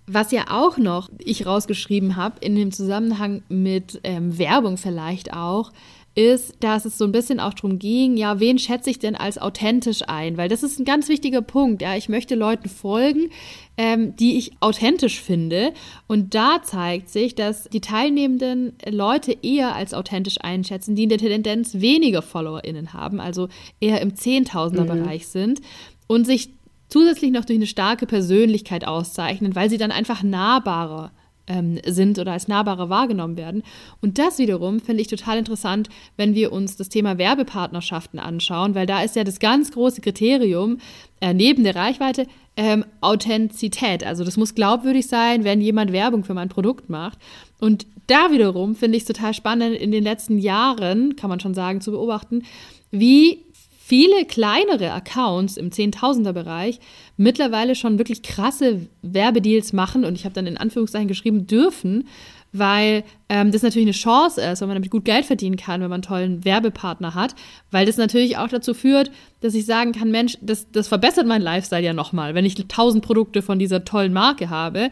Was 0.07 0.31
ja 0.31 0.45
auch 0.51 0.77
noch 0.77 1.11
ich 1.19 1.47
rausgeschrieben 1.47 2.17
habe, 2.17 2.37
in 2.41 2.55
dem 2.55 2.71
Zusammenhang 2.71 3.43
mit 3.49 3.99
ähm, 4.05 4.39
Werbung 4.39 4.77
vielleicht 4.77 5.33
auch, 5.33 5.73
ist, 6.16 6.54
dass 6.61 6.87
es 6.87 6.96
so 6.96 7.04
ein 7.04 7.12
bisschen 7.12 7.40
auch 7.40 7.52
darum 7.52 7.78
ging, 7.78 8.16
ja, 8.16 8.40
wen 8.40 8.58
schätze 8.58 8.88
ich 8.88 8.99
denn 8.99 9.14
als 9.14 9.37
authentisch 9.37 10.00
ein? 10.08 10.38
Weil 10.38 10.49
das 10.49 10.62
ist 10.62 10.80
ein 10.80 10.87
ganz 10.87 11.11
wichtiger 11.11 11.42
Punkt. 11.42 11.82
Ja, 11.82 11.94
ich 11.94 12.08
möchte 12.08 12.35
Leuten 12.35 12.70
folgen, 12.70 13.28
ähm, 13.76 14.16
die 14.16 14.38
ich 14.38 14.52
authentisch 14.61 15.20
finde. 15.20 15.75
Und 16.06 16.35
da 16.35 16.62
zeigt 16.62 17.11
sich, 17.11 17.35
dass 17.35 17.64
die 17.64 17.82
teilnehmenden 17.82 18.73
Leute 18.88 19.37
eher 19.42 19.76
als 19.76 19.92
authentisch 19.92 20.37
einschätzen, 20.40 20.96
die 20.96 21.02
in 21.02 21.11
der 21.11 21.18
Tendenz 21.18 21.75
weniger 21.75 22.23
FollowerInnen 22.23 22.94
haben, 22.94 23.20
also 23.20 23.49
eher 23.78 24.00
im 24.00 24.16
Zehntausender-Bereich 24.16 25.23
mhm. 25.23 25.30
sind 25.30 25.61
und 26.06 26.26
sich 26.26 26.49
zusätzlich 26.88 27.30
noch 27.30 27.44
durch 27.44 27.58
eine 27.58 27.66
starke 27.66 28.06
Persönlichkeit 28.06 28.87
auszeichnen, 28.87 29.54
weil 29.54 29.68
sie 29.68 29.78
dann 29.78 29.92
einfach 29.92 30.23
nahbarer 30.23 31.12
ähm, 31.47 31.79
sind 31.87 32.19
oder 32.19 32.33
als 32.33 32.49
nahbarer 32.49 32.88
wahrgenommen 32.88 33.37
werden. 33.37 33.62
Und 34.00 34.19
das 34.19 34.38
wiederum 34.38 34.81
finde 34.81 35.03
ich 35.03 35.09
total 35.09 35.38
interessant, 35.38 35.88
wenn 36.17 36.35
wir 36.35 36.53
uns 36.53 36.76
das 36.76 36.88
Thema 36.88 37.19
Werbepartnerschaften 37.19 38.19
anschauen, 38.19 38.75
weil 38.75 38.87
da 38.87 39.03
ist 39.03 39.17
ja 39.17 39.25
das 39.25 39.38
ganz 39.38 39.73
große 39.73 40.00
Kriterium 40.00 40.79
äh, 41.21 41.35
neben 41.35 41.65
der 41.65 41.76
Reichweite 41.76 42.26
ähm, 42.57 42.85
Authentizität. 43.00 44.05
Also 44.05 44.25
das 44.25 44.37
muss 44.37 44.55
glaubwürdig 44.55 45.07
sein, 45.07 45.45
wenn 45.45 45.61
jemand 45.61 45.93
Werbung 45.93 46.25
für 46.25 46.35
mein 46.35 46.49
Produkt 46.49 46.88
macht. 46.88 47.19
Und 47.61 47.87
da 48.07 48.31
wiederum 48.31 48.75
finde 48.75 48.97
ich 48.97 49.03
es 49.03 49.09
total 49.09 49.35
spannend, 49.35 49.76
in 49.76 49.91
den 49.91 50.05
letzten 50.05 50.38
Jahren, 50.38 51.17
kann 51.17 51.31
man 51.31 51.41
schon 51.41 51.55
sagen, 51.55 51.81
zu 51.81 51.91
beobachten, 51.91 52.45
wie 52.91 53.43
viele 53.79 54.25
kleinere 54.25 54.93
Accounts 54.93 55.57
im 55.57 55.71
Zehntausender-Bereich 55.71 56.81
mittlerweile 57.16 57.75
schon 57.75 57.99
wirklich 57.99 58.23
krasse 58.23 58.87
Werbedeals 59.02 59.73
machen 59.73 60.04
und 60.04 60.14
ich 60.14 60.25
habe 60.25 60.35
dann 60.35 60.46
in 60.46 60.56
Anführungszeichen 60.56 61.08
geschrieben 61.08 61.46
dürfen, 61.46 62.06
weil 62.52 63.04
ähm, 63.28 63.52
das 63.52 63.62
natürlich 63.62 63.87
eine 63.87 63.92
Chance 63.92 64.40
ist, 64.40 64.61
weil 64.61 64.68
man 64.68 64.76
damit 64.76 64.90
gut 64.90 65.04
Geld 65.04 65.26
verdienen 65.26 65.56
kann, 65.56 65.80
wenn 65.80 65.90
man 65.90 65.96
einen 65.96 66.02
tollen 66.02 66.44
Werbepartner 66.44 67.14
hat, 67.14 67.35
weil 67.70 67.87
das 67.87 67.96
natürlich 67.96 68.37
auch 68.38 68.49
dazu 68.49 68.75
führt, 68.75 69.11
dass 69.40 69.54
ich 69.54 69.66
sagen 69.66 69.92
kann, 69.92 70.11
Mensch, 70.11 70.38
das, 70.40 70.70
das 70.70 70.88
verbessert 70.88 71.26
meinen 71.26 71.42
Lifestyle 71.42 71.82
ja 71.82 71.92
nochmal, 71.92 72.35
wenn 72.35 72.44
ich 72.44 72.54
tausend 72.68 73.04
Produkte 73.04 73.42
von 73.42 73.58
dieser 73.58 73.85
tollen 73.85 74.12
Marke 74.12 74.50
habe. 74.50 74.90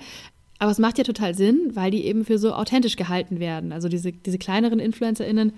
Aber 0.58 0.70
es 0.70 0.78
macht 0.78 0.98
ja 0.98 1.04
total 1.04 1.34
Sinn, 1.34 1.72
weil 1.74 1.90
die 1.90 2.04
eben 2.06 2.24
für 2.24 2.38
so 2.38 2.52
authentisch 2.54 2.96
gehalten 2.96 3.40
werden. 3.40 3.72
Also 3.72 3.88
diese, 3.88 4.12
diese 4.12 4.38
kleineren 4.38 4.78
InfluencerInnen 4.78 5.52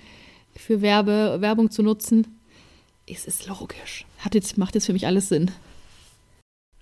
für 0.54 0.80
Werbe, 0.80 1.37
Werbung 1.40 1.70
zu 1.70 1.82
nutzen, 1.82 2.26
es 3.08 3.25
ist 3.25 3.46
logisch. 3.46 4.04
Hat 4.18 4.35
jetzt, 4.35 4.58
macht 4.58 4.75
jetzt 4.75 4.87
für 4.87 4.92
mich 4.92 5.06
alles 5.06 5.28
Sinn. 5.28 5.50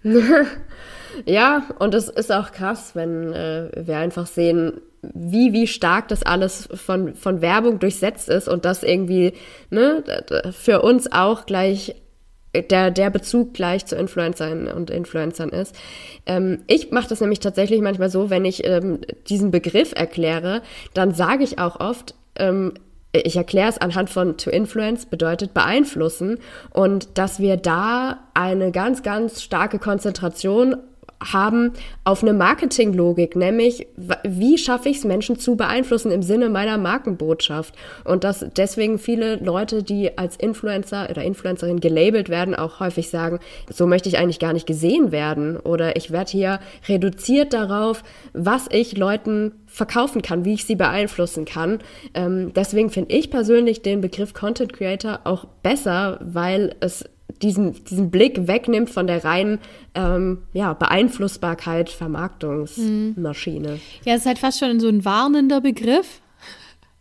ja, 1.26 1.62
und 1.78 1.94
es 1.94 2.08
ist 2.08 2.32
auch 2.32 2.52
krass, 2.52 2.94
wenn 2.94 3.32
äh, 3.32 3.70
wir 3.75 3.96
einfach 3.96 4.26
sehen, 4.26 4.80
wie, 5.12 5.52
wie 5.52 5.66
stark 5.66 6.08
das 6.08 6.23
alles 6.23 6.68
von, 6.73 7.14
von 7.14 7.40
Werbung 7.40 7.78
durchsetzt 7.78 8.28
ist 8.28 8.49
und 8.49 8.64
das 8.64 8.82
irgendwie 8.82 9.34
ne, 9.70 10.02
für 10.52 10.82
uns 10.82 11.12
auch 11.12 11.46
gleich 11.46 11.94
der, 12.54 12.90
der 12.90 13.11
Bezug 13.11 13.54
gleich 13.54 13.87
zu 13.87 13.96
Influencern 13.96 14.68
und 14.68 14.90
Influencern 14.90 15.50
ist. 15.50 15.75
Ähm, 16.26 16.62
ich 16.66 16.90
mache 16.90 17.08
das 17.08 17.20
nämlich 17.20 17.40
tatsächlich 17.40 17.80
manchmal 17.80 18.11
so, 18.11 18.30
wenn 18.30 18.44
ich 18.44 18.64
ähm, 18.64 19.00
diesen 19.28 19.50
Begriff 19.50 19.92
erkläre, 19.94 20.62
dann 20.94 21.14
sage 21.14 21.44
ich 21.44 21.58
auch 21.58 21.80
oft, 21.80 22.14
ähm, 22.37 22.75
ich 23.14 23.37
erkläre 23.37 23.68
es 23.68 23.78
anhand 23.78 24.11
von 24.11 24.37
to 24.37 24.50
influence 24.50 25.06
bedeutet 25.06 25.54
beeinflussen. 25.54 26.38
Und 26.71 27.16
dass 27.16 27.38
wir 27.38 27.56
da 27.56 28.18
eine 28.35 28.73
ganz, 28.73 29.02
ganz 29.02 29.42
starke 29.42 29.78
Konzentration 29.78 30.76
haben 31.33 31.73
auf 32.04 32.23
eine 32.23 32.33
Marketinglogik, 32.33 33.37
nämlich 33.37 33.87
wie 34.25 34.59
schaffe 34.59 34.88
ich 34.88 34.99
es, 34.99 35.04
Menschen 35.04 35.38
zu 35.38 35.57
beeinflussen 35.57 36.11
im 36.11 36.23
Sinne 36.23 36.49
meiner 36.50 36.78
Markenbotschaft. 36.78 37.75
Und 38.04 38.25
dass 38.25 38.45
deswegen 38.57 38.99
viele 38.99 39.37
Leute, 39.37 39.83
die 39.83 40.16
als 40.19 40.37
Influencer 40.37 41.09
oder 41.11 41.23
Influencerin 41.23 41.81
gelabelt 41.81 42.28
werden, 42.28 42.54
auch 42.54 42.81
häufig 42.81 43.11
sagen, 43.11 43.38
so 43.71 43.87
möchte 43.87 44.09
ich 44.09 44.19
eigentlich 44.19 44.38
gar 44.38 44.52
nicht 44.52 44.66
gesehen 44.66 45.12
werden. 45.12 45.57
Oder 45.57 45.97
ich 45.97 46.11
werde 46.11 46.31
hier 46.31 46.61
reduziert 46.88 47.52
darauf, 47.52 48.02
was 48.33 48.66
ich 48.71 48.97
Leuten 48.97 49.52
verkaufen 49.66 50.23
kann, 50.23 50.45
wie 50.45 50.54
ich 50.54 50.64
sie 50.64 50.76
beeinflussen 50.76 51.45
kann. 51.45 51.81
Ähm, 52.14 52.52
deswegen 52.54 52.90
finde 52.90 53.14
ich 53.14 53.31
persönlich 53.31 53.83
den 53.83 54.00
Begriff 54.00 54.33
Content 54.33 54.73
Creator 54.73 55.21
auch 55.25 55.47
besser, 55.62 56.21
weil 56.23 56.76
es 56.81 57.04
diesen, 57.42 57.84
diesen 57.84 58.10
Blick 58.10 58.46
wegnimmt 58.46 58.90
von 58.90 59.06
der 59.06 59.24
reinen 59.24 59.58
ähm, 59.94 60.42
ja, 60.52 60.72
Beeinflussbarkeit, 60.74 61.90
Vermarktungsmaschine. 61.90 63.68
Mhm. 63.72 63.80
Ja, 64.04 64.14
es 64.14 64.20
ist 64.20 64.26
halt 64.26 64.38
fast 64.38 64.58
schon 64.58 64.80
so 64.80 64.88
ein 64.88 65.04
warnender 65.04 65.60
Begriff. 65.60 66.20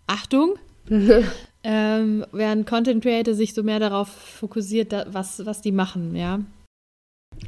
Achtung. 0.07 0.55
ähm, 1.63 2.25
während 2.31 2.67
Content 2.67 3.03
Creator 3.03 3.33
sich 3.33 3.53
so 3.53 3.63
mehr 3.63 3.79
darauf 3.79 4.09
fokussiert, 4.09 4.93
was, 5.07 5.45
was 5.45 5.61
die 5.61 5.71
machen, 5.71 6.15
ja. 6.15 6.39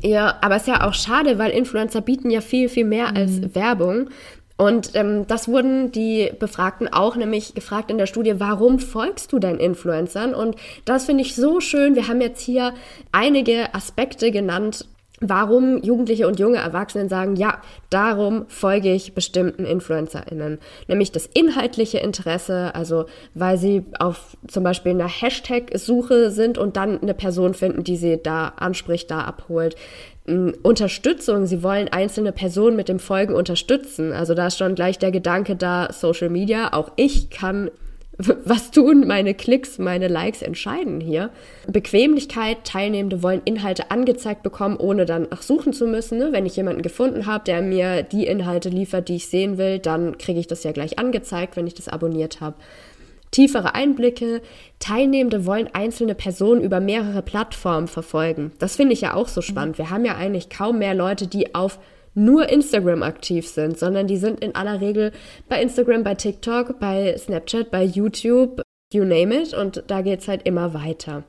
Ja, 0.02 0.38
aber 0.42 0.56
es 0.56 0.64
ist 0.64 0.68
ja 0.68 0.88
auch 0.88 0.94
schade, 0.94 1.38
weil 1.38 1.52
Influencer 1.52 2.02
bieten 2.02 2.30
ja 2.30 2.42
viel, 2.42 2.70
viel 2.70 2.86
mehr 2.86 3.12
mhm. 3.12 3.18
als 3.18 3.56
Werbung. 3.56 4.10
Und 4.58 4.92
ähm, 4.96 5.28
das 5.28 5.48
wurden 5.48 5.92
die 5.92 6.32
Befragten 6.40 6.88
auch 6.88 7.16
nämlich 7.16 7.56
gefragt 7.56 7.92
in 7.92 7.98
der 7.98 8.06
Studie, 8.06 8.36
warum 8.38 8.80
folgst 8.80 9.34
du 9.34 9.40
deinen 9.40 9.60
Influencern? 9.60 10.34
Und 10.34 10.56
das 10.86 11.06
finde 11.06 11.24
ich 11.24 11.36
so 11.36 11.60
schön. 11.60 11.96
Wir 11.96 12.08
haben 12.08 12.22
jetzt 12.22 12.42
hier 12.42 12.74
einige 13.12 13.74
Aspekte 13.76 14.32
genannt, 14.32 14.86
warum 15.22 15.82
Jugendliche 15.82 16.28
und 16.28 16.40
junge 16.40 16.58
Erwachsene 16.58 17.10
sagen, 17.10 17.36
ja, 17.36 17.62
darum 17.90 18.46
folge 18.48 18.94
ich 18.94 19.14
bestimmten 19.14 19.66
InfluencerInnen. 19.66 20.60
Nämlich 20.88 21.12
das 21.12 21.26
inhaltliche 21.26 22.00
Interesse, 22.00 22.74
also 22.76 23.06
weil 23.34 23.58
sie 23.58 23.84
auf 24.00 24.38
zum 24.48 24.64
Beispiel 24.64 24.92
einer 24.92 25.08
Hashtag-Suche 25.08 26.32
sind 26.32 26.58
und 26.58 26.78
dann 26.78 27.02
eine 27.02 27.14
Person 27.14 27.54
finden, 27.54 27.84
die 27.84 27.98
sie 27.98 28.22
da 28.22 28.50
anspricht, 28.58 29.10
da 29.12 29.22
abholt. 29.22 29.76
Unterstützung, 30.28 31.46
sie 31.46 31.62
wollen 31.62 31.88
einzelne 31.88 32.32
Personen 32.32 32.76
mit 32.76 32.90
dem 32.90 33.00
Folgen 33.00 33.36
unterstützen. 33.36 34.12
Also 34.12 34.34
da 34.34 34.48
ist 34.48 34.58
schon 34.58 34.74
gleich 34.74 34.98
der 34.98 35.12
Gedanke 35.12 35.56
da, 35.56 35.90
Social 35.92 36.30
Media, 36.30 36.74
auch 36.74 36.92
ich 36.96 37.30
kann 37.30 37.70
was 38.18 38.72
tun, 38.72 39.06
meine 39.08 39.34
Klicks, 39.34 39.78
meine 39.78 40.08
Likes 40.08 40.42
entscheiden 40.42 41.02
hier. 41.02 41.30
Bequemlichkeit, 41.68 42.64
Teilnehmende 42.64 43.22
wollen 43.22 43.42
Inhalte 43.46 43.92
angezeigt 43.92 44.42
bekommen, 44.42 44.78
ohne 44.78 45.06
dann 45.06 45.28
nach 45.30 45.42
suchen 45.42 45.74
zu 45.74 45.86
müssen. 45.86 46.18
Ne? 46.18 46.30
Wenn 46.32 46.46
ich 46.46 46.56
jemanden 46.56 46.82
gefunden 46.82 47.26
habe, 47.26 47.44
der 47.44 47.62
mir 47.62 48.04
die 48.04 48.26
Inhalte 48.26 48.70
liefert, 48.70 49.10
die 49.10 49.18
ich 49.18 49.28
sehen 49.28 49.58
will, 49.58 49.80
dann 49.80 50.18
kriege 50.18 50.40
ich 50.40 50.48
das 50.48 50.64
ja 50.64 50.72
gleich 50.72 50.98
angezeigt, 50.98 51.58
wenn 51.58 51.68
ich 51.68 51.74
das 51.74 51.90
abonniert 51.90 52.40
habe 52.42 52.56
tiefere 53.36 53.76
Einblicke. 53.76 54.42
Teilnehmende 54.80 55.46
wollen 55.46 55.70
einzelne 55.74 56.16
Personen 56.16 56.62
über 56.62 56.80
mehrere 56.80 57.22
Plattformen 57.22 57.88
verfolgen. 57.88 58.54
Das 58.60 58.78
finde 58.78 58.94
ich 58.94 59.02
ja 59.02 59.14
auch 59.14 59.28
so 59.28 59.42
spannend. 59.42 59.78
Wir 59.78 59.90
haben 59.90 60.06
ja 60.06 60.16
eigentlich 60.16 60.50
kaum 60.50 60.80
mehr 60.80 60.96
Leute, 60.96 61.28
die 61.28 61.54
auf 61.54 61.80
nur 62.14 62.48
Instagram 62.50 63.04
aktiv 63.04 63.46
sind, 63.46 63.78
sondern 63.78 64.08
die 64.08 64.16
sind 64.16 64.40
in 64.40 64.56
aller 64.56 64.80
Regel 64.80 65.12
bei 65.50 65.62
Instagram, 65.62 66.04
bei 66.04 66.16
TikTok, 66.16 66.80
bei 66.80 67.18
Snapchat, 67.18 67.72
bei 67.72 67.84
YouTube, 67.84 68.62
you 68.94 69.04
name 69.04 69.36
it. 69.36 69.54
Und 69.54 69.84
da 69.88 70.02
geht 70.02 70.22
es 70.22 70.30
halt 70.30 70.44
immer 70.48 70.74
weiter. 70.74 71.24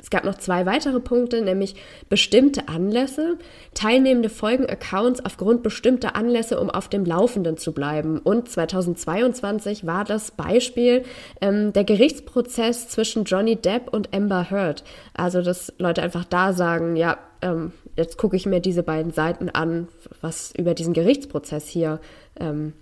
Es 0.00 0.10
gab 0.10 0.24
noch 0.24 0.36
zwei 0.36 0.64
weitere 0.64 1.00
Punkte, 1.00 1.42
nämlich 1.42 1.74
bestimmte 2.08 2.68
Anlässe. 2.68 3.36
Teilnehmende 3.74 4.28
folgen 4.28 4.66
Accounts 4.66 5.24
aufgrund 5.24 5.64
bestimmter 5.64 6.14
Anlässe, 6.14 6.60
um 6.60 6.70
auf 6.70 6.88
dem 6.88 7.04
Laufenden 7.04 7.56
zu 7.56 7.72
bleiben. 7.72 8.18
Und 8.18 8.48
2022 8.48 9.86
war 9.86 10.04
das 10.04 10.30
Beispiel 10.30 11.04
ähm, 11.40 11.72
der 11.72 11.82
Gerichtsprozess 11.82 12.88
zwischen 12.88 13.24
Johnny 13.24 13.56
Depp 13.56 13.92
und 13.92 14.14
Amber 14.14 14.50
Heard. 14.50 14.84
Also, 15.14 15.42
dass 15.42 15.72
Leute 15.78 16.02
einfach 16.02 16.24
da 16.24 16.52
sagen, 16.52 16.94
ja, 16.94 17.18
ähm, 17.42 17.72
jetzt 17.96 18.18
gucke 18.18 18.36
ich 18.36 18.46
mir 18.46 18.60
diese 18.60 18.84
beiden 18.84 19.12
Seiten 19.12 19.50
an, 19.50 19.88
was 20.20 20.52
über 20.56 20.74
diesen 20.74 20.94
Gerichtsprozess 20.94 21.66
hier 21.66 22.00
ähm, 22.38 22.72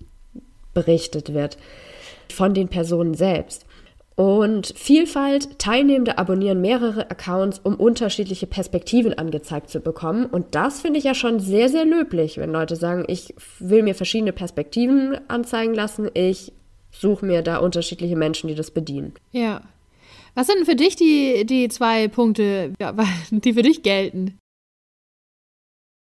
berichtet 0.74 1.32
wird 1.32 1.56
von 2.32 2.54
den 2.54 2.68
Personen 2.68 3.14
selbst. 3.14 3.65
Und 4.16 4.72
Vielfalt, 4.74 5.58
Teilnehmende 5.58 6.16
abonnieren 6.16 6.62
mehrere 6.62 7.10
Accounts, 7.10 7.60
um 7.62 7.74
unterschiedliche 7.74 8.46
Perspektiven 8.46 9.12
angezeigt 9.12 9.68
zu 9.68 9.80
bekommen. 9.80 10.24
Und 10.24 10.54
das 10.54 10.80
finde 10.80 10.98
ich 10.98 11.04
ja 11.04 11.14
schon 11.14 11.38
sehr, 11.38 11.68
sehr 11.68 11.84
löblich, 11.84 12.38
wenn 12.38 12.50
Leute 12.50 12.76
sagen, 12.76 13.04
ich 13.08 13.34
will 13.58 13.82
mir 13.82 13.94
verschiedene 13.94 14.32
Perspektiven 14.32 15.18
anzeigen 15.28 15.74
lassen, 15.74 16.10
ich 16.14 16.52
suche 16.90 17.26
mir 17.26 17.42
da 17.42 17.58
unterschiedliche 17.58 18.16
Menschen, 18.16 18.48
die 18.48 18.54
das 18.54 18.70
bedienen. 18.70 19.12
Ja. 19.32 19.60
Was 20.34 20.46
sind 20.46 20.64
für 20.64 20.76
dich 20.76 20.96
die, 20.96 21.44
die 21.44 21.68
zwei 21.68 22.08
Punkte, 22.08 22.72
die 23.30 23.52
für 23.52 23.62
dich 23.62 23.82
gelten? 23.82 24.38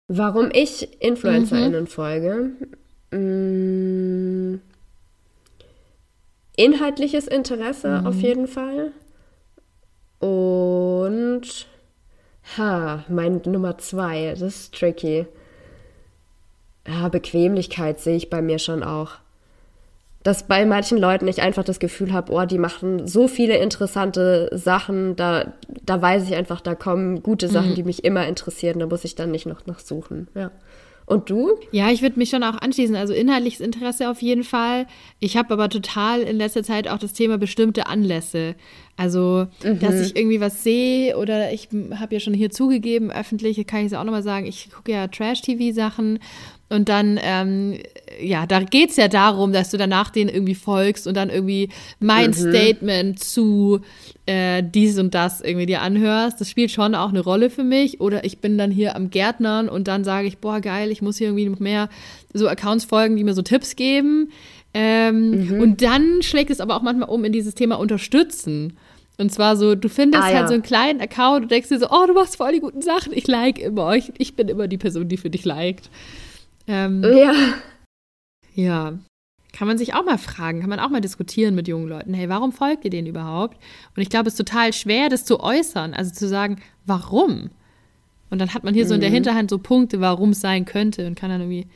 Warum 0.08 0.50
ich 0.52 1.00
InfluencerInnen 1.00 1.82
mhm. 1.82 1.86
folge? 1.86 2.50
Mmh 3.12 4.71
inhaltliches 6.56 7.26
Interesse 7.26 8.00
mhm. 8.00 8.06
auf 8.06 8.16
jeden 8.16 8.46
Fall. 8.46 8.92
Und 10.18 11.66
ha, 12.56 13.04
mein 13.08 13.40
Nummer 13.44 13.78
zwei, 13.78 14.30
das 14.30 14.42
ist 14.42 14.74
tricky. 14.74 15.26
Ja, 16.86 17.08
Bequemlichkeit 17.08 18.00
sehe 18.00 18.16
ich 18.16 18.30
bei 18.30 18.42
mir 18.42 18.58
schon 18.58 18.82
auch. 18.82 19.18
dass 20.22 20.44
bei 20.44 20.64
manchen 20.64 20.98
Leuten 20.98 21.26
ich 21.26 21.42
einfach 21.42 21.64
das 21.64 21.80
Gefühl 21.80 22.12
habe, 22.12 22.32
oh, 22.32 22.44
die 22.44 22.58
machen 22.58 23.08
so 23.08 23.26
viele 23.26 23.56
interessante 23.56 24.50
Sachen, 24.52 25.16
da, 25.16 25.52
da 25.84 26.00
weiß 26.00 26.24
ich 26.24 26.34
einfach, 26.36 26.60
da 26.60 26.74
kommen 26.74 27.22
gute 27.22 27.48
Sachen, 27.48 27.70
mhm. 27.70 27.74
die 27.74 27.82
mich 27.82 28.04
immer 28.04 28.26
interessieren, 28.26 28.78
da 28.78 28.86
muss 28.86 29.04
ich 29.04 29.16
dann 29.16 29.32
nicht 29.32 29.46
noch 29.46 29.66
nachsuchen. 29.66 30.28
Ja. 30.34 30.50
Und 31.12 31.28
du? 31.28 31.50
Ja, 31.72 31.90
ich 31.90 32.00
würde 32.00 32.18
mich 32.18 32.30
schon 32.30 32.42
auch 32.42 32.56
anschließen. 32.56 32.96
Also 32.96 33.12
inhaltliches 33.12 33.60
Interesse 33.60 34.10
auf 34.10 34.22
jeden 34.22 34.44
Fall. 34.44 34.86
Ich 35.20 35.36
habe 35.36 35.52
aber 35.52 35.68
total 35.68 36.22
in 36.22 36.38
letzter 36.38 36.62
Zeit 36.62 36.88
auch 36.88 36.98
das 36.98 37.12
Thema 37.12 37.36
bestimmte 37.36 37.86
Anlässe. 37.86 38.54
Also, 38.96 39.46
mhm. 39.62 39.78
dass 39.78 40.00
ich 40.00 40.16
irgendwie 40.16 40.40
was 40.40 40.62
sehe 40.62 41.18
oder 41.18 41.52
ich 41.52 41.68
habe 41.98 42.14
ja 42.14 42.20
schon 42.20 42.32
hier 42.34 42.50
zugegeben, 42.50 43.10
öffentlich, 43.10 43.66
kann 43.66 43.80
ich 43.80 43.86
es 43.86 43.92
auch 43.94 44.04
nochmal 44.04 44.22
sagen, 44.22 44.46
ich 44.46 44.70
gucke 44.70 44.92
ja 44.92 45.06
Trash-TV-Sachen 45.08 46.18
und 46.72 46.88
dann, 46.88 47.20
ähm, 47.22 47.78
ja, 48.20 48.46
da 48.46 48.60
geht 48.60 48.90
es 48.90 48.96
ja 48.96 49.08
darum, 49.08 49.52
dass 49.52 49.70
du 49.70 49.76
danach 49.76 50.10
denen 50.10 50.30
irgendwie 50.30 50.54
folgst 50.54 51.06
und 51.06 51.16
dann 51.16 51.28
irgendwie 51.28 51.68
mein 52.00 52.28
mhm. 52.28 52.34
Statement 52.34 53.22
zu 53.22 53.80
äh, 54.26 54.62
dies 54.62 54.98
und 54.98 55.14
das 55.14 55.40
irgendwie 55.40 55.66
dir 55.66 55.82
anhörst. 55.82 56.40
Das 56.40 56.48
spielt 56.48 56.70
schon 56.70 56.94
auch 56.94 57.10
eine 57.10 57.20
Rolle 57.20 57.50
für 57.50 57.64
mich. 57.64 58.00
Oder 58.00 58.24
ich 58.24 58.38
bin 58.38 58.56
dann 58.56 58.70
hier 58.70 58.96
am 58.96 59.10
Gärtnern 59.10 59.68
und 59.68 59.86
dann 59.86 60.02
sage 60.04 60.26
ich, 60.28 60.38
boah, 60.38 60.60
geil, 60.60 60.90
ich 60.90 61.02
muss 61.02 61.18
hier 61.18 61.28
irgendwie 61.28 61.48
noch 61.48 61.60
mehr 61.60 61.88
so 62.32 62.48
Accounts 62.48 62.84
folgen, 62.84 63.16
die 63.16 63.24
mir 63.24 63.34
so 63.34 63.42
Tipps 63.42 63.76
geben. 63.76 64.30
Ähm, 64.74 65.48
mhm. 65.48 65.60
Und 65.60 65.82
dann 65.82 66.22
schlägt 66.22 66.50
es 66.50 66.60
aber 66.60 66.76
auch 66.76 66.82
manchmal 66.82 67.10
um 67.10 67.24
in 67.24 67.32
dieses 67.32 67.54
Thema 67.54 67.78
unterstützen. 67.78 68.78
Und 69.18 69.30
zwar 69.30 69.56
so, 69.56 69.74
du 69.74 69.88
findest 69.88 70.22
ah, 70.22 70.26
halt 70.26 70.36
ja. 70.36 70.48
so 70.48 70.54
einen 70.54 70.62
kleinen 70.62 71.00
Account 71.00 71.42
und 71.42 71.50
denkst 71.50 71.68
dir 71.68 71.78
so, 71.78 71.88
oh, 71.90 72.06
du 72.06 72.14
machst 72.14 72.36
voll 72.36 72.52
die 72.52 72.60
guten 72.60 72.80
Sachen, 72.80 73.12
ich 73.12 73.26
like 73.26 73.58
immer, 73.58 73.94
ich, 73.94 74.10
ich 74.16 74.34
bin 74.36 74.48
immer 74.48 74.68
die 74.68 74.78
Person, 74.78 75.08
die 75.08 75.18
für 75.18 75.28
dich 75.28 75.44
liked. 75.44 75.90
Ähm, 76.66 77.02
ja. 77.04 77.34
Ja. 78.54 78.98
Kann 79.52 79.68
man 79.68 79.76
sich 79.76 79.94
auch 79.94 80.04
mal 80.04 80.18
fragen, 80.18 80.60
kann 80.60 80.70
man 80.70 80.80
auch 80.80 80.88
mal 80.88 81.02
diskutieren 81.02 81.54
mit 81.54 81.68
jungen 81.68 81.88
Leuten. 81.88 82.14
Hey, 82.14 82.28
warum 82.28 82.52
folgt 82.52 82.84
ihr 82.84 82.90
denen 82.90 83.06
überhaupt? 83.06 83.58
Und 83.94 84.02
ich 84.02 84.08
glaube, 84.08 84.28
es 84.28 84.34
ist 84.34 84.46
total 84.48 84.72
schwer, 84.72 85.10
das 85.10 85.26
zu 85.26 85.40
äußern, 85.40 85.92
also 85.92 86.10
zu 86.12 86.26
sagen, 86.26 86.62
warum? 86.86 87.50
Und 88.30 88.38
dann 88.38 88.54
hat 88.54 88.64
man 88.64 88.72
hier 88.72 88.84
mhm. 88.84 88.88
so 88.88 88.94
in 88.94 89.00
der 89.00 89.10
mhm. 89.10 89.14
Hinterhand 89.14 89.50
so 89.50 89.58
Punkte, 89.58 90.00
warum 90.00 90.30
es 90.30 90.40
sein 90.40 90.64
könnte 90.64 91.06
und 91.06 91.16
kann 91.16 91.28
dann 91.28 91.42
irgendwie, 91.42 91.66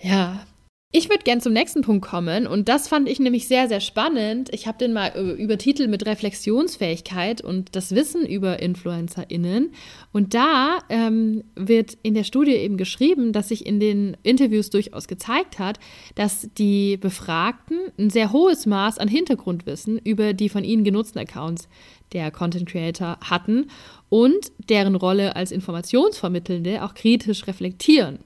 ja, 0.00 0.46
ich 0.90 1.10
würde 1.10 1.22
gern 1.22 1.42
zum 1.42 1.52
nächsten 1.52 1.82
Punkt 1.82 2.06
kommen 2.06 2.46
und 2.46 2.70
das 2.70 2.88
fand 2.88 3.10
ich 3.10 3.20
nämlich 3.20 3.46
sehr, 3.46 3.68
sehr 3.68 3.80
spannend. 3.80 4.48
Ich 4.54 4.66
habe 4.66 4.78
den 4.78 4.94
mal 4.94 5.08
übertitelt 5.38 5.90
mit 5.90 6.06
Reflexionsfähigkeit 6.06 7.42
und 7.42 7.76
das 7.76 7.94
Wissen 7.94 8.24
über 8.24 8.62
InfluencerInnen. 8.62 9.72
Und 10.14 10.32
da 10.32 10.78
ähm, 10.88 11.44
wird 11.54 11.98
in 12.02 12.14
der 12.14 12.24
Studie 12.24 12.52
eben 12.52 12.78
geschrieben, 12.78 13.34
dass 13.34 13.50
sich 13.50 13.66
in 13.66 13.80
den 13.80 14.16
Interviews 14.22 14.70
durchaus 14.70 15.08
gezeigt 15.08 15.58
hat, 15.58 15.78
dass 16.14 16.48
die 16.56 16.96
Befragten 16.96 17.76
ein 17.98 18.08
sehr 18.08 18.32
hohes 18.32 18.64
Maß 18.64 18.96
an 18.96 19.08
Hintergrundwissen 19.08 19.98
über 19.98 20.32
die 20.32 20.48
von 20.48 20.64
ihnen 20.64 20.84
genutzten 20.84 21.18
Accounts 21.18 21.68
der 22.14 22.30
Content 22.30 22.66
Creator 22.66 23.18
hatten 23.20 23.66
und 24.08 24.52
deren 24.70 24.94
Rolle 24.94 25.36
als 25.36 25.52
Informationsvermittelnde 25.52 26.82
auch 26.82 26.94
kritisch 26.94 27.46
reflektieren. 27.46 28.20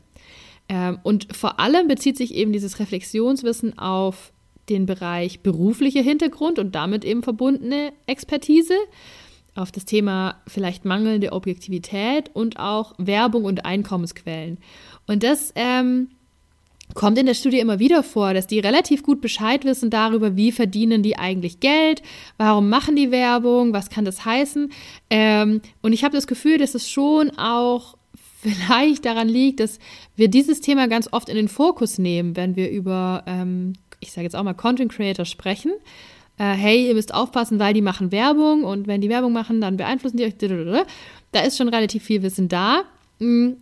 Ähm, 0.73 0.99
und 1.03 1.37
vor 1.37 1.61
allem 1.61 1.87
bezieht 1.87 2.17
sich 2.17 2.35
eben 2.35 2.51
dieses 2.51 2.79
Reflexionswissen 2.79 3.79
auf 3.79 4.33
den 4.71 4.87
Bereich 4.87 5.41
beruflicher 5.41 6.01
Hintergrund 6.01 6.59
und 6.59 6.75
damit 6.75 7.05
eben 7.05 7.23
verbundene 7.23 7.93
Expertise, 8.07 8.75
auf 9.55 9.71
das 9.71 9.85
Thema 9.85 10.41
vielleicht 10.47 10.87
mangelnde 10.87 11.33
Objektivität 11.33 12.31
und 12.33 12.59
auch 12.59 12.95
Werbung 12.97 13.45
und 13.45 13.67
Einkommensquellen. 13.67 14.57
Und 15.07 15.23
das 15.23 15.53
ähm, 15.57 16.09
kommt 16.95 17.19
in 17.19 17.27
der 17.27 17.35
Studie 17.35 17.59
immer 17.59 17.79
wieder 17.79 18.03
vor, 18.03 18.33
dass 18.33 18.47
die 18.47 18.61
relativ 18.61 19.03
gut 19.03 19.21
Bescheid 19.21 19.67
wissen 19.67 19.91
darüber, 19.91 20.37
wie 20.37 20.53
verdienen 20.53 21.03
die 21.03 21.19
eigentlich 21.19 21.61
Geld, 21.61 22.01
warum 22.39 22.71
machen 22.71 22.97
die 22.97 23.11
Werbung, 23.11 23.75
was 23.75 23.91
kann 23.91 24.07
das 24.07 24.25
heißen. 24.25 24.73
Ähm, 25.11 25.61
und 25.83 25.93
ich 25.93 26.03
habe 26.03 26.17
das 26.17 26.27
Gefühl, 26.27 26.57
dass 26.57 26.75
es 26.75 26.89
schon 26.89 27.37
auch 27.37 27.99
vielleicht 28.43 29.05
daran 29.05 29.29
liegt, 29.29 29.61
dass 29.61 29.79
wir 30.17 30.29
dieses 30.29 30.61
Thema 30.61 30.89
ganz 30.89 31.09
oft 31.13 31.29
in 31.29 31.37
den 31.37 31.49
Fokus 31.49 31.99
nehmen, 31.99 32.37
wenn 32.37 32.57
wir 32.57 32.71
über, 32.71 33.23
ähm, 33.27 33.75
ich 34.01 34.13
sage 34.13 34.25
jetzt 34.25 34.35
auch 34.35 34.43
mal, 34.43 34.55
Content 34.55 34.93
Creator 34.93 35.25
sprechen. 35.25 35.73
Äh, 36.39 36.53
hey, 36.55 36.89
ihr 36.89 36.95
müsst 36.95 37.15
aufpassen, 37.15 37.61
weil 37.61 37.73
die 37.73 37.83
machen 37.83 38.11
Werbung 38.11 38.65
und 38.65 38.89
wenn 38.89 39.01
die 39.01 39.09
Werbung 39.09 39.33
machen, 39.33 39.61
dann 39.61 39.77
beeinflussen 39.77 40.17
die 40.17 40.25
euch. 40.25 40.35
Da 41.31 41.41
ist 41.41 41.57
schon 41.57 41.69
relativ 41.69 42.03
viel 42.03 42.23
Wissen 42.23 42.49
da. 42.49 42.83
Hm. 43.21 43.57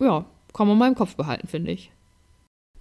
Ja, 0.00 0.24
kann 0.52 0.66
man 0.66 0.76
mal 0.76 0.88
im 0.88 0.96
Kopf 0.96 1.14
behalten, 1.14 1.46
finde 1.46 1.70
ich. 1.70 1.90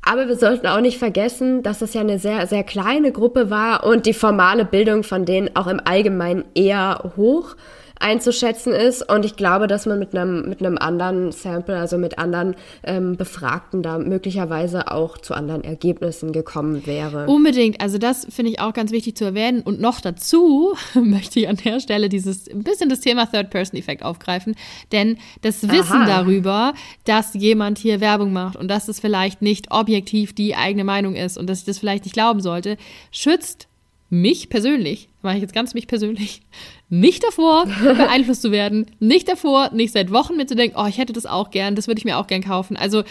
Aber 0.01 0.27
wir 0.27 0.35
sollten 0.35 0.65
auch 0.65 0.81
nicht 0.81 0.97
vergessen, 0.97 1.61
dass 1.61 1.83
es 1.83 1.93
ja 1.93 2.01
eine 2.01 2.17
sehr, 2.17 2.47
sehr 2.47 2.63
kleine 2.63 3.11
Gruppe 3.11 3.51
war 3.51 3.85
und 3.85 4.07
die 4.07 4.13
formale 4.13 4.65
Bildung 4.65 5.03
von 5.03 5.25
denen 5.25 5.55
auch 5.55 5.67
im 5.67 5.79
Allgemeinen 5.83 6.43
eher 6.55 7.11
hoch 7.15 7.55
einzuschätzen 8.01 8.73
ist. 8.73 9.09
Und 9.09 9.25
ich 9.25 9.35
glaube, 9.35 9.67
dass 9.67 9.85
man 9.85 9.99
mit 9.99 10.15
einem, 10.15 10.47
mit 10.49 10.59
einem 10.59 10.77
anderen 10.77 11.31
Sample, 11.31 11.77
also 11.77 11.97
mit 11.97 12.17
anderen 12.17 12.55
ähm, 12.83 13.15
Befragten, 13.15 13.83
da 13.83 13.97
möglicherweise 13.97 14.91
auch 14.91 15.17
zu 15.17 15.33
anderen 15.33 15.63
Ergebnissen 15.63 16.31
gekommen 16.31 16.85
wäre. 16.85 17.27
Unbedingt. 17.27 17.81
Also 17.81 17.97
das 17.97 18.27
finde 18.29 18.51
ich 18.51 18.59
auch 18.59 18.73
ganz 18.73 18.91
wichtig 18.91 19.15
zu 19.15 19.25
erwähnen. 19.25 19.61
Und 19.61 19.79
noch 19.79 20.01
dazu 20.01 20.73
möchte 20.93 21.39
ich 21.39 21.49
an 21.49 21.57
der 21.57 21.79
Stelle 21.79 22.09
dieses 22.09 22.49
ein 22.49 22.63
bisschen 22.63 22.89
das 22.89 22.99
Thema 22.99 23.25
Third-Person-Effekt 23.25 24.03
aufgreifen. 24.03 24.55
Denn 24.91 25.17
das 25.41 25.63
Wissen 25.63 26.03
Aha. 26.03 26.23
darüber, 26.23 26.73
dass 27.05 27.33
jemand 27.33 27.77
hier 27.77 28.01
Werbung 28.01 28.33
macht 28.33 28.55
und 28.57 28.67
dass 28.67 28.87
es 28.87 28.99
vielleicht 28.99 29.41
nicht 29.41 29.71
objektiv 29.71 30.33
die 30.33 30.55
eigene 30.55 30.83
Meinung 30.83 31.15
ist 31.15 31.37
und 31.37 31.49
dass 31.49 31.59
ich 31.59 31.65
das 31.65 31.79
vielleicht 31.79 32.05
nicht 32.05 32.13
glauben 32.13 32.41
sollte, 32.41 32.77
schützt 33.11 33.67
mich 34.11 34.49
persönlich, 34.49 35.07
mache 35.21 35.35
ich 35.35 35.41
jetzt 35.41 35.53
ganz 35.53 35.73
mich 35.73 35.87
persönlich, 35.87 36.41
nicht 36.89 37.23
davor, 37.23 37.65
beeinflusst 37.81 38.41
zu 38.41 38.51
werden, 38.51 38.85
nicht 38.99 39.29
davor, 39.29 39.71
nicht 39.71 39.93
seit 39.93 40.11
Wochen 40.11 40.35
mir 40.35 40.45
zu 40.45 40.55
denken, 40.55 40.75
oh, 40.77 40.85
ich 40.85 40.97
hätte 40.97 41.13
das 41.13 41.25
auch 41.25 41.49
gern, 41.49 41.75
das 41.75 41.87
würde 41.87 41.97
ich 41.97 42.05
mir 42.05 42.17
auch 42.17 42.27
gern 42.27 42.43
kaufen. 42.43 42.75
Also 42.75 43.03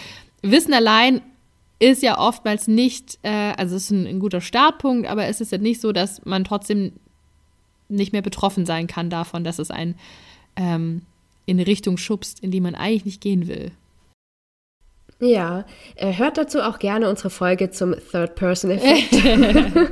Wissen 0.43 0.73
allein 0.73 1.21
ist 1.79 2.03
ja 2.03 2.19
oftmals 2.19 2.67
nicht, 2.67 3.17
äh, 3.23 3.53
also 3.57 3.75
es 3.75 3.85
ist 3.85 3.91
ein, 3.91 4.05
ein, 4.05 4.19
guter 4.19 4.41
Startpunkt, 4.41 5.09
aber 5.09 5.25
es 5.25 5.41
ist 5.41 5.51
ja 5.51 5.57
nicht 5.57 5.81
so, 5.81 5.91
dass 5.91 6.23
man 6.23 6.43
trotzdem 6.43 6.93
nicht 7.89 8.13
mehr 8.13 8.21
betroffen 8.21 8.67
sein 8.67 8.85
kann 8.85 9.09
davon, 9.09 9.43
dass 9.43 9.57
es 9.57 9.71
einen 9.71 9.95
ähm, 10.55 11.01
in 11.47 11.57
eine 11.57 11.65
Richtung 11.65 11.97
schubst, 11.97 12.41
in 12.41 12.51
die 12.51 12.61
man 12.61 12.75
eigentlich 12.75 13.05
nicht 13.05 13.21
gehen 13.21 13.47
will. 13.47 13.71
Ja, 15.19 15.65
äh, 15.95 16.13
hört 16.13 16.37
dazu 16.37 16.61
auch 16.61 16.77
gerne 16.77 17.09
unsere 17.09 17.31
Folge 17.31 17.71
zum 17.71 17.95
Third-Person-Effekt. 18.11 19.91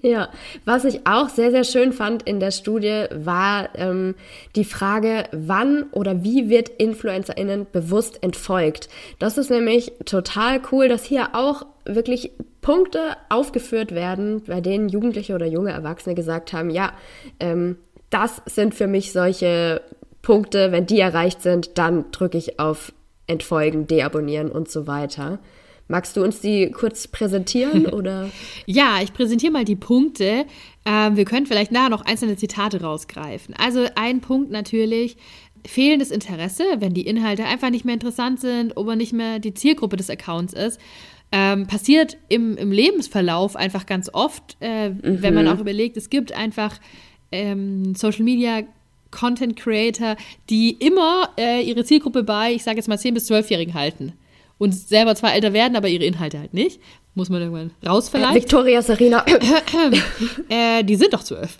Ja, 0.00 0.28
was 0.64 0.84
ich 0.84 1.06
auch 1.06 1.28
sehr, 1.28 1.50
sehr 1.50 1.64
schön 1.64 1.92
fand 1.92 2.22
in 2.22 2.40
der 2.40 2.50
Studie 2.50 3.04
war 3.14 3.68
ähm, 3.74 4.14
die 4.56 4.64
Frage, 4.64 5.24
wann 5.32 5.84
oder 5.92 6.22
wie 6.24 6.48
wird 6.48 6.68
InfluencerInnen 6.68 7.66
bewusst 7.70 8.22
entfolgt. 8.22 8.88
Das 9.18 9.38
ist 9.38 9.50
nämlich 9.50 9.92
total 10.04 10.60
cool, 10.72 10.88
dass 10.88 11.04
hier 11.04 11.34
auch 11.34 11.66
wirklich 11.84 12.32
Punkte 12.60 13.16
aufgeführt 13.28 13.94
werden, 13.94 14.42
bei 14.46 14.60
denen 14.60 14.88
Jugendliche 14.88 15.34
oder 15.34 15.46
junge 15.46 15.72
Erwachsene 15.72 16.14
gesagt 16.14 16.52
haben, 16.52 16.70
ja, 16.70 16.92
ähm, 17.40 17.76
das 18.10 18.40
sind 18.46 18.74
für 18.74 18.86
mich 18.86 19.12
solche 19.12 19.82
Punkte, 20.22 20.72
wenn 20.72 20.86
die 20.86 21.00
erreicht 21.00 21.42
sind, 21.42 21.76
dann 21.76 22.10
drücke 22.10 22.38
ich 22.38 22.58
auf 22.58 22.92
Entfolgen, 23.26 23.86
deabonnieren 23.86 24.50
und 24.50 24.70
so 24.70 24.86
weiter. 24.86 25.38
Magst 25.86 26.16
du 26.16 26.22
uns 26.22 26.40
die 26.40 26.70
kurz 26.70 27.08
präsentieren 27.08 27.86
oder? 27.92 28.30
ja, 28.66 29.00
ich 29.02 29.12
präsentiere 29.12 29.52
mal 29.52 29.64
die 29.64 29.76
Punkte. 29.76 30.46
Ähm, 30.86 31.16
wir 31.16 31.24
können 31.24 31.46
vielleicht 31.46 31.72
nachher 31.72 31.90
noch 31.90 32.02
einzelne 32.02 32.36
Zitate 32.36 32.80
rausgreifen. 32.80 33.54
Also 33.58 33.86
ein 33.94 34.20
Punkt 34.20 34.50
natürlich. 34.50 35.16
Fehlendes 35.66 36.10
Interesse, 36.10 36.64
wenn 36.78 36.92
die 36.92 37.06
Inhalte 37.06 37.44
einfach 37.44 37.70
nicht 37.70 37.86
mehr 37.86 37.94
interessant 37.94 38.38
sind 38.38 38.76
oder 38.76 38.96
nicht 38.96 39.14
mehr 39.14 39.38
die 39.38 39.54
Zielgruppe 39.54 39.96
des 39.96 40.10
Accounts 40.10 40.52
ist, 40.52 40.78
ähm, 41.32 41.66
passiert 41.66 42.18
im, 42.28 42.58
im, 42.58 42.70
Lebensverlauf 42.70 43.56
einfach 43.56 43.86
ganz 43.86 44.10
oft, 44.12 44.58
äh, 44.60 44.90
mhm. 44.90 45.22
wenn 45.22 45.32
man 45.32 45.46
mhm. 45.46 45.52
auch 45.52 45.60
überlegt, 45.60 45.96
es 45.96 46.10
gibt 46.10 46.32
einfach 46.32 46.78
ähm, 47.32 47.94
Social 47.94 48.24
Media 48.24 48.62
Content 49.10 49.56
Creator, 49.56 50.16
die 50.50 50.72
immer 50.72 51.30
äh, 51.38 51.62
ihre 51.62 51.84
Zielgruppe 51.84 52.24
bei, 52.24 52.52
ich 52.52 52.62
sage 52.62 52.76
jetzt 52.76 52.88
mal 52.88 52.98
10- 52.98 53.14
bis 53.14 53.30
12-Jährigen 53.30 53.72
halten 53.72 54.12
und 54.64 54.72
selber 54.72 55.14
zwar 55.14 55.34
älter 55.34 55.52
werden, 55.52 55.76
aber 55.76 55.88
ihre 55.88 56.04
Inhalte 56.04 56.38
halt 56.38 56.54
nicht. 56.54 56.80
Muss 57.16 57.28
man 57.28 57.40
irgendwann 57.42 57.70
raus 57.86 58.08
vielleicht. 58.08 58.32
Äh, 58.32 58.34
Victoria 58.34 58.82
Serena. 58.82 59.24
äh, 60.48 60.82
die 60.82 60.96
sind 60.96 61.12
doch 61.12 61.22
zwölf. 61.22 61.56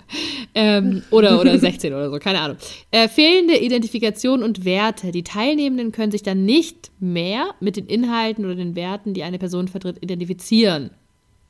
ähm, 0.56 1.04
oder, 1.12 1.40
oder 1.40 1.56
16 1.56 1.94
oder 1.94 2.10
so, 2.10 2.18
keine 2.18 2.40
Ahnung. 2.40 2.56
Äh, 2.90 3.06
fehlende 3.06 3.56
Identifikation 3.56 4.42
und 4.42 4.64
Werte. 4.64 5.12
Die 5.12 5.22
Teilnehmenden 5.22 5.92
können 5.92 6.10
sich 6.10 6.24
dann 6.24 6.44
nicht 6.44 6.90
mehr 6.98 7.54
mit 7.60 7.76
den 7.76 7.86
Inhalten 7.86 8.44
oder 8.44 8.56
den 8.56 8.74
Werten, 8.74 9.14
die 9.14 9.22
eine 9.22 9.38
Person 9.38 9.68
vertritt, 9.68 9.98
identifizieren. 10.00 10.90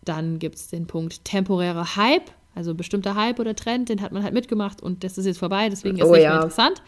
Dann 0.04 0.38
gibt 0.38 0.56
es 0.56 0.68
den 0.68 0.86
Punkt 0.86 1.24
temporärer 1.24 1.96
Hype. 1.96 2.30
Also 2.54 2.74
bestimmter 2.74 3.14
Hype 3.14 3.38
oder 3.38 3.54
Trend, 3.54 3.88
den 3.88 4.02
hat 4.02 4.12
man 4.12 4.24
halt 4.24 4.34
mitgemacht 4.34 4.82
und 4.82 5.04
das 5.04 5.16
ist 5.16 5.26
jetzt 5.26 5.38
vorbei, 5.38 5.68
deswegen 5.68 5.96
ist 5.96 6.02
es 6.02 6.08
oh, 6.10 6.14
nicht 6.14 6.24
ja. 6.24 6.30
mehr 6.30 6.38
interessant. 6.42 6.82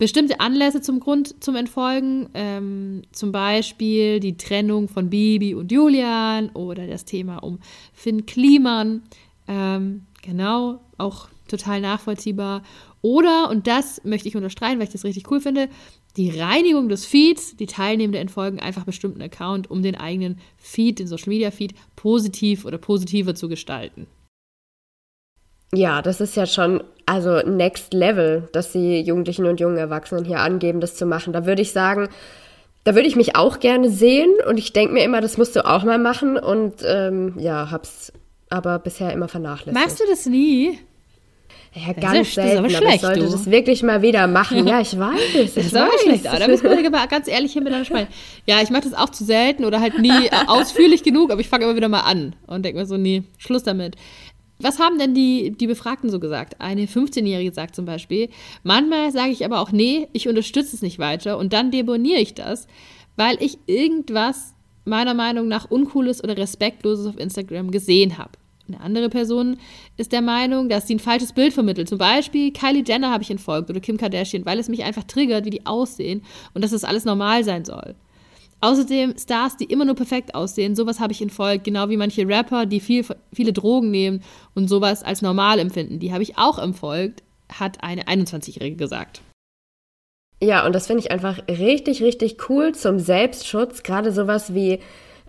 Bestimmte 0.00 0.40
Anlässe 0.40 0.80
zum 0.80 0.98
Grund 0.98 1.44
zum 1.44 1.56
Entfolgen, 1.56 2.30
ähm, 2.32 3.02
zum 3.12 3.32
Beispiel 3.32 4.18
die 4.18 4.38
Trennung 4.38 4.88
von 4.88 5.10
Bibi 5.10 5.54
und 5.54 5.70
Julian 5.70 6.48
oder 6.50 6.86
das 6.86 7.04
Thema 7.04 7.36
um 7.42 7.58
Finn 7.92 8.24
Kliman. 8.24 9.02
Ähm, 9.46 10.06
genau, 10.22 10.80
auch 10.96 11.28
total 11.48 11.82
nachvollziehbar. 11.82 12.62
Oder, 13.02 13.50
und 13.50 13.66
das 13.66 14.02
möchte 14.02 14.26
ich 14.26 14.36
unterstreichen, 14.36 14.78
weil 14.78 14.86
ich 14.86 14.92
das 14.92 15.04
richtig 15.04 15.30
cool 15.30 15.40
finde, 15.40 15.68
die 16.16 16.30
Reinigung 16.30 16.88
des 16.88 17.04
Feeds, 17.04 17.56
die 17.56 17.66
Teilnehmende 17.66 18.20
entfolgen 18.20 18.58
einfach 18.58 18.84
bestimmten 18.84 19.20
Account, 19.20 19.70
um 19.70 19.82
den 19.82 19.96
eigenen 19.96 20.40
Feed, 20.56 20.98
den 20.98 21.08
Social 21.08 21.28
Media 21.28 21.50
Feed, 21.50 21.74
positiv 21.94 22.64
oder 22.64 22.78
positiver 22.78 23.34
zu 23.34 23.50
gestalten. 23.50 24.06
Ja, 25.72 26.02
das 26.02 26.20
ist 26.20 26.36
ja 26.36 26.46
schon 26.46 26.82
also 27.06 27.38
Next 27.38 27.92
Level, 27.92 28.48
dass 28.52 28.72
die 28.72 29.00
Jugendlichen 29.00 29.46
und 29.46 29.60
jungen 29.60 29.76
Erwachsenen 29.76 30.24
hier 30.24 30.40
angeben, 30.40 30.80
das 30.80 30.94
zu 30.94 31.06
machen. 31.06 31.32
Da 31.32 31.44
würde 31.44 31.62
ich 31.62 31.72
sagen, 31.72 32.08
da 32.84 32.94
würde 32.94 33.08
ich 33.08 33.16
mich 33.16 33.36
auch 33.36 33.60
gerne 33.60 33.90
sehen 33.90 34.30
und 34.48 34.58
ich 34.58 34.72
denke 34.72 34.94
mir 34.94 35.04
immer, 35.04 35.20
das 35.20 35.36
musst 35.36 35.56
du 35.56 35.66
auch 35.66 35.84
mal 35.84 35.98
machen 35.98 36.36
und 36.38 36.76
ähm, 36.84 37.34
ja, 37.38 37.70
hab's 37.70 38.12
aber 38.48 38.78
bisher 38.78 39.12
immer 39.12 39.28
vernachlässigt. 39.28 39.74
Machst 39.74 40.00
du 40.00 40.04
das 40.08 40.26
nie? 40.26 40.78
Ja, 41.72 41.92
das 41.92 42.02
ganz 42.02 42.28
ist, 42.28 42.34
selten, 42.34 42.50
das 42.50 42.58
aber 42.58 42.70
schlecht, 42.70 42.84
aber 42.84 42.94
ich 42.94 43.00
sollte 43.00 43.20
du. 43.20 43.30
das 43.30 43.50
wirklich 43.50 43.82
mal 43.84 44.02
wieder 44.02 44.26
machen. 44.26 44.66
Ja, 44.66 44.80
ich 44.80 44.98
weiß 44.98 45.20
es. 45.36 45.54
Das 45.54 45.66
ist 45.66 45.76
aber 45.76 45.90
schlecht, 46.02 46.24
da 46.24 46.48
müssen 46.48 46.64
wir 46.64 47.06
ganz 47.06 47.28
ehrlich 47.28 47.52
hier 47.52 47.62
miteinander 47.62 47.84
sprechen. 47.84 48.08
Ja, 48.44 48.60
ich 48.60 48.70
mache 48.70 48.82
das 48.82 48.94
auch 48.94 49.10
zu 49.10 49.24
selten 49.24 49.64
oder 49.64 49.80
halt 49.80 49.98
nie 50.00 50.30
ausführlich 50.48 51.04
genug, 51.04 51.30
aber 51.30 51.40
ich 51.40 51.48
fange 51.48 51.64
immer 51.64 51.76
wieder 51.76 51.88
mal 51.88 52.00
an 52.00 52.34
und 52.48 52.64
denke 52.64 52.80
mir 52.80 52.86
so, 52.86 52.96
nee, 52.96 53.22
Schluss 53.38 53.62
damit. 53.62 53.94
Was 54.60 54.78
haben 54.78 54.98
denn 54.98 55.14
die, 55.14 55.52
die 55.52 55.66
Befragten 55.66 56.10
so 56.10 56.20
gesagt? 56.20 56.60
Eine 56.60 56.86
15-Jährige 56.86 57.52
sagt 57.52 57.74
zum 57.74 57.86
Beispiel, 57.86 58.28
manchmal 58.62 59.10
sage 59.10 59.32
ich 59.32 59.44
aber 59.44 59.60
auch, 59.60 59.72
nee, 59.72 60.08
ich 60.12 60.28
unterstütze 60.28 60.76
es 60.76 60.82
nicht 60.82 60.98
weiter 60.98 61.38
und 61.38 61.52
dann 61.52 61.70
deboniere 61.70 62.20
ich 62.20 62.34
das, 62.34 62.66
weil 63.16 63.42
ich 63.42 63.58
irgendwas 63.66 64.54
meiner 64.84 65.14
Meinung 65.14 65.48
nach 65.48 65.70
Uncooles 65.70 66.22
oder 66.22 66.36
Respektloses 66.36 67.06
auf 67.06 67.18
Instagram 67.18 67.70
gesehen 67.70 68.18
habe. 68.18 68.32
Eine 68.68 68.80
andere 68.80 69.08
Person 69.08 69.58
ist 69.96 70.12
der 70.12 70.22
Meinung, 70.22 70.68
dass 70.68 70.86
sie 70.86 70.94
ein 70.94 71.00
falsches 71.00 71.32
Bild 71.32 71.52
vermittelt. 71.52 71.88
Zum 71.88 71.98
Beispiel 71.98 72.52
Kylie 72.52 72.84
Jenner 72.86 73.10
habe 73.10 73.22
ich 73.22 73.30
entfolgt 73.30 73.68
oder 73.70 73.80
Kim 73.80 73.96
Kardashian, 73.96 74.46
weil 74.46 74.58
es 74.58 74.68
mich 74.68 74.84
einfach 74.84 75.04
triggert, 75.04 75.44
wie 75.44 75.50
die 75.50 75.66
aussehen 75.66 76.22
und 76.54 76.62
dass 76.62 76.70
das 76.70 76.84
alles 76.84 77.04
normal 77.04 77.42
sein 77.44 77.64
soll. 77.64 77.96
Außerdem 78.62 79.14
Stars, 79.18 79.56
die 79.56 79.64
immer 79.64 79.84
nur 79.84 79.94
perfekt 79.94 80.34
aussehen, 80.34 80.76
sowas 80.76 81.00
habe 81.00 81.12
ich 81.12 81.22
entfolgt, 81.22 81.64
genau 81.64 81.88
wie 81.88 81.96
manche 81.96 82.28
Rapper, 82.28 82.66
die 82.66 82.80
viel, 82.80 83.04
viele 83.32 83.52
Drogen 83.52 83.90
nehmen 83.90 84.22
und 84.54 84.68
sowas 84.68 85.02
als 85.02 85.22
normal 85.22 85.58
empfinden. 85.58 85.98
Die 85.98 86.12
habe 86.12 86.22
ich 86.22 86.36
auch 86.36 86.58
entfolgt, 86.58 87.22
hat 87.50 87.82
eine 87.82 88.04
21-Jährige 88.04 88.76
gesagt. 88.76 89.22
Ja, 90.42 90.64
und 90.66 90.74
das 90.74 90.86
finde 90.86 91.02
ich 91.02 91.10
einfach 91.10 91.38
richtig, 91.48 92.02
richtig 92.02 92.48
cool 92.48 92.74
zum 92.74 92.98
Selbstschutz. 92.98 93.82
Gerade 93.82 94.12
sowas 94.12 94.54
wie 94.54 94.80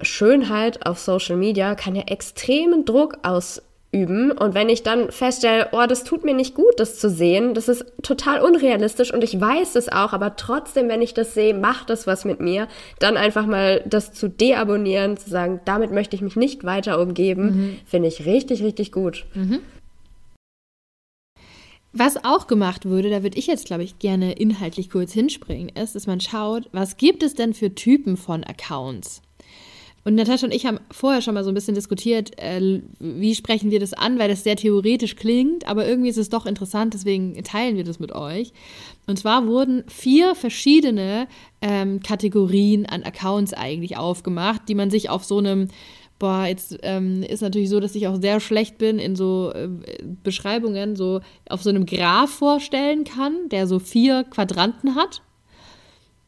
Schönheit 0.01 0.85
auf 0.85 0.99
Social 0.99 1.37
Media 1.37 1.75
kann 1.75 1.95
ja 1.95 2.03
extremen 2.03 2.85
Druck 2.85 3.17
aus 3.23 3.61
üben. 3.91 4.31
Und 4.31 4.53
wenn 4.53 4.69
ich 4.69 4.83
dann 4.83 5.11
feststelle, 5.11 5.69
oh, 5.73 5.85
das 5.87 6.03
tut 6.03 6.23
mir 6.23 6.33
nicht 6.33 6.55
gut, 6.55 6.73
das 6.77 6.97
zu 6.97 7.09
sehen, 7.09 7.53
das 7.53 7.67
ist 7.67 7.85
total 8.01 8.41
unrealistisch 8.41 9.13
und 9.13 9.23
ich 9.23 9.39
weiß 9.39 9.75
es 9.75 9.89
auch, 9.89 10.13
aber 10.13 10.37
trotzdem, 10.37 10.87
wenn 10.87 11.01
ich 11.01 11.13
das 11.13 11.33
sehe, 11.33 11.53
macht 11.53 11.89
das 11.89 12.07
was 12.07 12.23
mit 12.23 12.39
mir, 12.39 12.67
dann 12.99 13.17
einfach 13.17 13.45
mal 13.45 13.83
das 13.85 14.13
zu 14.13 14.29
deabonnieren, 14.29 15.17
zu 15.17 15.29
sagen, 15.29 15.59
damit 15.65 15.91
möchte 15.91 16.15
ich 16.15 16.21
mich 16.21 16.37
nicht 16.37 16.63
weiter 16.63 17.01
umgeben, 17.01 17.43
mhm. 17.43 17.79
finde 17.85 18.07
ich 18.07 18.25
richtig, 18.25 18.63
richtig 18.63 18.91
gut. 18.93 19.25
Mhm. 19.33 19.59
Was 21.93 22.23
auch 22.23 22.47
gemacht 22.47 22.85
würde, 22.85 23.09
da 23.09 23.21
würde 23.21 23.37
ich 23.37 23.47
jetzt, 23.47 23.65
glaube 23.65 23.83
ich, 23.83 23.99
gerne 23.99 24.31
inhaltlich 24.31 24.89
kurz 24.89 25.11
hinspringen, 25.11 25.67
ist, 25.67 25.93
dass 25.93 26.07
man 26.07 26.21
schaut, 26.21 26.69
was 26.71 26.95
gibt 26.95 27.21
es 27.21 27.33
denn 27.33 27.53
für 27.53 27.75
Typen 27.75 28.15
von 28.15 28.45
Accounts? 28.45 29.21
Und 30.03 30.15
Natascha 30.15 30.47
und 30.47 30.53
ich 30.53 30.65
haben 30.65 30.79
vorher 30.89 31.21
schon 31.21 31.35
mal 31.35 31.43
so 31.43 31.51
ein 31.51 31.53
bisschen 31.53 31.75
diskutiert, 31.75 32.31
äh, 32.39 32.81
wie 32.99 33.35
sprechen 33.35 33.69
wir 33.69 33.79
das 33.79 33.93
an, 33.93 34.17
weil 34.17 34.29
das 34.29 34.43
sehr 34.43 34.55
theoretisch 34.55 35.15
klingt, 35.15 35.67
aber 35.67 35.87
irgendwie 35.87 36.09
ist 36.09 36.17
es 36.17 36.29
doch 36.29 36.45
interessant, 36.45 36.93
deswegen 36.93 37.35
teilen 37.43 37.77
wir 37.77 37.83
das 37.83 37.99
mit 37.99 38.11
euch. 38.13 38.51
Und 39.05 39.19
zwar 39.19 39.45
wurden 39.45 39.83
vier 39.87 40.33
verschiedene 40.33 41.27
ähm, 41.61 42.01
Kategorien 42.01 42.87
an 42.87 43.03
Accounts 43.03 43.53
eigentlich 43.53 43.97
aufgemacht, 43.97 44.63
die 44.67 44.75
man 44.75 44.89
sich 44.89 45.09
auf 45.09 45.23
so 45.23 45.37
einem 45.37 45.67
Boah, 46.21 46.45
jetzt 46.45 46.77
ähm, 46.83 47.23
ist 47.23 47.41
natürlich 47.41 47.69
so, 47.69 47.79
dass 47.79 47.95
ich 47.95 48.07
auch 48.07 48.21
sehr 48.21 48.39
schlecht 48.39 48.77
bin 48.77 48.99
in 48.99 49.15
so 49.15 49.51
äh, 49.55 49.67
Beschreibungen, 50.21 50.95
so 50.95 51.21
auf 51.49 51.63
so 51.63 51.71
einem 51.71 51.87
Graph 51.87 52.29
vorstellen 52.29 53.05
kann, 53.05 53.49
der 53.49 53.65
so 53.65 53.79
vier 53.79 54.23
Quadranten 54.25 54.93
hat. 54.93 55.23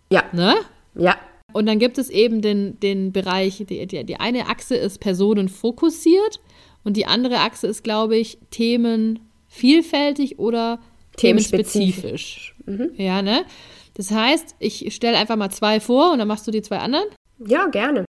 Ja. 0.10 0.24
Ne? 0.32 0.56
Ja. 0.96 1.16
Und 1.54 1.66
dann 1.68 1.80
gibt 1.80 1.98
es 1.98 2.10
eben 2.10 2.42
den, 2.42 2.80
den 2.80 3.12
Bereich, 3.12 3.64
die, 3.70 3.86
die, 3.88 4.04
die 4.04 4.20
eine 4.20 4.48
Achse 4.48 4.76
ist 4.76 5.00
personenfokussiert 5.00 6.42
und 6.84 6.98
die 6.98 7.06
andere 7.06 7.40
Achse 7.40 7.68
ist, 7.68 7.84
glaube 7.84 8.18
ich, 8.18 8.40
themenvielfältig 8.52 10.40
oder 10.40 10.80
themenspezifisch. 11.18 12.56
Mhm. 12.66 12.92
Ja, 12.98 13.22
ne? 13.22 13.46
Das 13.94 14.12
heißt, 14.12 14.56
ich 14.60 14.94
stelle 14.94 15.18
einfach 15.18 15.36
mal 15.36 15.52
zwei 15.52 15.80
vor 15.80 16.12
und 16.12 16.20
dann 16.20 16.28
machst 16.28 16.48
du 16.48 16.52
die 16.52 16.62
zwei 16.62 16.80
anderen? 16.80 17.06
Ja, 17.46 17.68
gerne. 17.68 18.06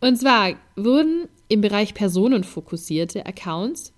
Und 0.00 0.16
zwar 0.16 0.54
wurden 0.76 1.28
im 1.48 1.60
Bereich 1.60 1.94
personenfokussierte 1.94 3.26
Accounts 3.26 3.92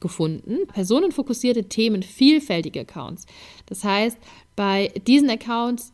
gefunden, 0.00 0.66
personenfokussierte 0.66 1.64
themenvielfältige 1.64 2.80
Accounts. 2.80 3.24
Das 3.64 3.82
heißt, 3.82 4.18
bei 4.54 4.92
diesen 5.06 5.30
Accounts 5.30 5.92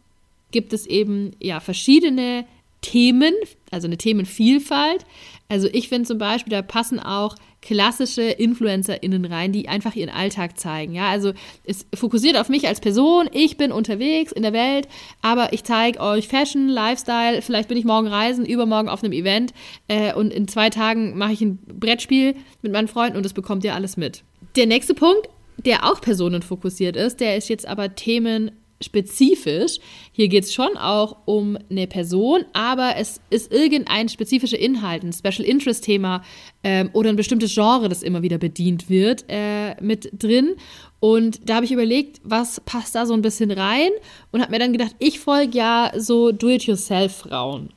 gibt 0.53 0.73
es 0.73 0.87
eben 0.87 1.33
ja 1.41 1.61
verschiedene 1.61 2.45
Themen, 2.83 3.33
also 3.71 3.87
eine 3.87 3.97
Themenvielfalt. 3.97 5.05
Also 5.49 5.69
ich 5.73 5.89
finde 5.89 6.07
zum 6.07 6.19
Beispiel, 6.19 6.51
da 6.51 6.63
passen 6.63 7.01
auch 7.01 7.37
klassische 7.63 8.23
InfluencerInnen 8.23 9.25
rein, 9.25 9.53
die 9.53 9.69
einfach 9.69 9.95
ihren 9.95 10.11
Alltag 10.11 10.59
zeigen. 10.59 10.95
Ja, 10.95 11.09
also 11.09 11.33
es 11.65 11.87
fokussiert 11.95 12.37
auf 12.37 12.49
mich 12.49 12.67
als 12.67 12.81
Person. 12.81 13.31
Ich 13.33 13.57
bin 13.57 13.71
unterwegs 13.71 14.33
in 14.33 14.43
der 14.43 14.53
Welt, 14.53 14.89
aber 15.23 15.53
ich 15.53 15.63
zeige 15.63 16.01
euch 16.01 16.27
Fashion, 16.27 16.69
Lifestyle. 16.69 17.41
Vielleicht 17.41 17.69
bin 17.69 17.79
ich 17.79 17.85
morgen 17.85 18.09
reisen, 18.09 18.45
übermorgen 18.45 18.89
auf 18.89 19.05
einem 19.05 19.13
Event 19.13 19.55
äh, 19.87 20.13
und 20.13 20.33
in 20.33 20.49
zwei 20.49 20.71
Tagen 20.71 21.17
mache 21.17 21.33
ich 21.33 21.41
ein 21.41 21.59
Brettspiel 21.59 22.35
mit 22.63 22.73
meinen 22.73 22.89
Freunden 22.89 23.17
und 23.17 23.25
das 23.25 23.33
bekommt 23.33 23.63
ihr 23.63 23.75
alles 23.75 23.97
mit. 23.97 24.25
Der 24.57 24.67
nächste 24.67 24.95
Punkt, 24.95 25.29
der 25.65 25.85
auch 25.85 26.01
personenfokussiert 26.01 26.97
ist, 26.97 27.21
der 27.21 27.37
ist 27.37 27.49
jetzt 27.49 27.67
aber 27.67 27.95
Themen 27.95 28.51
spezifisch. 28.83 29.79
Hier 30.13 30.29
geht 30.29 30.45
es 30.45 30.55
schon 30.55 30.77
auch 30.77 31.17
um 31.25 31.59
eine 31.71 31.87
Person, 31.87 32.45
aber 32.53 32.97
es 32.97 33.21
ist 33.31 33.53
irgendein 33.53 34.09
spezifischer 34.09 34.59
Inhalt, 34.59 35.03
ein 35.03 35.13
Special 35.13 35.47
Interest 35.47 35.85
Thema 35.85 36.23
ähm, 36.65 36.91
oder 36.93 37.11
ein 37.11 37.17
bestimmtes 37.17 37.55
Genre, 37.55 37.89
das 37.89 38.03
immer 38.03 38.23
wieder 38.23 38.39
bedient 38.39 38.89
wird, 38.89 39.25
äh, 39.29 39.75
mit 39.83 40.11
drin. 40.13 40.57
Und 41.01 41.49
da 41.49 41.57
habe 41.57 41.65
ich 41.65 41.73
überlegt, 41.73 42.21
was 42.23 42.61
passt 42.61 42.95
da 42.95 43.07
so 43.07 43.15
ein 43.15 43.23
bisschen 43.23 43.51
rein 43.51 43.91
und 44.31 44.41
habe 44.41 44.53
mir 44.53 44.59
dann 44.59 44.73
gedacht, 44.73 44.95
ich 44.99 45.19
folge 45.19 45.59
ja 45.59 45.93
so 45.97 46.31
Do-it-yourself-Frauen. 46.31 47.71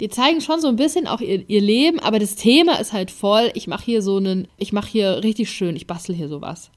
Die 0.00 0.08
zeigen 0.08 0.40
schon 0.40 0.60
so 0.60 0.68
ein 0.68 0.76
bisschen 0.76 1.06
auch 1.06 1.20
ihr, 1.20 1.48
ihr 1.48 1.60
Leben, 1.60 2.00
aber 2.00 2.18
das 2.18 2.34
Thema 2.34 2.80
ist 2.80 2.92
halt 2.92 3.10
voll. 3.10 3.50
Ich 3.54 3.66
mache 3.66 3.84
hier 3.84 4.02
so 4.02 4.16
einen, 4.16 4.48
ich 4.58 4.72
mache 4.72 4.90
hier 4.90 5.22
richtig 5.22 5.50
schön, 5.50 5.76
ich 5.76 5.86
bastel 5.86 6.14
hier 6.14 6.28
sowas. 6.28 6.70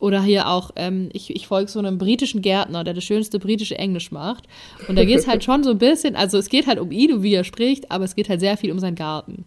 Oder 0.00 0.22
hier 0.22 0.48
auch, 0.48 0.70
ähm, 0.76 1.10
ich, 1.12 1.34
ich 1.34 1.46
folge 1.46 1.70
so 1.70 1.78
einem 1.78 1.98
britischen 1.98 2.40
Gärtner, 2.40 2.84
der 2.84 2.94
das 2.94 3.04
schönste 3.04 3.38
britische 3.38 3.78
Englisch 3.78 4.10
macht. 4.10 4.48
Und 4.88 4.96
da 4.96 5.04
geht 5.04 5.18
es 5.18 5.28
halt 5.28 5.44
schon 5.44 5.62
so 5.62 5.70
ein 5.70 5.78
bisschen, 5.78 6.16
also 6.16 6.38
es 6.38 6.48
geht 6.48 6.66
halt 6.66 6.80
um 6.80 6.90
ihn 6.90 7.12
und 7.12 7.22
wie 7.22 7.34
er 7.34 7.44
spricht, 7.44 7.90
aber 7.90 8.04
es 8.04 8.16
geht 8.16 8.28
halt 8.28 8.40
sehr 8.40 8.56
viel 8.56 8.72
um 8.72 8.78
seinen 8.78 8.96
Garten. 8.96 9.44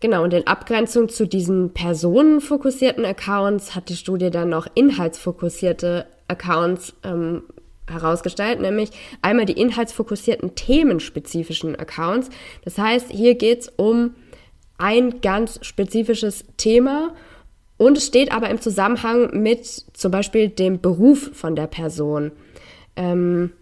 Genau, 0.00 0.22
und 0.22 0.32
in 0.32 0.46
Abgrenzung 0.46 1.08
zu 1.08 1.26
diesen 1.26 1.72
personenfokussierten 1.72 3.04
Accounts 3.04 3.74
hat 3.74 3.88
die 3.88 3.96
Studie 3.96 4.30
dann 4.30 4.50
noch 4.50 4.68
inhaltsfokussierte 4.74 6.06
Accounts 6.28 6.94
ähm, 7.02 7.42
herausgestellt, 7.90 8.60
nämlich 8.60 8.90
einmal 9.22 9.46
die 9.46 9.58
inhaltsfokussierten 9.60 10.54
themenspezifischen 10.54 11.74
Accounts. 11.74 12.28
Das 12.64 12.78
heißt, 12.78 13.10
hier 13.10 13.34
geht 13.34 13.62
es 13.62 13.72
um 13.76 14.14
ein 14.76 15.20
ganz 15.20 15.58
spezifisches 15.62 16.44
Thema 16.58 17.14
und 17.78 17.98
steht 18.02 18.30
aber 18.32 18.50
im 18.50 18.60
Zusammenhang 18.60 19.40
mit 19.40 19.64
zum 19.64 20.12
Beispiel 20.12 20.48
dem 20.48 20.80
Beruf 20.80 21.30
von 21.32 21.56
der 21.56 21.68
Person. 21.68 22.32
Ähm, 22.96 23.52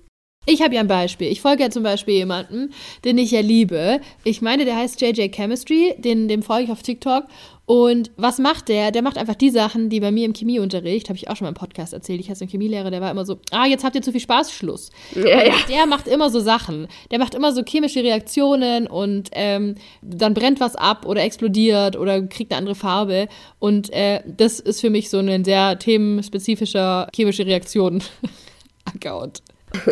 ich 0.46 0.62
habe 0.62 0.74
ja 0.74 0.80
ein 0.80 0.88
Beispiel. 0.88 1.30
Ich 1.30 1.40
folge 1.40 1.64
ja 1.64 1.70
zum 1.70 1.82
Beispiel 1.82 2.14
jemanden, 2.14 2.72
den 3.04 3.18
ich 3.18 3.32
ja 3.32 3.40
liebe. 3.40 4.00
Ich 4.22 4.42
meine, 4.42 4.64
der 4.64 4.76
heißt 4.76 5.00
JJ 5.00 5.28
Chemistry, 5.28 5.94
den, 5.98 6.28
dem 6.28 6.42
folge 6.42 6.64
ich 6.64 6.70
auf 6.70 6.82
TikTok. 6.82 7.24
Und 7.66 8.12
was 8.16 8.38
macht 8.38 8.68
der? 8.68 8.92
Der 8.92 9.02
macht 9.02 9.18
einfach 9.18 9.34
die 9.34 9.50
Sachen, 9.50 9.90
die 9.90 9.98
bei 9.98 10.12
mir 10.12 10.24
im 10.24 10.34
Chemieunterricht, 10.34 11.08
habe 11.08 11.16
ich 11.16 11.28
auch 11.28 11.34
schon 11.34 11.46
mal 11.46 11.48
im 11.48 11.56
Podcast 11.56 11.92
erzählt, 11.92 12.20
ich 12.20 12.30
hatte 12.30 12.42
einen 12.42 12.50
Chemielehrer, 12.50 12.92
der 12.92 13.00
war 13.00 13.10
immer 13.10 13.26
so, 13.26 13.40
ah, 13.50 13.66
jetzt 13.66 13.82
habt 13.82 13.96
ihr 13.96 14.02
zu 14.02 14.12
viel 14.12 14.20
Spaß, 14.20 14.52
Schluss. 14.52 14.90
Ja, 15.16 15.44
ja. 15.44 15.54
Der 15.68 15.86
macht 15.86 16.06
immer 16.06 16.30
so 16.30 16.38
Sachen. 16.38 16.86
Der 17.10 17.18
macht 17.18 17.34
immer 17.34 17.52
so 17.52 17.64
chemische 17.64 18.04
Reaktionen 18.04 18.86
und 18.86 19.30
ähm, 19.32 19.74
dann 20.00 20.32
brennt 20.32 20.60
was 20.60 20.76
ab 20.76 21.06
oder 21.06 21.22
explodiert 21.22 21.96
oder 21.96 22.22
kriegt 22.22 22.52
eine 22.52 22.58
andere 22.58 22.76
Farbe. 22.76 23.26
Und 23.58 23.92
äh, 23.92 24.22
das 24.24 24.60
ist 24.60 24.80
für 24.80 24.90
mich 24.90 25.10
so 25.10 25.18
ein 25.18 25.44
sehr 25.44 25.76
themenspezifischer 25.78 27.08
chemische 27.14 27.46
Reaktion. 27.46 28.00
Account. 28.84 29.42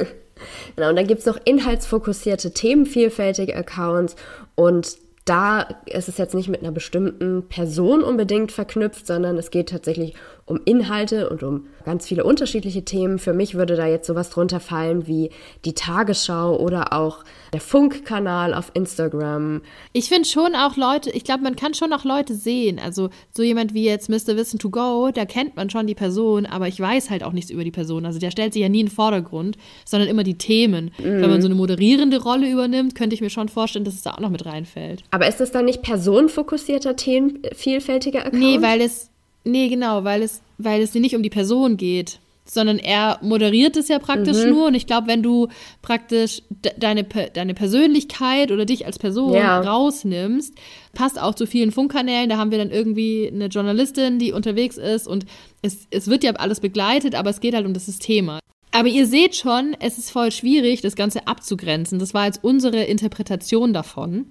genau, 0.76 0.90
und 0.90 0.96
dann 0.96 1.08
gibt 1.08 1.20
es 1.20 1.26
noch 1.26 1.40
inhaltsfokussierte, 1.44 2.54
themenvielfältige 2.54 3.56
Accounts 3.56 4.14
und 4.54 4.96
da 5.24 5.62
ist 5.86 6.08
es 6.08 6.18
jetzt 6.18 6.34
nicht 6.34 6.48
mit 6.48 6.60
einer 6.60 6.72
bestimmten 6.72 7.48
Person 7.48 8.02
unbedingt 8.02 8.52
verknüpft, 8.52 9.06
sondern 9.06 9.38
es 9.38 9.50
geht 9.50 9.70
tatsächlich 9.70 10.14
um 10.46 10.60
Inhalte 10.64 11.30
und 11.30 11.42
um 11.42 11.66
ganz 11.84 12.06
viele 12.06 12.24
unterschiedliche 12.24 12.84
Themen. 12.84 13.18
Für 13.18 13.32
mich 13.32 13.54
würde 13.54 13.76
da 13.76 13.86
jetzt 13.86 14.06
sowas 14.06 14.30
drunter 14.30 14.60
fallen 14.60 15.06
wie 15.06 15.30
die 15.64 15.72
Tagesschau 15.72 16.56
oder 16.58 16.92
auch 16.92 17.24
der 17.52 17.60
Funkkanal 17.60 18.52
auf 18.52 18.70
Instagram. 18.74 19.62
Ich 19.92 20.08
finde 20.08 20.28
schon 20.28 20.54
auch 20.54 20.76
Leute, 20.76 21.10
ich 21.10 21.24
glaube, 21.24 21.42
man 21.42 21.56
kann 21.56 21.74
schon 21.74 21.92
auch 21.92 22.04
Leute 22.04 22.34
sehen. 22.34 22.78
Also 22.78 23.10
so 23.30 23.42
jemand 23.42 23.74
wie 23.74 23.84
jetzt 23.84 24.08
Mr. 24.08 24.36
Wissen 24.36 24.58
to 24.58 24.70
Go, 24.70 25.10
da 25.14 25.24
kennt 25.24 25.56
man 25.56 25.70
schon 25.70 25.86
die 25.86 25.94
Person, 25.94 26.46
aber 26.46 26.68
ich 26.68 26.78
weiß 26.78 27.10
halt 27.10 27.22
auch 27.22 27.32
nichts 27.32 27.50
über 27.50 27.64
die 27.64 27.70
Person. 27.70 28.04
Also 28.04 28.18
der 28.18 28.30
stellt 28.30 28.52
sich 28.52 28.62
ja 28.62 28.68
nie 28.68 28.80
in 28.80 28.86
den 28.86 28.92
Vordergrund, 28.92 29.56
sondern 29.86 30.08
immer 30.08 30.24
die 30.24 30.36
Themen. 30.36 30.90
Mhm. 30.98 31.04
Wenn 31.22 31.30
man 31.30 31.42
so 31.42 31.48
eine 31.48 31.54
moderierende 31.54 32.22
Rolle 32.22 32.50
übernimmt, 32.50 32.94
könnte 32.94 33.14
ich 33.14 33.20
mir 33.20 33.30
schon 33.30 33.48
vorstellen, 33.48 33.84
dass 33.84 33.94
es 33.94 34.02
da 34.02 34.12
auch 34.12 34.20
noch 34.20 34.30
mit 34.30 34.44
reinfällt. 34.44 35.04
Aber 35.10 35.26
ist 35.26 35.40
das 35.40 35.52
dann 35.52 35.64
nicht 35.64 35.82
personenfokussierter, 35.82 36.96
themenvielfältiger 36.96 38.26
Account? 38.26 38.34
Nee, 38.34 38.60
weil 38.60 38.80
es 38.80 39.10
Nee, 39.44 39.68
genau, 39.68 40.04
weil 40.04 40.22
es, 40.22 40.40
weil 40.58 40.82
es 40.82 40.94
nicht 40.94 41.14
um 41.14 41.22
die 41.22 41.30
Person 41.30 41.76
geht, 41.76 42.18
sondern 42.46 42.78
er 42.78 43.18
moderiert 43.22 43.76
es 43.76 43.88
ja 43.88 43.98
praktisch 43.98 44.44
mhm. 44.44 44.50
nur. 44.50 44.66
Und 44.66 44.74
ich 44.74 44.86
glaube, 44.86 45.06
wenn 45.06 45.22
du 45.22 45.48
praktisch 45.82 46.42
de 46.48 46.72
deine, 46.78 47.04
deine 47.04 47.54
Persönlichkeit 47.54 48.50
oder 48.52 48.64
dich 48.64 48.86
als 48.86 48.98
Person 48.98 49.34
ja. 49.34 49.60
rausnimmst, 49.60 50.54
passt 50.94 51.20
auch 51.20 51.34
zu 51.34 51.46
vielen 51.46 51.72
Funkkanälen. 51.72 52.28
Da 52.28 52.36
haben 52.36 52.50
wir 52.50 52.58
dann 52.58 52.70
irgendwie 52.70 53.30
eine 53.32 53.46
Journalistin, 53.46 54.18
die 54.18 54.32
unterwegs 54.32 54.76
ist 54.76 55.06
und 55.06 55.24
es, 55.62 55.86
es 55.90 56.08
wird 56.08 56.24
ja 56.24 56.32
alles 56.32 56.60
begleitet, 56.60 57.14
aber 57.14 57.30
es 57.30 57.40
geht 57.40 57.54
halt 57.54 57.66
um 57.66 57.74
das 57.74 57.86
Thema. 57.98 58.40
Aber 58.72 58.88
ihr 58.88 59.06
seht 59.06 59.36
schon, 59.36 59.76
es 59.78 59.98
ist 59.98 60.10
voll 60.10 60.32
schwierig, 60.32 60.80
das 60.80 60.96
Ganze 60.96 61.28
abzugrenzen. 61.28 62.00
Das 62.00 62.12
war 62.12 62.26
jetzt 62.26 62.42
unsere 62.42 62.82
Interpretation 62.82 63.72
davon. 63.72 64.26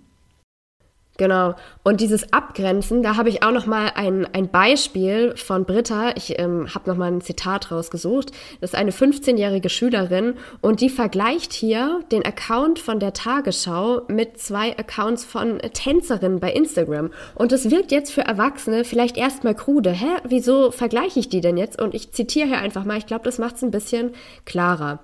Genau. 1.17 1.53
Und 1.83 2.01
dieses 2.01 2.33
Abgrenzen, 2.33 3.03
da 3.03 3.17
habe 3.17 3.29
ich 3.29 3.43
auch 3.43 3.51
noch 3.51 3.67
mal 3.67 3.91
ein, 3.93 4.27
ein 4.33 4.49
Beispiel 4.49 5.35
von 5.37 5.63
Britta. 5.63 6.11
Ich 6.15 6.39
ähm, 6.39 6.73
habe 6.73 6.89
noch 6.89 6.97
mal 6.97 7.11
ein 7.11 7.21
Zitat 7.21 7.71
rausgesucht. 7.71 8.31
Das 8.61 8.71
ist 8.71 8.75
eine 8.75 8.89
15-jährige 8.89 9.69
Schülerin 9.69 10.33
und 10.61 10.81
die 10.81 10.89
vergleicht 10.89 11.53
hier 11.53 11.99
den 12.11 12.25
Account 12.25 12.79
von 12.79 12.99
der 12.99 13.13
Tagesschau 13.13 14.01
mit 14.07 14.39
zwei 14.39 14.75
Accounts 14.75 15.23
von 15.23 15.59
Tänzerinnen 15.59 16.39
bei 16.39 16.51
Instagram. 16.51 17.11
Und 17.35 17.51
das 17.51 17.69
wirkt 17.69 17.91
jetzt 17.91 18.11
für 18.11 18.21
Erwachsene 18.21 18.83
vielleicht 18.83 19.15
erstmal 19.15 19.53
krude. 19.53 19.91
Hä, 19.91 20.17
wieso 20.23 20.71
vergleiche 20.71 21.19
ich 21.19 21.29
die 21.29 21.41
denn 21.41 21.57
jetzt? 21.57 21.79
Und 21.79 21.93
ich 21.93 22.11
zitiere 22.11 22.47
hier 22.47 22.57
einfach 22.57 22.85
mal. 22.85 22.97
Ich 22.97 23.05
glaube, 23.05 23.25
das 23.25 23.37
macht 23.37 23.57
es 23.57 23.61
ein 23.61 23.71
bisschen 23.71 24.13
klarer. 24.45 24.99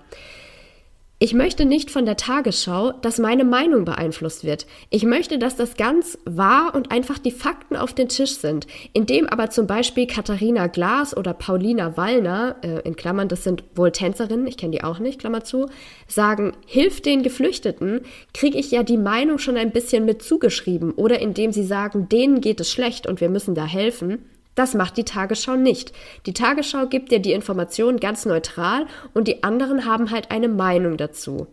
Ich 1.22 1.34
möchte 1.34 1.66
nicht 1.66 1.92
von 1.92 2.06
der 2.06 2.16
Tagesschau, 2.16 2.94
dass 2.94 3.20
meine 3.20 3.44
Meinung 3.44 3.84
beeinflusst 3.84 4.46
wird. 4.46 4.66
Ich 4.90 5.04
möchte, 5.04 5.38
dass 5.38 5.58
das 5.58 5.76
ganz 5.76 6.18
wahr 6.24 6.74
und 6.74 6.92
einfach 6.92 7.20
die 7.20 7.32
Fakten 7.32 7.76
auf 7.76 7.92
den 7.92 8.08
Tisch 8.08 8.36
sind. 8.36 8.68
Indem 8.94 9.28
aber 9.28 9.50
zum 9.50 9.68
Beispiel 9.68 10.08
Katharina 10.08 10.68
Glas 10.68 11.18
oder 11.18 11.34
Paulina 11.34 11.98
Wallner, 11.98 12.56
äh, 12.62 12.80
in 12.88 12.96
Klammern, 12.96 13.28
das 13.28 13.44
sind 13.44 13.66
wohl 13.76 13.92
Tänzerinnen, 13.92 14.48
ich 14.48 14.56
kenne 14.56 14.72
die 14.72 14.84
auch 14.86 15.00
nicht, 15.00 15.20
Klammer 15.20 15.44
zu, 15.44 15.66
sagen, 16.08 16.54
hilf 16.66 17.02
den 17.02 17.22
Geflüchteten, 17.22 18.00
kriege 18.34 18.58
ich 18.58 18.72
ja 18.72 18.84
die 18.84 18.96
Meinung 18.96 19.40
schon 19.40 19.58
ein 19.58 19.72
bisschen 19.72 20.06
mit 20.06 20.24
zugeschrieben. 20.24 20.94
Oder 20.94 21.20
indem 21.20 21.52
sie 21.52 21.66
sagen, 21.66 22.08
denen 22.08 22.40
geht 22.40 22.62
es 22.62 22.72
schlecht 22.72 23.08
und 23.08 23.20
wir 23.20 23.28
müssen 23.28 23.56
da 23.56 23.66
helfen. 23.66 24.20
Das 24.60 24.74
macht 24.74 24.98
die 24.98 25.06
Tagesschau 25.06 25.56
nicht. 25.56 25.94
Die 26.26 26.34
Tagesschau 26.34 26.88
gibt 26.88 27.14
dir 27.14 27.20
die 27.20 27.32
Informationen 27.32 27.98
ganz 27.98 28.26
neutral 28.26 28.88
und 29.14 29.30
die 29.30 29.42
anderen 29.42 29.86
haben 29.86 30.12
halt 30.12 30.32
eine 30.32 30.50
Meinung 30.50 30.98
dazu. 30.98 31.48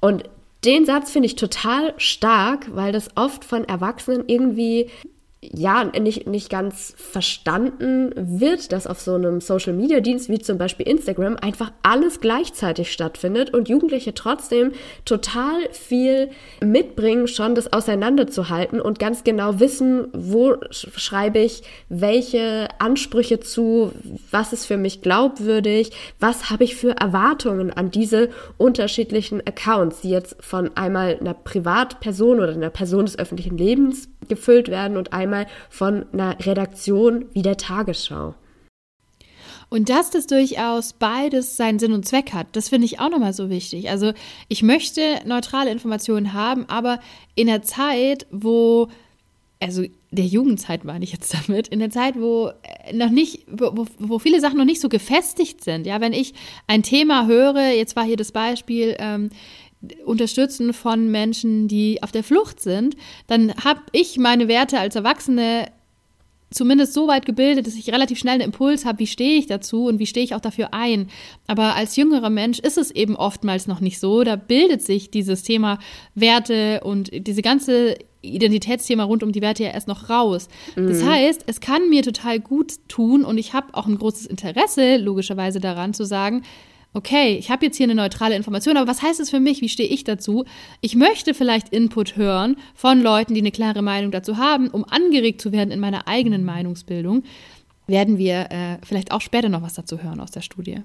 Und 0.00 0.24
den 0.64 0.84
Satz 0.84 1.12
finde 1.12 1.26
ich 1.26 1.36
total 1.36 1.94
stark, 1.98 2.74
weil 2.74 2.90
das 2.90 3.10
oft 3.14 3.44
von 3.44 3.62
Erwachsenen 3.62 4.24
irgendwie 4.26 4.90
ja, 5.50 5.84
nicht, 5.84 6.28
nicht 6.28 6.50
ganz 6.50 6.94
verstanden 6.96 8.12
wird, 8.14 8.70
dass 8.70 8.86
auf 8.86 9.00
so 9.00 9.14
einem 9.14 9.40
Social 9.40 9.72
Media 9.72 9.98
Dienst 9.98 10.28
wie 10.28 10.38
zum 10.38 10.56
Beispiel 10.56 10.86
Instagram 10.86 11.36
einfach 11.36 11.72
alles 11.82 12.20
gleichzeitig 12.20 12.92
stattfindet 12.92 13.52
und 13.52 13.68
Jugendliche 13.68 14.14
trotzdem 14.14 14.70
total 15.04 15.68
viel 15.72 16.30
mitbringen, 16.60 17.26
schon 17.26 17.56
das 17.56 17.72
auseinanderzuhalten 17.72 18.80
und 18.80 19.00
ganz 19.00 19.24
genau 19.24 19.58
wissen, 19.58 20.06
wo 20.12 20.58
schreibe 20.70 21.40
ich 21.40 21.64
welche 21.88 22.68
Ansprüche 22.78 23.40
zu, 23.40 23.90
was 24.30 24.52
ist 24.52 24.66
für 24.66 24.76
mich 24.76 25.02
glaubwürdig, 25.02 25.90
was 26.20 26.50
habe 26.50 26.62
ich 26.62 26.76
für 26.76 26.92
Erwartungen 26.92 27.72
an 27.72 27.90
diese 27.90 28.28
unterschiedlichen 28.58 29.40
Accounts, 29.40 30.02
die 30.02 30.10
jetzt 30.10 30.36
von 30.38 30.70
einmal 30.76 31.18
einer 31.18 31.34
Privatperson 31.34 32.38
oder 32.38 32.52
einer 32.52 32.70
Person 32.70 33.06
des 33.06 33.18
öffentlichen 33.18 33.58
Lebens 33.58 34.08
gefüllt 34.28 34.68
werden 34.68 34.96
und 34.96 35.12
einmal 35.12 35.31
von 35.70 36.06
einer 36.12 36.36
Redaktion 36.44 37.26
wie 37.32 37.42
der 37.42 37.56
Tagesschau. 37.56 38.34
Und 39.72 39.88
dass 39.88 40.10
das 40.10 40.26
durchaus 40.26 40.92
beides 40.92 41.56
seinen 41.56 41.78
Sinn 41.78 41.94
und 41.94 42.06
Zweck 42.06 42.34
hat, 42.34 42.48
das 42.52 42.68
finde 42.68 42.84
ich 42.84 43.00
auch 43.00 43.08
nochmal 43.08 43.32
so 43.32 43.48
wichtig. 43.48 43.88
Also 43.88 44.12
ich 44.48 44.62
möchte 44.62 45.00
neutrale 45.24 45.70
Informationen 45.70 46.34
haben, 46.34 46.66
aber 46.68 47.00
in 47.36 47.46
der 47.46 47.62
Zeit, 47.62 48.26
wo, 48.30 48.88
also 49.60 49.82
der 50.10 50.26
Jugendzeit 50.26 50.84
meine 50.84 51.04
ich 51.04 51.12
jetzt 51.12 51.34
damit, 51.34 51.68
in 51.68 51.78
der 51.78 51.88
Zeit, 51.88 52.20
wo 52.20 52.50
äh, 52.62 52.92
noch 52.92 53.08
nicht, 53.08 53.46
wo, 53.50 53.86
wo 53.98 54.18
viele 54.18 54.42
Sachen 54.42 54.58
noch 54.58 54.66
nicht 54.66 54.82
so 54.82 54.90
gefestigt 54.90 55.64
sind. 55.64 55.86
Ja, 55.86 56.02
wenn 56.02 56.12
ich 56.12 56.34
ein 56.66 56.82
Thema 56.82 57.26
höre, 57.26 57.70
jetzt 57.70 57.96
war 57.96 58.04
hier 58.04 58.18
das 58.18 58.30
Beispiel, 58.30 58.94
ähm, 58.98 59.30
Unterstützen 60.04 60.72
von 60.72 61.10
Menschen, 61.10 61.68
die 61.68 62.02
auf 62.02 62.12
der 62.12 62.22
Flucht 62.22 62.60
sind, 62.60 62.96
dann 63.26 63.52
habe 63.64 63.80
ich 63.92 64.18
meine 64.18 64.48
Werte 64.48 64.78
als 64.78 64.94
Erwachsene 64.94 65.66
zumindest 66.52 66.92
so 66.92 67.08
weit 67.08 67.26
gebildet, 67.26 67.66
dass 67.66 67.74
ich 67.74 67.92
relativ 67.92 68.18
schnell 68.18 68.34
einen 68.34 68.42
Impuls 68.42 68.84
habe, 68.84 69.00
wie 69.00 69.06
stehe 69.06 69.38
ich 69.38 69.46
dazu 69.46 69.86
und 69.86 69.98
wie 69.98 70.06
stehe 70.06 70.24
ich 70.24 70.34
auch 70.34 70.40
dafür 70.40 70.72
ein. 70.72 71.08
Aber 71.46 71.74
als 71.74 71.96
jüngerer 71.96 72.30
Mensch 72.30 72.58
ist 72.58 72.78
es 72.78 72.90
eben 72.90 73.16
oftmals 73.16 73.66
noch 73.66 73.80
nicht 73.80 73.98
so. 73.98 74.22
Da 74.22 74.36
bildet 74.36 74.82
sich 74.82 75.10
dieses 75.10 75.42
Thema 75.42 75.78
Werte 76.14 76.80
und 76.84 77.10
diese 77.26 77.42
ganze 77.42 77.96
Identitätsthema 78.22 79.02
rund 79.02 79.22
um 79.22 79.32
die 79.32 79.42
Werte 79.42 79.64
ja 79.64 79.70
erst 79.70 79.88
noch 79.88 80.08
raus. 80.08 80.48
Mhm. 80.76 80.88
Das 80.88 81.04
heißt, 81.04 81.44
es 81.46 81.60
kann 81.60 81.88
mir 81.88 82.02
total 82.02 82.38
gut 82.38 82.74
tun 82.88 83.24
und 83.24 83.38
ich 83.38 83.52
habe 83.52 83.74
auch 83.74 83.86
ein 83.86 83.98
großes 83.98 84.26
Interesse, 84.26 84.96
logischerweise 84.96 85.60
daran 85.60 85.94
zu 85.94 86.04
sagen, 86.04 86.42
okay, 86.94 87.36
ich 87.36 87.50
habe 87.50 87.66
jetzt 87.66 87.76
hier 87.76 87.84
eine 87.84 87.94
neutrale 87.94 88.36
Information, 88.36 88.76
aber 88.76 88.88
was 88.88 89.02
heißt 89.02 89.20
es 89.20 89.30
für 89.30 89.40
mich? 89.40 89.60
Wie 89.60 89.68
stehe 89.68 89.88
ich 89.88 90.04
dazu? 90.04 90.44
Ich 90.80 90.94
möchte 90.94 91.34
vielleicht 91.34 91.70
Input 91.70 92.16
hören 92.16 92.56
von 92.74 93.00
Leuten, 93.02 93.34
die 93.34 93.40
eine 93.40 93.52
klare 93.52 93.82
Meinung 93.82 94.10
dazu 94.10 94.36
haben, 94.36 94.68
um 94.68 94.84
angeregt 94.84 95.40
zu 95.40 95.52
werden 95.52 95.70
in 95.70 95.80
meiner 95.80 96.06
eigenen 96.06 96.44
Meinungsbildung. 96.44 97.24
Werden 97.86 98.18
wir 98.18 98.50
äh, 98.50 98.78
vielleicht 98.84 99.12
auch 99.12 99.20
später 99.20 99.48
noch 99.48 99.62
was 99.62 99.74
dazu 99.74 100.02
hören 100.02 100.20
aus 100.20 100.30
der 100.30 100.42
Studie. 100.42 100.82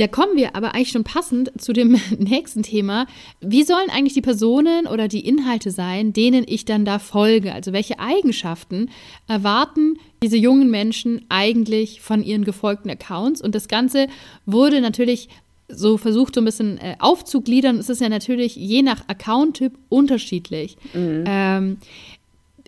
Da 0.00 0.08
kommen 0.08 0.34
wir 0.34 0.56
aber 0.56 0.74
eigentlich 0.74 0.92
schon 0.92 1.04
passend 1.04 1.52
zu 1.60 1.74
dem 1.74 2.00
nächsten 2.18 2.62
Thema. 2.62 3.06
Wie 3.42 3.64
sollen 3.64 3.90
eigentlich 3.90 4.14
die 4.14 4.22
Personen 4.22 4.86
oder 4.86 5.08
die 5.08 5.26
Inhalte 5.26 5.70
sein, 5.70 6.14
denen 6.14 6.46
ich 6.48 6.64
dann 6.64 6.86
da 6.86 6.98
folge? 6.98 7.52
Also 7.52 7.74
welche 7.74 8.00
Eigenschaften 8.00 8.88
erwarten 9.28 9.98
diese 10.22 10.38
jungen 10.38 10.70
Menschen 10.70 11.26
eigentlich 11.28 12.00
von 12.00 12.22
ihren 12.22 12.44
gefolgten 12.44 12.88
Accounts? 12.88 13.42
Und 13.42 13.54
das 13.54 13.68
Ganze 13.68 14.06
wurde 14.46 14.80
natürlich 14.80 15.28
so 15.68 15.98
versucht, 15.98 16.34
so 16.34 16.40
ein 16.40 16.46
bisschen 16.46 16.78
äh, 16.78 16.96
aufzugliedern. 16.98 17.76
Es 17.76 17.90
ist 17.90 18.00
ja 18.00 18.08
natürlich 18.08 18.56
je 18.56 18.80
nach 18.80 19.06
Account-Typ 19.06 19.74
unterschiedlich. 19.90 20.78
Mhm. 20.94 21.24
Ähm, 21.26 21.76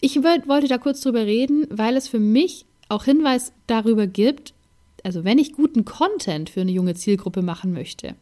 ich 0.02 0.22
wollte 0.22 0.68
da 0.68 0.76
kurz 0.76 1.00
drüber 1.00 1.24
reden, 1.24 1.66
weil 1.70 1.96
es 1.96 2.08
für 2.08 2.20
mich 2.20 2.66
auch 2.90 3.04
Hinweis 3.04 3.54
darüber 3.66 4.06
gibt, 4.06 4.51
also 5.02 5.24
wenn 5.24 5.38
ich 5.38 5.52
guten 5.52 5.84
Content 5.84 6.50
für 6.50 6.60
eine 6.60 6.72
junge 6.72 6.94
Zielgruppe 6.94 7.42
machen 7.42 7.72
möchte, 7.72 8.14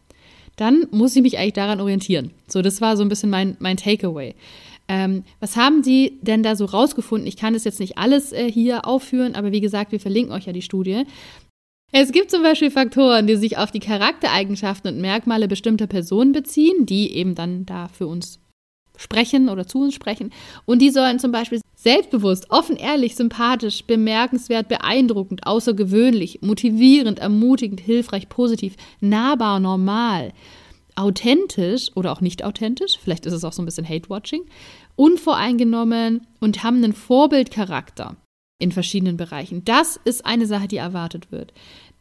dann 0.56 0.86
muss 0.90 1.16
ich 1.16 1.22
mich 1.22 1.38
eigentlich 1.38 1.54
daran 1.54 1.80
orientieren. 1.80 2.32
So, 2.46 2.62
das 2.62 2.80
war 2.80 2.96
so 2.96 3.02
ein 3.02 3.08
bisschen 3.08 3.30
mein, 3.30 3.56
mein 3.60 3.76
Takeaway. 3.76 4.34
Ähm, 4.88 5.24
was 5.38 5.56
haben 5.56 5.82
Sie 5.82 6.18
denn 6.20 6.42
da 6.42 6.56
so 6.56 6.64
rausgefunden? 6.64 7.26
Ich 7.26 7.36
kann 7.36 7.54
das 7.54 7.64
jetzt 7.64 7.80
nicht 7.80 7.96
alles 7.96 8.32
äh, 8.32 8.50
hier 8.50 8.86
aufführen, 8.86 9.36
aber 9.36 9.52
wie 9.52 9.60
gesagt, 9.60 9.92
wir 9.92 10.00
verlinken 10.00 10.34
euch 10.34 10.46
ja 10.46 10.52
die 10.52 10.62
Studie. 10.62 11.04
Es 11.92 12.12
gibt 12.12 12.30
zum 12.30 12.42
Beispiel 12.42 12.70
Faktoren, 12.70 13.26
die 13.26 13.36
sich 13.36 13.56
auf 13.56 13.70
die 13.70 13.80
Charaktereigenschaften 13.80 14.94
und 14.94 15.00
Merkmale 15.00 15.48
bestimmter 15.48 15.86
Personen 15.86 16.32
beziehen, 16.32 16.86
die 16.86 17.14
eben 17.16 17.34
dann 17.34 17.66
da 17.66 17.88
für 17.88 18.06
uns 18.06 18.40
sprechen 19.00 19.48
oder 19.48 19.66
zu 19.66 19.80
uns 19.80 19.94
sprechen. 19.94 20.30
Und 20.66 20.80
die 20.80 20.90
sollen 20.90 21.18
zum 21.18 21.32
Beispiel 21.32 21.60
selbstbewusst, 21.74 22.50
offen, 22.50 22.76
ehrlich, 22.76 23.16
sympathisch, 23.16 23.84
bemerkenswert, 23.84 24.68
beeindruckend, 24.68 25.46
außergewöhnlich, 25.46 26.40
motivierend, 26.42 27.18
ermutigend, 27.18 27.80
hilfreich, 27.80 28.28
positiv, 28.28 28.76
nahbar, 29.00 29.60
normal, 29.60 30.32
authentisch 30.96 31.90
oder 31.94 32.12
auch 32.12 32.20
nicht 32.20 32.44
authentisch, 32.44 32.98
vielleicht 33.02 33.24
ist 33.24 33.32
es 33.32 33.44
auch 33.44 33.52
so 33.52 33.62
ein 33.62 33.64
bisschen 33.64 33.88
Hate-Watching, 33.88 34.42
unvoreingenommen 34.96 36.26
und 36.40 36.62
haben 36.62 36.76
einen 36.76 36.92
Vorbildcharakter 36.92 38.16
in 38.58 38.72
verschiedenen 38.72 39.16
Bereichen. 39.16 39.64
Das 39.64 39.98
ist 40.04 40.26
eine 40.26 40.46
Sache, 40.46 40.68
die 40.68 40.76
erwartet 40.76 41.32
wird. 41.32 41.54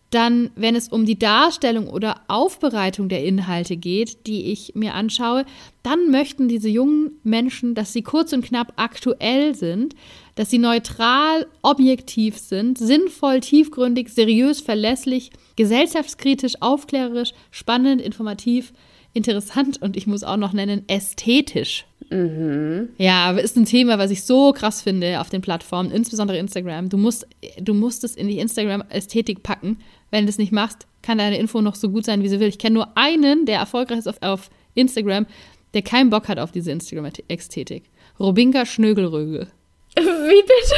Dann, 0.10 0.49
wenn 0.55 0.76
es 0.76 0.88
um 0.88 1.05
die 1.05 1.20
Darstellung 1.20 1.88
oder 1.88 2.22
Aufbereitung 2.28 3.10
der 3.10 3.24
Inhalte 3.24 3.78
geht, 3.78 4.26
die 4.26 4.51
ich 4.51 4.74
mir 4.74 4.95
anschaue, 4.95 5.45
dann 5.84 6.10
möchten 6.10 6.47
diese 6.47 6.70
jungen 6.70 7.20
Menschen, 7.24 7.76
dass 7.76 7.93
sie 7.93 8.01
kurz 8.01 8.34
und 8.34 8.43
knapp 8.43 8.74
aktuell 8.78 9.53
sind, 9.53 9.95
dass 10.34 10.49
sie 10.49 10.57
neutral, 10.57 11.45
objektiv 11.62 12.38
sind, 12.38 12.78
sinnvoll, 12.78 13.41
tiefgründig, 13.41 14.10
seriös, 14.10 14.62
verlässlich, 14.62 15.32
gesellschaftskritisch, 15.55 16.53
aufklärerisch, 16.60 17.34
spannend, 17.51 18.01
informativ, 18.01 18.74
interessant 19.14 19.82
und 19.82 19.95
ich 19.95 20.07
muss 20.07 20.24
auch 20.24 20.38
noch 20.38 20.53
nennen, 20.53 20.86
ästhetisch. 20.88 21.86
Mhm. 22.10 22.89
Ja, 22.97 23.26
aber 23.26 23.41
ist 23.41 23.55
ein 23.55 23.66
Thema, 23.66 23.97
was 23.99 24.12
ich 24.12 24.24
so 24.24 24.51
krass 24.51 24.82
finde 24.82 25.22
auf 25.22 25.30
den 25.30 25.41
Plattformen, 25.41 25.91
insbesondere 25.91 26.38
Instagram. 26.38 26.89
Du 26.89 26.97
musst, 26.97 27.28
du 27.60 27.74
musst 27.74 28.03
es 28.03 28.16
in 28.16 28.28
die 28.28 28.39
Instagram-Ästhetik 28.39 29.43
packen, 29.43 29.78
wenn 30.10 30.26
du 30.26 30.30
es 30.30 30.38
nicht 30.38 30.51
machst, 30.51 30.88
kann 31.01 31.20
deine 31.20 31.38
Info 31.38 31.62
noch 31.62 31.76
so 31.76 31.89
gut 31.89 32.05
sein, 32.05 32.24
wie 32.24 32.30
sie 32.30 32.39
will. 32.39 32.47
Ich 32.47 32.57
kenne 32.57 32.76
nur 32.76 32.97
einen, 32.97 33.45
der 33.45 33.60
erfolgreich 33.60 33.99
ist 33.99 34.07
auf, 34.07 34.22
auf 34.22 34.49
Instagram, 34.74 35.28
der 35.74 35.82
keinen 35.84 36.10
Bock 36.10 36.28
hat 36.28 36.39
auf 36.39 36.51
diese 36.51 36.72
Instagram-Ästhetik. 36.72 37.84
Robinka 38.20 38.66
Schnögelrögel. 38.66 39.47
Wie 39.95 40.41
bitte? 40.41 40.76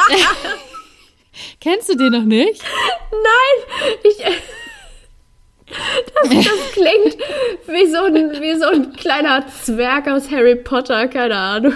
Kennst 1.60 1.88
du 1.88 1.96
den 1.96 2.12
noch 2.12 2.24
nicht? 2.24 2.62
Nein, 3.10 3.98
ich. 4.04 4.24
Das, 6.14 6.28
das 6.28 6.72
klingt 6.72 7.16
wie 7.66 7.86
so, 7.86 8.04
ein, 8.04 8.40
wie 8.40 8.54
so 8.56 8.66
ein 8.66 8.92
kleiner 8.92 9.46
Zwerg 9.62 10.08
aus 10.08 10.30
Harry 10.30 10.56
Potter, 10.56 11.08
keine 11.08 11.36
Ahnung. 11.36 11.74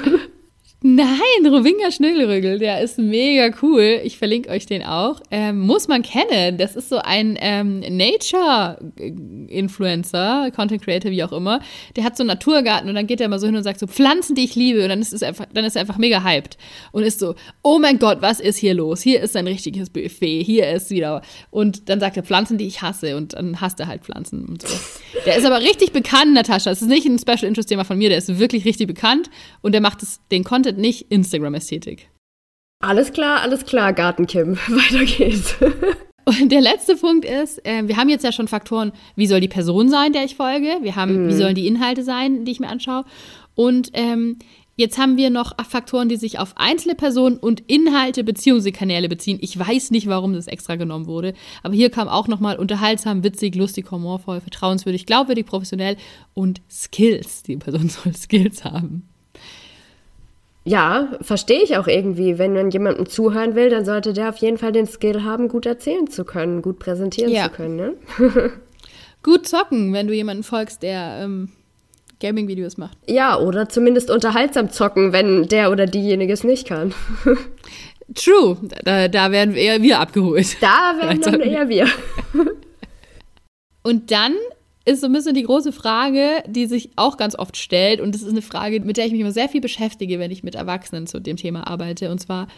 Nein, 0.87 1.47
Rovinga 1.47 1.91
Schnögelrügel, 1.91 2.59
der 2.59 2.83
ist 2.83 2.99
mega 2.99 3.57
cool. 3.63 4.03
Ich 4.05 4.19
verlinke 4.19 4.51
euch 4.51 4.67
den 4.67 4.83
auch. 4.83 5.19
Ähm, 5.31 5.61
muss 5.61 5.89
man 5.89 6.03
kennen. 6.03 6.59
Das 6.59 6.77
ist 6.77 6.91
so 6.91 6.99
ein 6.99 7.39
ähm, 7.41 7.81
Nature-Influencer, 7.81 10.51
Content 10.55 10.83
Creator, 10.83 11.11
wie 11.11 11.25
auch 11.25 11.33
immer. 11.33 11.61
Der 11.97 12.05
hat 12.05 12.19
so 12.19 12.23
einen 12.23 12.29
Naturgarten 12.29 12.91
und 12.91 12.97
dann 12.97 13.07
geht 13.07 13.23
er 13.23 13.31
mal 13.31 13.39
so 13.39 13.47
hin 13.47 13.57
und 13.57 13.63
sagt 13.63 13.81
so 13.81 13.87
Pflanzen, 13.87 14.35
die 14.35 14.45
ich 14.45 14.57
liebe. 14.57 14.83
Und 14.83 14.91
dann 14.91 15.01
ist 15.01 15.15
es 15.15 15.23
einfach, 15.23 15.47
dann 15.55 15.65
ist 15.65 15.75
er 15.75 15.81
einfach 15.81 15.97
mega 15.97 16.23
hyped 16.23 16.59
und 16.93 17.03
ist 17.03 17.19
so, 17.19 17.35
oh 17.63 17.79
mein 17.79 17.99
Gott, 17.99 18.21
was 18.21 18.39
ist 18.39 18.59
hier 18.59 18.75
los? 18.75 19.01
Hier 19.01 19.23
ist 19.23 19.35
ein 19.37 19.47
richtiges 19.47 19.89
Buffet. 19.89 20.43
Hier 20.43 20.71
ist 20.71 20.91
wieder. 20.91 21.23
Und 21.51 21.89
dann 21.89 21.99
sagt 21.99 22.19
er 22.19 22.25
Pflanzen, 22.25 22.59
die 22.59 22.67
ich 22.67 22.83
hasse. 22.83 23.17
Und 23.17 23.33
dann 23.33 23.63
hasst 23.63 23.81
er 23.81 23.87
halt 23.87 24.05
Pflanzen 24.05 24.45
und 24.45 24.61
so. 24.61 24.69
Der 25.25 25.37
ist 25.37 25.47
aber 25.47 25.63
richtig 25.63 25.93
bekannt, 25.93 26.35
Natascha. 26.35 26.69
Das 26.69 26.83
ist 26.83 26.89
nicht 26.89 27.07
ein 27.07 27.19
Special 27.19 27.45
Interest 27.45 27.71
Thema 27.71 27.85
von 27.85 27.97
mir. 27.97 28.11
Der 28.11 28.19
ist 28.19 28.39
wirklich 28.39 28.67
richtig 28.67 28.87
bekannt 28.87 29.31
und 29.63 29.73
der 29.73 29.81
macht 29.81 30.03
es, 30.03 30.21
den 30.31 30.45
Content 30.45 30.74
findet 30.75 30.79
nicht 30.79 31.11
Instagram-Ästhetik. 31.11 32.09
Alles 32.81 33.13
klar, 33.13 33.41
alles 33.41 33.65
klar, 33.65 33.93
Gartenkim. 33.93 34.57
Weiter 34.69 35.05
geht's. 35.05 35.55
Und 36.27 36.51
der 36.51 36.61
letzte 36.61 36.97
Punkt 36.97 37.25
ist, 37.25 37.65
äh, 37.67 37.87
wir 37.87 37.97
haben 37.97 38.09
jetzt 38.09 38.25
ja 38.25 38.33
schon 38.33 38.49
Faktoren, 38.49 38.93
wie 39.15 39.27
soll 39.27 39.41
die 39.41 39.49
Person 39.49 39.89
sein, 39.89 40.13
der 40.13 40.25
ich 40.25 40.37
folge? 40.37 40.79
Wir 40.81 40.97
haben, 40.97 41.27
mm. 41.27 41.29
wie 41.29 41.35
sollen 41.35 41.55
die 41.55 41.67
Inhalte 41.67 42.03
sein, 42.03 42.45
die 42.45 42.53
ich 42.53 42.61
mir 42.61 42.69
anschaue? 42.69 43.05
Und 43.55 43.91
ähm, 43.93 44.39
jetzt 44.77 44.99
haben 44.99 45.19
wir 45.19 45.29
noch 45.29 45.53
Faktoren, 45.69 46.09
die 46.09 46.17
sich 46.17 46.39
auf 46.39 46.55
einzelne 46.57 46.95
Personen 46.95 47.37
und 47.37 47.61
Inhalte 47.69 48.25
bzw. 48.25 48.73
Kanäle 48.73 49.11
beziehen. 49.11 49.39
Ich 49.43 49.59
weiß 49.59 49.91
nicht, 49.91 50.07
warum 50.07 50.33
das 50.33 50.47
extra 50.47 50.77
genommen 50.77 51.07
wurde, 51.07 51.35
aber 51.63 51.75
hier 51.75 51.91
kam 51.91 52.09
auch 52.09 52.27
nochmal 52.27 52.59
unterhaltsam, 52.59 53.23
witzig, 53.23 53.55
lustig, 53.55 53.91
humorvoll, 53.91 54.41
vertrauenswürdig, 54.41 55.05
glaubwürdig, 55.05 55.45
professionell 55.45 55.97
und 56.33 56.63
Skills. 56.71 57.43
Die 57.43 57.57
Person 57.57 57.89
soll 57.91 58.15
Skills 58.15 58.65
haben. 58.65 59.09
Ja, 60.65 61.19
verstehe 61.21 61.63
ich 61.63 61.77
auch 61.77 61.87
irgendwie. 61.87 62.39
Wenn 62.39 62.55
man 62.55 62.71
jemandem 62.71 63.07
zuhören 63.07 63.55
will, 63.55 63.69
dann 63.69 63.85
sollte 63.85 64.15
der 64.15 64.31
auf 64.31 64.37
jeden 64.39 64.57
Fall 64.57 64.73
den 64.73 64.87
Skill 64.87 65.23
haben, 65.23 65.49
gut 65.49 65.67
erzählen 65.67 66.09
zu 66.09 66.25
können, 66.25 66.63
gut 66.63 66.79
präsentieren 66.79 67.31
ja. 67.31 67.45
zu 67.45 67.51
können. 67.51 67.77
Ne? 67.77 67.95
gut 69.23 69.47
zocken, 69.47 69.93
wenn 69.93 70.07
du 70.07 70.15
jemanden 70.15 70.43
folgst, 70.43 70.83
der 70.83 71.21
ähm, 71.23 71.51
Gaming-Videos 72.21 72.79
macht. 72.79 72.97
Ja, 73.07 73.39
oder 73.39 73.69
zumindest 73.69 74.11
unterhaltsam 74.11 74.71
zocken, 74.71 75.13
wenn 75.13 75.49
der 75.49 75.71
oder 75.71 75.85
diejenige 75.85 76.33
es 76.33 76.45
nicht 76.45 76.67
kann. 76.67 76.95
True, 78.15 78.57
da, 78.85 79.09
da 79.09 79.31
werden 79.33 79.55
eher 79.55 79.83
wir 79.83 80.01
abgeholt. 80.01 80.57
Da 80.61 80.95
werden 81.01 81.21
dann 81.21 81.41
eher 81.41 81.69
wir. 81.69 81.87
Und 83.83 84.11
dann 84.11 84.35
ist 84.85 85.01
so 85.01 85.07
ein 85.07 85.13
bisschen 85.13 85.35
die 85.35 85.45
große 85.45 85.73
Frage, 85.73 86.43
die 86.47 86.67
sich 86.67 86.91
auch 86.97 87.17
ganz 87.17 87.39
oft 87.39 87.57
stellt. 87.57 88.01
Und 88.01 88.15
das 88.15 88.23
ist 88.23 88.31
eine 88.31 88.43
Frage, 88.43 88.81
mit 88.81 88.97
der 88.97 89.07
ich 89.07 89.13
mich 89.13 89.21
immer 89.21 89.33
sehr 89.33 89.49
viel 89.49 89.61
beschäftige, 89.61 90.19
wenn 90.19 90.31
ich 90.31 90.43
mit 90.43 90.55
Erwachsenen 90.55 91.07
zu 91.07 91.21
dem 91.21 91.37
Thema 91.37 91.67
arbeite. 91.67 92.11
Und 92.11 92.21
zwar, 92.21 92.49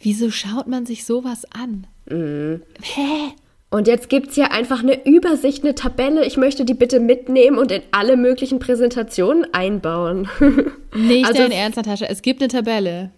wieso 0.00 0.30
schaut 0.30 0.66
man 0.66 0.86
sich 0.86 1.04
sowas 1.04 1.44
an? 1.52 1.86
Mhm. 2.10 2.62
Hä? 2.82 3.32
Und 3.70 3.88
jetzt 3.88 4.10
gibt 4.10 4.28
es 4.28 4.34
hier 4.34 4.52
einfach 4.52 4.82
eine 4.82 5.06
Übersicht, 5.06 5.64
eine 5.64 5.74
Tabelle. 5.74 6.26
Ich 6.26 6.36
möchte 6.36 6.66
die 6.66 6.74
bitte 6.74 7.00
mitnehmen 7.00 7.56
und 7.56 7.72
in 7.72 7.82
alle 7.90 8.18
möglichen 8.18 8.58
Präsentationen 8.58 9.46
einbauen. 9.54 10.28
Nicht 10.94 11.26
also, 11.26 11.38
dein 11.38 11.52
Ernst, 11.52 11.76
Natascha. 11.78 12.04
Es 12.06 12.20
gibt 12.20 12.42
eine 12.42 12.48
Tabelle. 12.48 13.12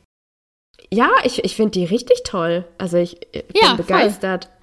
Ja, 0.92 1.10
ich, 1.24 1.44
ich 1.44 1.56
finde 1.56 1.72
die 1.72 1.84
richtig 1.84 2.22
toll. 2.22 2.64
Also 2.78 2.98
ich, 2.98 3.16
ich 3.32 3.44
bin 3.46 3.62
ja, 3.62 3.74
begeistert. 3.74 4.44
Voll. 4.44 4.53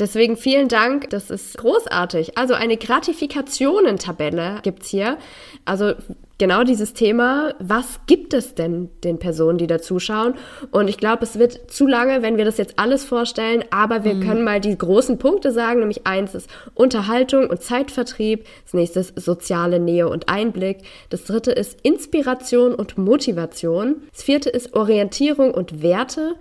Deswegen 0.00 0.36
vielen 0.36 0.68
Dank, 0.68 1.10
das 1.10 1.30
ist 1.30 1.56
großartig. 1.56 2.36
Also 2.36 2.54
eine 2.54 2.76
Gratifikationentabelle 2.76 4.58
gibt's 4.62 4.88
hier. 4.88 5.18
Also 5.64 5.92
genau 6.38 6.64
dieses 6.64 6.94
Thema, 6.94 7.54
was 7.60 8.00
gibt 8.08 8.34
es 8.34 8.56
denn 8.56 8.90
den 9.04 9.20
Personen, 9.20 9.56
die 9.56 9.68
da 9.68 9.80
zuschauen? 9.80 10.34
Und 10.72 10.88
ich 10.88 10.98
glaube, 10.98 11.22
es 11.22 11.38
wird 11.38 11.70
zu 11.70 11.86
lange, 11.86 12.22
wenn 12.22 12.36
wir 12.36 12.44
das 12.44 12.58
jetzt 12.58 12.78
alles 12.78 13.04
vorstellen, 13.04 13.64
aber 13.70 14.02
wir 14.02 14.14
mhm. 14.14 14.20
können 14.22 14.44
mal 14.44 14.60
die 14.60 14.76
großen 14.76 15.18
Punkte 15.18 15.52
sagen, 15.52 15.78
nämlich 15.78 16.06
eins 16.06 16.34
ist 16.34 16.50
Unterhaltung 16.74 17.48
und 17.48 17.62
Zeitvertrieb, 17.62 18.46
das 18.64 18.74
nächste 18.74 19.00
ist 19.00 19.20
soziale 19.20 19.78
Nähe 19.78 20.08
und 20.08 20.28
Einblick, 20.28 20.78
das 21.10 21.24
dritte 21.24 21.52
ist 21.52 21.78
Inspiration 21.82 22.74
und 22.74 22.98
Motivation, 22.98 24.02
das 24.12 24.24
vierte 24.24 24.50
ist 24.50 24.74
Orientierung 24.74 25.54
und 25.54 25.82
Werte, 25.82 26.34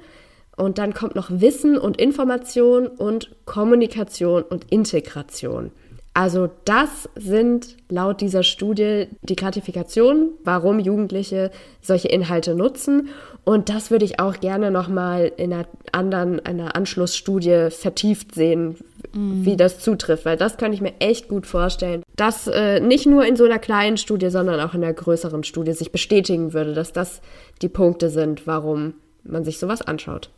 und 0.56 0.78
dann 0.78 0.94
kommt 0.94 1.16
noch 1.16 1.30
Wissen 1.30 1.78
und 1.78 2.00
Information 2.00 2.88
und 2.88 3.32
Kommunikation 3.46 4.44
und 4.44 4.72
Integration. 4.72 5.72
Also 6.16 6.50
das 6.66 7.10
sind 7.16 7.76
laut 7.90 8.22
dieser 8.22 8.44
Studie 8.44 9.08
die 9.24 9.36
Gratifikationen, 9.36 10.30
warum 10.44 10.80
Jugendliche 10.80 11.50
solche 11.82 12.08
Inhalte 12.08 12.54
nutzen. 12.54 13.10
Und 13.46 13.70
das 13.70 13.90
würde 13.90 14.06
ich 14.06 14.20
auch 14.20 14.40
gerne 14.40 14.70
nochmal 14.70 15.32
in 15.38 15.52
einer 15.52 15.66
anderen, 15.92 16.40
einer 16.46 16.76
Anschlussstudie 16.76 17.70
vertieft 17.72 18.36
sehen, 18.36 18.78
mm. 19.14 19.44
wie 19.44 19.58
das 19.58 19.80
zutrifft, 19.80 20.26
weil 20.26 20.38
das 20.38 20.58
kann 20.58 20.72
ich 20.72 20.82
mir 20.82 20.94
echt 21.00 21.30
gut 21.30 21.48
vorstellen, 21.48 22.04
dass 22.16 22.48
äh, 22.48 22.80
nicht 22.80 23.08
nur 23.08 23.26
in 23.26 23.36
so 23.36 23.46
einer 23.46 23.60
kleinen 23.60 23.98
Studie, 23.98 24.30
sondern 24.30 24.60
auch 24.60 24.76
in 24.76 24.84
einer 24.84 24.94
größeren 24.94 25.44
Studie 25.44 25.74
sich 25.74 25.92
bestätigen 25.92 26.54
würde, 26.54 26.74
dass 26.74 26.94
das 26.94 27.22
die 27.64 27.70
Punkte 27.70 28.10
sind, 28.10 28.46
warum 28.46 28.94
man 29.24 29.44
sich 29.44 29.58
sowas 29.58 29.82
anschaut. 29.82 30.30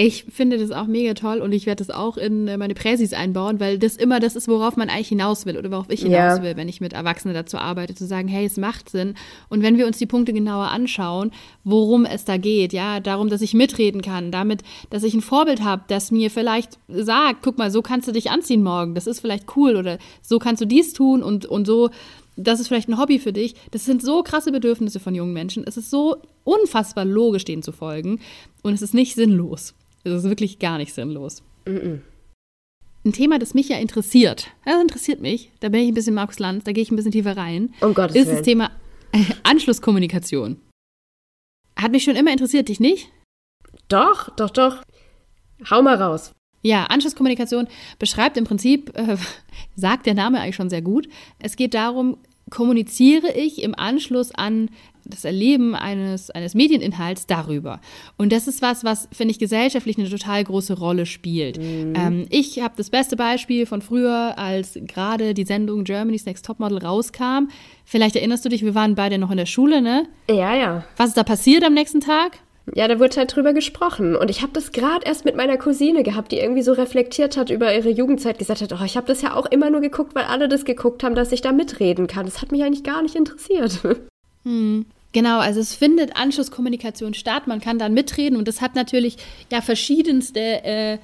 Ich 0.00 0.26
finde 0.30 0.58
das 0.58 0.70
auch 0.70 0.86
mega 0.86 1.12
toll 1.14 1.40
und 1.40 1.50
ich 1.50 1.66
werde 1.66 1.84
das 1.84 1.92
auch 1.92 2.16
in 2.16 2.46
äh, 2.46 2.56
meine 2.56 2.74
Präsis 2.74 3.12
einbauen, 3.12 3.58
weil 3.58 3.80
das 3.80 3.96
immer 3.96 4.20
das 4.20 4.36
ist, 4.36 4.46
worauf 4.46 4.76
man 4.76 4.90
eigentlich 4.90 5.08
hinaus 5.08 5.44
will 5.44 5.58
oder 5.58 5.72
worauf 5.72 5.90
ich 5.90 6.02
hinaus 6.02 6.38
ja. 6.38 6.42
will, 6.44 6.56
wenn 6.56 6.68
ich 6.68 6.80
mit 6.80 6.92
Erwachsenen 6.92 7.34
dazu 7.34 7.58
arbeite, 7.58 7.96
zu 7.96 8.06
sagen, 8.06 8.28
hey, 8.28 8.46
es 8.46 8.58
macht 8.58 8.90
Sinn. 8.90 9.14
Und 9.48 9.62
wenn 9.64 9.76
wir 9.76 9.88
uns 9.88 9.98
die 9.98 10.06
Punkte 10.06 10.32
genauer 10.32 10.68
anschauen, 10.68 11.32
worum 11.64 12.04
es 12.04 12.24
da 12.24 12.36
geht, 12.36 12.72
ja, 12.72 13.00
darum, 13.00 13.28
dass 13.28 13.42
ich 13.42 13.54
mitreden 13.54 14.00
kann, 14.00 14.30
damit, 14.30 14.62
dass 14.90 15.02
ich 15.02 15.14
ein 15.14 15.20
Vorbild 15.20 15.64
habe, 15.64 15.82
das 15.88 16.12
mir 16.12 16.30
vielleicht 16.30 16.78
sagt, 16.86 17.42
guck 17.42 17.58
mal, 17.58 17.72
so 17.72 17.82
kannst 17.82 18.06
du 18.06 18.12
dich 18.12 18.30
anziehen 18.30 18.62
morgen, 18.62 18.94
das 18.94 19.08
ist 19.08 19.18
vielleicht 19.18 19.56
cool 19.56 19.74
oder 19.74 19.98
so 20.22 20.38
kannst 20.38 20.62
du 20.62 20.66
dies 20.66 20.92
tun 20.92 21.24
und, 21.24 21.44
und 21.44 21.66
so 21.66 21.90
das 22.40 22.60
ist 22.60 22.68
vielleicht 22.68 22.88
ein 22.88 22.98
Hobby 22.98 23.18
für 23.18 23.32
dich. 23.32 23.56
Das 23.72 23.84
sind 23.84 24.00
so 24.00 24.22
krasse 24.22 24.52
Bedürfnisse 24.52 25.00
von 25.00 25.12
jungen 25.12 25.32
Menschen. 25.32 25.64
Es 25.66 25.76
ist 25.76 25.90
so 25.90 26.18
unfassbar 26.44 27.04
logisch, 27.04 27.44
denen 27.44 27.64
zu 27.64 27.72
folgen. 27.72 28.20
Und 28.62 28.74
es 28.74 28.82
ist 28.82 28.94
nicht 28.94 29.16
sinnlos. 29.16 29.74
Es 30.04 30.12
ist 30.12 30.24
wirklich 30.24 30.58
gar 30.58 30.78
nicht 30.78 30.94
sinnlos. 30.94 31.42
Mm 31.66 31.70
-mm. 31.70 32.00
Ein 33.04 33.12
Thema, 33.12 33.38
das 33.38 33.54
mich 33.54 33.68
ja 33.68 33.78
interessiert, 33.78 34.48
das 34.64 34.80
interessiert 34.80 35.20
mich, 35.20 35.52
da 35.60 35.68
bin 35.68 35.80
ich 35.80 35.88
ein 35.88 35.94
bisschen 35.94 36.14
Markus 36.14 36.38
Lanz, 36.40 36.64
da 36.64 36.72
gehe 36.72 36.82
ich 36.82 36.90
ein 36.90 36.96
bisschen 36.96 37.12
tiefer 37.12 37.36
rein, 37.36 37.72
um 37.80 37.94
Gottes 37.94 38.16
ist 38.16 38.26
Willen. 38.26 38.36
das 38.36 38.44
Thema 38.44 38.70
äh, 39.12 39.24
Anschlusskommunikation. 39.44 40.60
Hat 41.76 41.92
mich 41.92 42.02
schon 42.04 42.16
immer 42.16 42.32
interessiert, 42.32 42.68
dich 42.68 42.80
nicht? 42.80 43.10
Doch, 43.88 44.30
doch, 44.36 44.50
doch. 44.50 44.82
Hau 45.70 45.80
mal 45.80 45.94
raus. 45.94 46.32
Ja, 46.62 46.84
Anschlusskommunikation 46.86 47.68
beschreibt 47.98 48.36
im 48.36 48.44
Prinzip, 48.44 48.90
äh, 48.96 49.16
sagt 49.76 50.06
der 50.06 50.14
Name 50.14 50.40
eigentlich 50.40 50.56
schon 50.56 50.70
sehr 50.70 50.82
gut. 50.82 51.08
Es 51.38 51.56
geht 51.56 51.74
darum, 51.74 52.18
kommuniziere 52.50 53.32
ich 53.32 53.62
im 53.62 53.74
Anschluss 53.74 54.32
an 54.32 54.70
das 55.08 55.24
Erleben 55.24 55.74
eines, 55.74 56.30
eines 56.30 56.54
Medieninhalts 56.54 57.26
darüber. 57.26 57.80
Und 58.16 58.32
das 58.32 58.46
ist 58.48 58.62
was, 58.62 58.84
was, 58.84 59.08
finde 59.12 59.32
ich, 59.32 59.38
gesellschaftlich 59.38 59.98
eine 59.98 60.08
total 60.08 60.44
große 60.44 60.78
Rolle 60.78 61.06
spielt. 61.06 61.58
Mhm. 61.58 61.94
Ähm, 61.96 62.26
ich 62.30 62.60
habe 62.60 62.74
das 62.76 62.90
beste 62.90 63.16
Beispiel 63.16 63.66
von 63.66 63.82
früher, 63.82 64.38
als 64.38 64.78
gerade 64.82 65.34
die 65.34 65.44
Sendung 65.44 65.84
Germany's 65.84 66.26
Next 66.26 66.44
Topmodel 66.44 66.78
rauskam. 66.78 67.48
Vielleicht 67.84 68.16
erinnerst 68.16 68.44
du 68.44 68.48
dich, 68.48 68.64
wir 68.64 68.74
waren 68.74 68.94
beide 68.94 69.18
noch 69.18 69.30
in 69.30 69.38
der 69.38 69.46
Schule, 69.46 69.80
ne? 69.80 70.06
Ja, 70.28 70.54
ja. 70.54 70.84
Was 70.96 71.08
ist 71.08 71.16
da 71.16 71.24
passiert 71.24 71.64
am 71.64 71.74
nächsten 71.74 72.00
Tag? 72.00 72.38
Ja, 72.74 72.88
da 72.88 72.98
wurde 72.98 73.16
halt 73.16 73.34
drüber 73.34 73.52
gesprochen. 73.52 74.16
Und 74.16 74.30
ich 74.30 74.42
habe 74.42 74.52
das 74.52 74.72
gerade 74.72 75.04
erst 75.06 75.24
mit 75.24 75.36
meiner 75.36 75.56
Cousine 75.56 76.02
gehabt, 76.02 76.32
die 76.32 76.38
irgendwie 76.38 76.62
so 76.62 76.72
reflektiert 76.72 77.36
hat 77.36 77.50
über 77.50 77.74
ihre 77.74 77.90
Jugendzeit, 77.90 78.38
gesagt 78.38 78.60
hat, 78.60 78.72
oh, 78.72 78.84
ich 78.84 78.96
habe 78.96 79.06
das 79.06 79.22
ja 79.22 79.34
auch 79.34 79.46
immer 79.46 79.70
nur 79.70 79.80
geguckt, 79.80 80.14
weil 80.14 80.24
alle 80.24 80.48
das 80.48 80.64
geguckt 80.64 81.02
haben, 81.02 81.14
dass 81.14 81.32
ich 81.32 81.40
da 81.40 81.52
mitreden 81.52 82.06
kann. 82.06 82.26
Das 82.26 82.42
hat 82.42 82.52
mich 82.52 82.62
eigentlich 82.62 82.84
gar 82.84 83.02
nicht 83.02 83.14
interessiert. 83.14 83.80
Hm. 84.44 84.86
Genau, 85.12 85.38
also 85.38 85.60
es 85.60 85.74
findet 85.74 86.16
Anschlusskommunikation 86.16 87.14
statt, 87.14 87.46
man 87.46 87.60
kann 87.60 87.78
dann 87.78 87.94
mitreden 87.94 88.36
und 88.36 88.46
das 88.46 88.60
hat 88.60 88.74
natürlich 88.74 89.16
ja 89.50 89.62
verschiedenste 89.62 90.40
äh, 90.64 90.98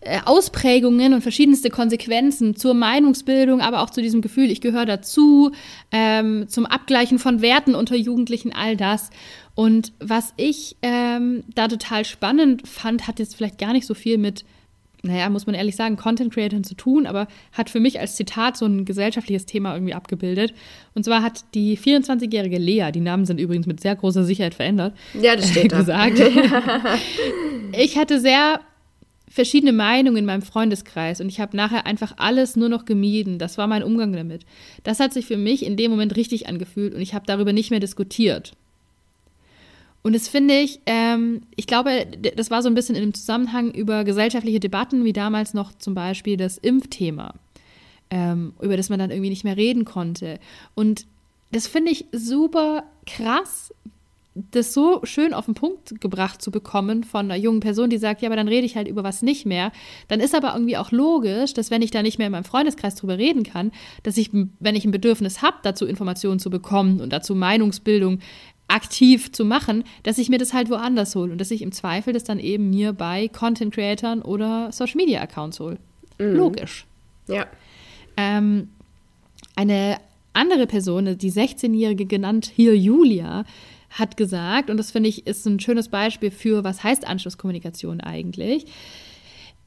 äh, 0.00 0.20
Ausprägungen 0.24 1.12
und 1.12 1.22
verschiedenste 1.22 1.70
Konsequenzen 1.70 2.54
zur 2.54 2.72
Meinungsbildung, 2.72 3.60
aber 3.60 3.82
auch 3.82 3.90
zu 3.90 4.00
diesem 4.00 4.20
Gefühl, 4.20 4.48
ich 4.48 4.60
gehöre 4.60 4.86
dazu, 4.86 5.50
ähm, 5.90 6.46
zum 6.46 6.66
Abgleichen 6.66 7.18
von 7.18 7.42
Werten 7.42 7.74
unter 7.74 7.96
Jugendlichen, 7.96 8.52
all 8.52 8.76
das. 8.76 9.10
Und 9.56 9.92
was 9.98 10.34
ich 10.36 10.76
ähm, 10.82 11.42
da 11.52 11.66
total 11.66 12.04
spannend 12.04 12.68
fand, 12.68 13.08
hat 13.08 13.18
jetzt 13.18 13.34
vielleicht 13.34 13.58
gar 13.58 13.72
nicht 13.72 13.86
so 13.86 13.94
viel 13.94 14.18
mit, 14.18 14.44
naja, 15.08 15.28
muss 15.30 15.46
man 15.46 15.54
ehrlich 15.54 15.74
sagen, 15.74 15.96
Content 15.96 16.32
Creatern 16.32 16.64
zu 16.64 16.74
tun, 16.74 17.06
aber 17.06 17.26
hat 17.52 17.70
für 17.70 17.80
mich 17.80 17.98
als 17.98 18.16
Zitat 18.16 18.56
so 18.56 18.66
ein 18.66 18.84
gesellschaftliches 18.84 19.46
Thema 19.46 19.74
irgendwie 19.74 19.94
abgebildet. 19.94 20.52
Und 20.94 21.04
zwar 21.04 21.22
hat 21.22 21.44
die 21.54 21.76
24-jährige 21.76 22.58
Lea, 22.58 22.90
die 22.92 23.00
Namen 23.00 23.24
sind 23.24 23.40
übrigens 23.40 23.66
mit 23.66 23.80
sehr 23.80 23.96
großer 23.96 24.24
Sicherheit 24.24 24.54
verändert, 24.54 24.94
ja, 25.20 25.34
das 25.34 25.50
steht 25.50 25.72
äh, 25.72 25.76
gesagt. 25.76 26.20
ich 27.72 27.96
hatte 27.96 28.20
sehr 28.20 28.60
verschiedene 29.30 29.72
Meinungen 29.72 30.18
in 30.18 30.24
meinem 30.24 30.42
Freundeskreis 30.42 31.20
und 31.20 31.28
ich 31.28 31.40
habe 31.40 31.56
nachher 31.56 31.86
einfach 31.86 32.14
alles 32.16 32.56
nur 32.56 32.68
noch 32.68 32.84
gemieden. 32.84 33.38
Das 33.38 33.58
war 33.58 33.66
mein 33.66 33.82
Umgang 33.82 34.12
damit. 34.12 34.44
Das 34.84 35.00
hat 35.00 35.12
sich 35.12 35.26
für 35.26 35.36
mich 35.36 35.64
in 35.64 35.76
dem 35.76 35.90
Moment 35.90 36.16
richtig 36.16 36.48
angefühlt 36.48 36.94
und 36.94 37.00
ich 37.00 37.14
habe 37.14 37.26
darüber 37.26 37.52
nicht 37.52 37.70
mehr 37.70 37.80
diskutiert. 37.80 38.52
Und 40.02 40.14
das 40.14 40.28
finde 40.28 40.54
ich, 40.54 40.80
ähm, 40.86 41.42
ich 41.56 41.66
glaube, 41.66 42.06
das 42.36 42.50
war 42.50 42.62
so 42.62 42.68
ein 42.68 42.74
bisschen 42.74 42.94
in 42.94 43.02
dem 43.02 43.14
Zusammenhang 43.14 43.70
über 43.72 44.04
gesellschaftliche 44.04 44.60
Debatten, 44.60 45.04
wie 45.04 45.12
damals 45.12 45.54
noch 45.54 45.72
zum 45.76 45.94
Beispiel 45.94 46.36
das 46.36 46.56
Impfthema, 46.56 47.34
ähm, 48.10 48.54
über 48.60 48.76
das 48.76 48.88
man 48.88 48.98
dann 48.98 49.10
irgendwie 49.10 49.30
nicht 49.30 49.44
mehr 49.44 49.56
reden 49.56 49.84
konnte. 49.84 50.38
Und 50.74 51.06
das 51.50 51.66
finde 51.66 51.90
ich 51.90 52.06
super 52.12 52.84
krass, 53.06 53.72
das 54.50 54.72
so 54.72 55.00
schön 55.04 55.34
auf 55.34 55.46
den 55.46 55.54
Punkt 55.54 56.00
gebracht 56.00 56.40
zu 56.40 56.50
bekommen 56.50 57.04
von 57.04 57.26
einer 57.26 57.36
jungen 57.36 57.60
Person, 57.60 57.90
die 57.90 57.98
sagt, 57.98 58.22
ja, 58.22 58.28
aber 58.28 58.36
dann 58.36 58.48
rede 58.48 58.66
ich 58.66 58.76
halt 58.76 58.88
über 58.88 59.02
was 59.02 59.22
nicht 59.22 59.46
mehr. 59.46 59.72
Dann 60.06 60.20
ist 60.20 60.34
aber 60.34 60.54
irgendwie 60.54 60.76
auch 60.76 60.92
logisch, 60.92 61.54
dass 61.54 61.70
wenn 61.70 61.82
ich 61.82 61.90
da 61.90 62.02
nicht 62.02 62.18
mehr 62.18 62.28
in 62.28 62.32
meinem 62.32 62.44
Freundeskreis 62.44 62.94
drüber 62.94 63.18
reden 63.18 63.42
kann, 63.42 63.72
dass 64.02 64.16
ich, 64.16 64.30
wenn 64.32 64.76
ich 64.76 64.84
ein 64.84 64.90
Bedürfnis 64.90 65.42
habe, 65.42 65.56
dazu 65.62 65.86
Informationen 65.86 66.38
zu 66.38 66.50
bekommen 66.50 67.00
und 67.00 67.12
dazu 67.12 67.34
Meinungsbildung 67.34 68.20
aktiv 68.68 69.32
zu 69.32 69.44
machen, 69.44 69.84
dass 70.02 70.18
ich 70.18 70.28
mir 70.28 70.38
das 70.38 70.52
halt 70.52 70.70
woanders 70.70 71.14
hole 71.16 71.32
und 71.32 71.40
dass 71.40 71.50
ich 71.50 71.62
im 71.62 71.72
Zweifel 71.72 72.12
das 72.12 72.24
dann 72.24 72.38
eben 72.38 72.70
mir 72.70 72.92
bei 72.92 73.28
Content 73.28 73.74
Creatern 73.74 74.22
oder 74.22 74.70
Social 74.72 74.96
Media 74.96 75.20
Accounts 75.22 75.58
hole. 75.58 75.78
Mhm. 76.18 76.36
Logisch. 76.36 76.86
Ja. 77.26 77.46
Ähm, 78.16 78.68
eine 79.56 79.98
andere 80.34 80.66
Person, 80.66 81.18
die 81.18 81.32
16-Jährige 81.32 82.06
genannt 82.06 82.50
hier 82.54 82.76
Julia, 82.76 83.44
hat 83.90 84.16
gesagt, 84.16 84.70
und 84.70 84.76
das 84.76 84.90
finde 84.90 85.08
ich 85.08 85.26
ist 85.26 85.46
ein 85.46 85.60
schönes 85.60 85.88
Beispiel 85.88 86.30
für, 86.30 86.62
was 86.62 86.84
heißt 86.84 87.06
Anschlusskommunikation 87.06 88.00
eigentlich. 88.00 88.66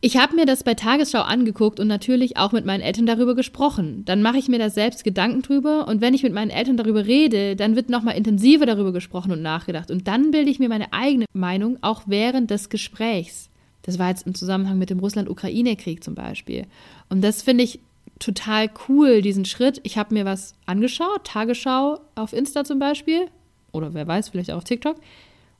Ich 0.04 0.18
habe 0.18 0.36
mir 0.36 0.48
das 0.48 0.64
bei 0.64 0.74
Tagesschau 0.74 1.22
angeguckt 1.22 1.80
und 1.80 1.86
natürlich 1.88 2.36
auch 2.36 2.52
mit 2.54 2.66
meinen 2.66 2.82
Eltern 2.82 3.06
darüber 3.06 3.36
gesprochen. 3.36 4.04
Dann 4.06 4.24
mache 4.24 4.40
ich 4.40 4.48
mir 4.48 4.58
da 4.58 4.72
selbst 4.72 5.04
Gedanken 5.04 5.44
drüber 5.44 5.88
und 5.88 6.02
wenn 6.02 6.16
ich 6.16 6.24
mit 6.24 6.34
meinen 6.34 6.50
Eltern 6.50 6.76
darüber 6.76 7.06
rede, 7.06 7.56
dann 7.56 7.76
wird 7.76 7.90
nochmal 7.90 8.18
intensiver 8.18 8.66
darüber 8.66 8.94
gesprochen 8.94 9.32
und 9.32 9.44
nachgedacht. 9.44 9.92
Und 9.92 10.08
dann 10.08 10.32
bilde 10.32 10.50
ich 10.50 10.58
mir 10.58 10.70
meine 10.70 10.92
eigene 10.92 11.26
Meinung 11.34 11.78
auch 11.82 12.02
während 12.08 12.50
des 12.50 12.70
Gesprächs. 12.70 13.52
Das 13.84 14.00
war 14.00 14.10
jetzt 14.10 14.26
im 14.26 14.34
Zusammenhang 14.34 14.80
mit 14.80 14.90
dem 14.90 14.98
Russland-Ukraine-Krieg 14.98 16.04
zum 16.04 16.16
Beispiel. 16.16 16.66
Und 17.10 17.22
das 17.22 17.44
finde 17.44 17.64
ich 17.64 17.80
total 18.18 18.72
cool, 18.90 19.22
diesen 19.22 19.46
Schritt. 19.46 19.82
Ich 19.84 20.00
habe 20.00 20.16
mir 20.16 20.26
was 20.26 20.56
angeschaut, 20.66 21.26
Tagesschau 21.26 22.00
auf 22.16 22.34
Insta 22.34 22.64
zum 22.64 22.80
Beispiel, 22.80 23.28
oder 23.72 23.94
wer 23.94 24.08
weiß, 24.08 24.30
vielleicht 24.30 24.50
auch 24.50 24.58
auf 24.58 24.64
TikTok. 24.64 24.98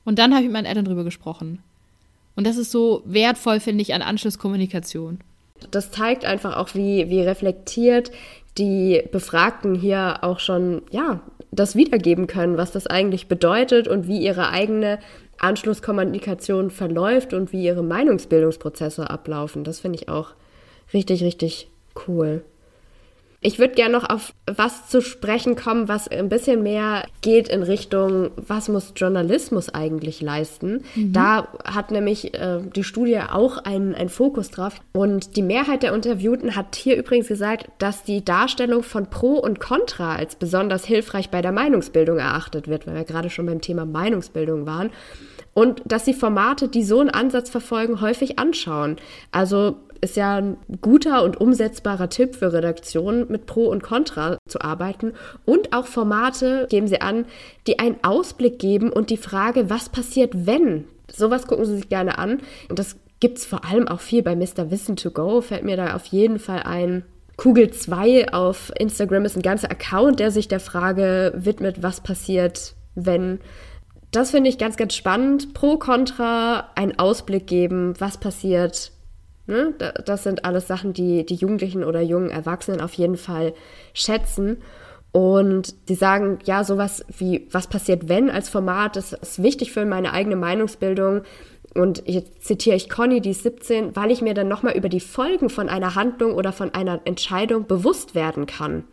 Und 0.04 0.18
dann 0.18 0.32
habe 0.32 0.42
ich 0.42 0.48
mit 0.48 0.54
meinen 0.54 0.66
Eltern 0.66 0.84
drüber 0.84 1.04
gesprochen. 1.04 1.60
Und 2.34 2.46
das 2.46 2.56
ist 2.56 2.70
so 2.70 3.02
wertvoll, 3.04 3.60
finde 3.60 3.82
ich, 3.82 3.94
an 3.94 4.02
Anschlusskommunikation. 4.02 5.18
Das 5.70 5.90
zeigt 5.90 6.24
einfach 6.24 6.56
auch, 6.56 6.74
wie, 6.74 7.08
wie 7.08 7.20
reflektiert 7.20 8.10
die 8.58 9.02
Befragten 9.12 9.74
hier 9.74 10.18
auch 10.22 10.40
schon, 10.40 10.82
ja, 10.90 11.20
das 11.50 11.76
wiedergeben 11.76 12.26
können, 12.26 12.56
was 12.56 12.72
das 12.72 12.86
eigentlich 12.86 13.28
bedeutet 13.28 13.86
und 13.86 14.08
wie 14.08 14.18
ihre 14.18 14.48
eigene 14.48 14.98
Anschlusskommunikation 15.38 16.70
verläuft 16.70 17.34
und 17.34 17.52
wie 17.52 17.64
ihre 17.64 17.82
Meinungsbildungsprozesse 17.82 19.10
ablaufen. 19.10 19.64
Das 19.64 19.80
finde 19.80 19.98
ich 20.00 20.08
auch 20.08 20.30
richtig, 20.94 21.22
richtig 21.22 21.68
cool. 22.08 22.44
Ich 23.44 23.58
würde 23.58 23.74
gerne 23.74 23.92
noch 23.92 24.08
auf 24.08 24.32
was 24.46 24.88
zu 24.88 25.00
sprechen 25.02 25.56
kommen, 25.56 25.88
was 25.88 26.06
ein 26.06 26.28
bisschen 26.28 26.62
mehr 26.62 27.04
geht 27.22 27.48
in 27.48 27.64
Richtung, 27.64 28.30
was 28.36 28.68
muss 28.68 28.92
Journalismus 28.94 29.68
eigentlich 29.68 30.20
leisten. 30.20 30.84
Mhm. 30.94 31.12
Da 31.12 31.48
hat 31.64 31.90
nämlich 31.90 32.34
äh, 32.34 32.60
die 32.74 32.84
Studie 32.84 33.18
auch 33.18 33.58
einen, 33.58 33.96
einen 33.96 34.10
Fokus 34.10 34.52
drauf. 34.52 34.80
Und 34.92 35.36
die 35.36 35.42
Mehrheit 35.42 35.82
der 35.82 35.92
Interviewten 35.92 36.54
hat 36.54 36.76
hier 36.76 36.96
übrigens 36.96 37.26
gesagt, 37.26 37.66
dass 37.78 38.04
die 38.04 38.24
Darstellung 38.24 38.84
von 38.84 39.10
Pro 39.10 39.34
und 39.34 39.58
Contra 39.58 40.14
als 40.14 40.36
besonders 40.36 40.84
hilfreich 40.84 41.30
bei 41.30 41.42
der 41.42 41.52
Meinungsbildung 41.52 42.18
erachtet 42.18 42.68
wird, 42.68 42.86
weil 42.86 42.94
wir 42.94 43.04
gerade 43.04 43.28
schon 43.28 43.46
beim 43.46 43.60
Thema 43.60 43.84
Meinungsbildung 43.84 44.66
waren 44.66 44.90
und 45.54 45.82
dass 45.84 46.04
sie 46.04 46.14
Formate, 46.14 46.68
die 46.68 46.84
so 46.84 47.00
einen 47.00 47.10
Ansatz 47.10 47.50
verfolgen, 47.50 48.00
häufig 48.00 48.38
anschauen. 48.38 48.96
Also 49.30 49.76
ist 50.02 50.16
ja 50.16 50.36
ein 50.36 50.56
guter 50.80 51.22
und 51.22 51.40
umsetzbarer 51.40 52.08
Tipp 52.08 52.34
für 52.34 52.52
Redaktionen, 52.52 53.30
mit 53.30 53.46
Pro 53.46 53.66
und 53.66 53.82
Contra 53.82 54.36
zu 54.48 54.60
arbeiten. 54.60 55.12
Und 55.44 55.72
auch 55.72 55.86
Formate 55.86 56.66
geben 56.68 56.88
sie 56.88 57.00
an, 57.00 57.24
die 57.66 57.78
einen 57.78 57.96
Ausblick 58.02 58.58
geben 58.58 58.92
und 58.92 59.10
die 59.10 59.16
Frage, 59.16 59.70
was 59.70 59.88
passiert, 59.88 60.46
wenn? 60.46 60.86
Sowas 61.10 61.46
gucken 61.46 61.64
sie 61.66 61.76
sich 61.76 61.88
gerne 61.88 62.18
an. 62.18 62.40
Und 62.68 62.78
das 62.80 62.96
gibt 63.20 63.38
es 63.38 63.46
vor 63.46 63.64
allem 63.64 63.86
auch 63.86 64.00
viel 64.00 64.24
bei 64.24 64.34
Mr. 64.34 64.72
Wissen 64.72 64.96
to 64.96 65.12
Go, 65.12 65.40
fällt 65.40 65.62
mir 65.62 65.76
da 65.76 65.94
auf 65.94 66.06
jeden 66.06 66.40
Fall 66.40 66.64
ein. 66.64 67.04
Kugel 67.36 67.70
2 67.70 68.32
auf 68.32 68.72
Instagram 68.78 69.24
ist 69.24 69.36
ein 69.36 69.42
ganzer 69.42 69.70
Account, 69.70 70.18
der 70.18 70.32
sich 70.32 70.48
der 70.48 70.60
Frage 70.60 71.32
widmet, 71.36 71.82
was 71.82 72.00
passiert, 72.00 72.74
wenn. 72.96 73.38
Das 74.12 74.30
finde 74.30 74.48
ich 74.50 74.58
ganz, 74.58 74.76
ganz 74.76 74.94
spannend. 74.94 75.54
Pro, 75.54 75.78
Contra, 75.78 76.70
einen 76.76 76.98
Ausblick 76.98 77.46
geben, 77.46 77.94
was 77.98 78.18
passiert, 78.18 78.92
Ne? 79.46 79.74
Das 80.04 80.22
sind 80.22 80.44
alles 80.44 80.68
Sachen, 80.68 80.92
die 80.92 81.26
die 81.26 81.34
Jugendlichen 81.34 81.84
oder 81.84 82.00
jungen 82.00 82.30
Erwachsenen 82.30 82.80
auf 82.80 82.94
jeden 82.94 83.16
Fall 83.16 83.54
schätzen. 83.92 84.58
Und 85.10 85.74
sie 85.86 85.94
sagen, 85.94 86.38
ja, 86.44 86.64
sowas 86.64 87.04
wie, 87.18 87.46
was 87.50 87.66
passiert, 87.66 88.08
wenn 88.08 88.30
als 88.30 88.48
Format, 88.48 88.96
das 88.96 89.12
ist 89.12 89.42
wichtig 89.42 89.72
für 89.72 89.84
meine 89.84 90.12
eigene 90.12 90.36
Meinungsbildung. 90.36 91.22
Und 91.74 92.02
jetzt 92.06 92.44
zitiere 92.44 92.76
ich 92.76 92.88
Conny, 92.88 93.20
die 93.20 93.30
ist 93.30 93.42
17, 93.42 93.96
weil 93.96 94.10
ich 94.10 94.22
mir 94.22 94.34
dann 94.34 94.48
nochmal 94.48 94.76
über 94.76 94.88
die 94.88 95.00
Folgen 95.00 95.50
von 95.50 95.68
einer 95.68 95.94
Handlung 95.94 96.34
oder 96.34 96.52
von 96.52 96.72
einer 96.72 97.00
Entscheidung 97.04 97.66
bewusst 97.66 98.14
werden 98.14 98.46
kann. 98.46 98.84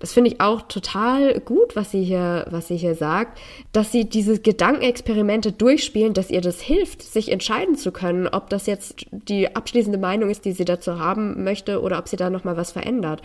Das 0.00 0.12
finde 0.12 0.30
ich 0.30 0.40
auch 0.40 0.62
total 0.62 1.38
gut, 1.40 1.76
was 1.76 1.90
sie 1.90 2.02
hier, 2.02 2.46
was 2.50 2.68
sie 2.68 2.76
hier 2.76 2.94
sagt, 2.94 3.38
dass 3.72 3.92
sie 3.92 4.06
diese 4.06 4.40
Gedankenexperimente 4.40 5.52
durchspielen, 5.52 6.14
dass 6.14 6.30
ihr 6.30 6.40
das 6.40 6.60
hilft, 6.60 7.02
sich 7.02 7.30
entscheiden 7.30 7.76
zu 7.76 7.92
können, 7.92 8.26
ob 8.26 8.48
das 8.48 8.66
jetzt 8.66 9.06
die 9.12 9.54
abschließende 9.54 9.98
Meinung 9.98 10.30
ist, 10.30 10.46
die 10.46 10.52
sie 10.52 10.64
dazu 10.64 10.98
haben 10.98 11.44
möchte 11.44 11.82
oder 11.82 11.98
ob 11.98 12.08
sie 12.08 12.16
da 12.16 12.30
nochmal 12.30 12.56
was 12.56 12.72
verändert. 12.72 13.22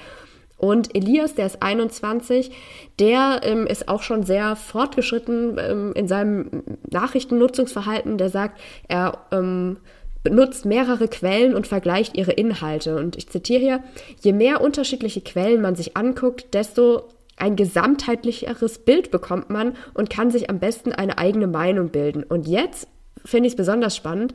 Und 0.58 0.96
Elias, 0.96 1.36
der 1.36 1.46
ist 1.46 1.62
21, 1.62 2.52
der 3.00 3.42
ähm, 3.44 3.68
ist 3.68 3.90
auch 3.90 4.02
schon 4.02 4.24
sehr 4.24 4.56
fortgeschritten 4.56 5.58
ähm, 5.60 5.94
in 5.96 6.08
seinem 6.08 6.64
Nachrichtennutzungsverhalten. 6.90 8.18
Der 8.18 8.30
sagt, 8.30 8.60
er 8.88 9.20
ähm, 9.32 9.78
benutzt 10.26 10.66
mehrere 10.66 11.08
Quellen 11.08 11.56
und 11.56 11.68
vergleicht 11.68 12.18
ihre 12.18 12.34
Inhalte. 12.34 12.98
Und 12.98 13.16
ich 13.16 13.30
zitiere 13.30 13.62
hier, 13.62 13.84
je 14.22 14.34
mehr 14.34 14.60
unterschiedliche 14.60 15.22
Quellen 15.22 15.62
man 15.62 15.76
sich 15.76 15.96
anguckt, 15.96 16.54
desto 16.54 17.04
ein 17.38 17.56
gesamtheitlicheres 17.56 18.80
Bild 18.80 19.12
bekommt 19.12 19.50
man 19.50 19.78
und 19.94 20.10
kann 20.10 20.32
sich 20.32 20.50
am 20.50 20.60
besten 20.60 20.92
eine 20.92 21.18
eigene 21.18 21.48
Meinung 21.48 21.90
bilden. 21.90 22.24
Und 22.24 22.48
jetzt 22.48 22.88
finde 23.24 23.48
ich 23.48 23.54
es 23.54 23.58
besonders 23.58 23.96
spannend. 23.96 24.34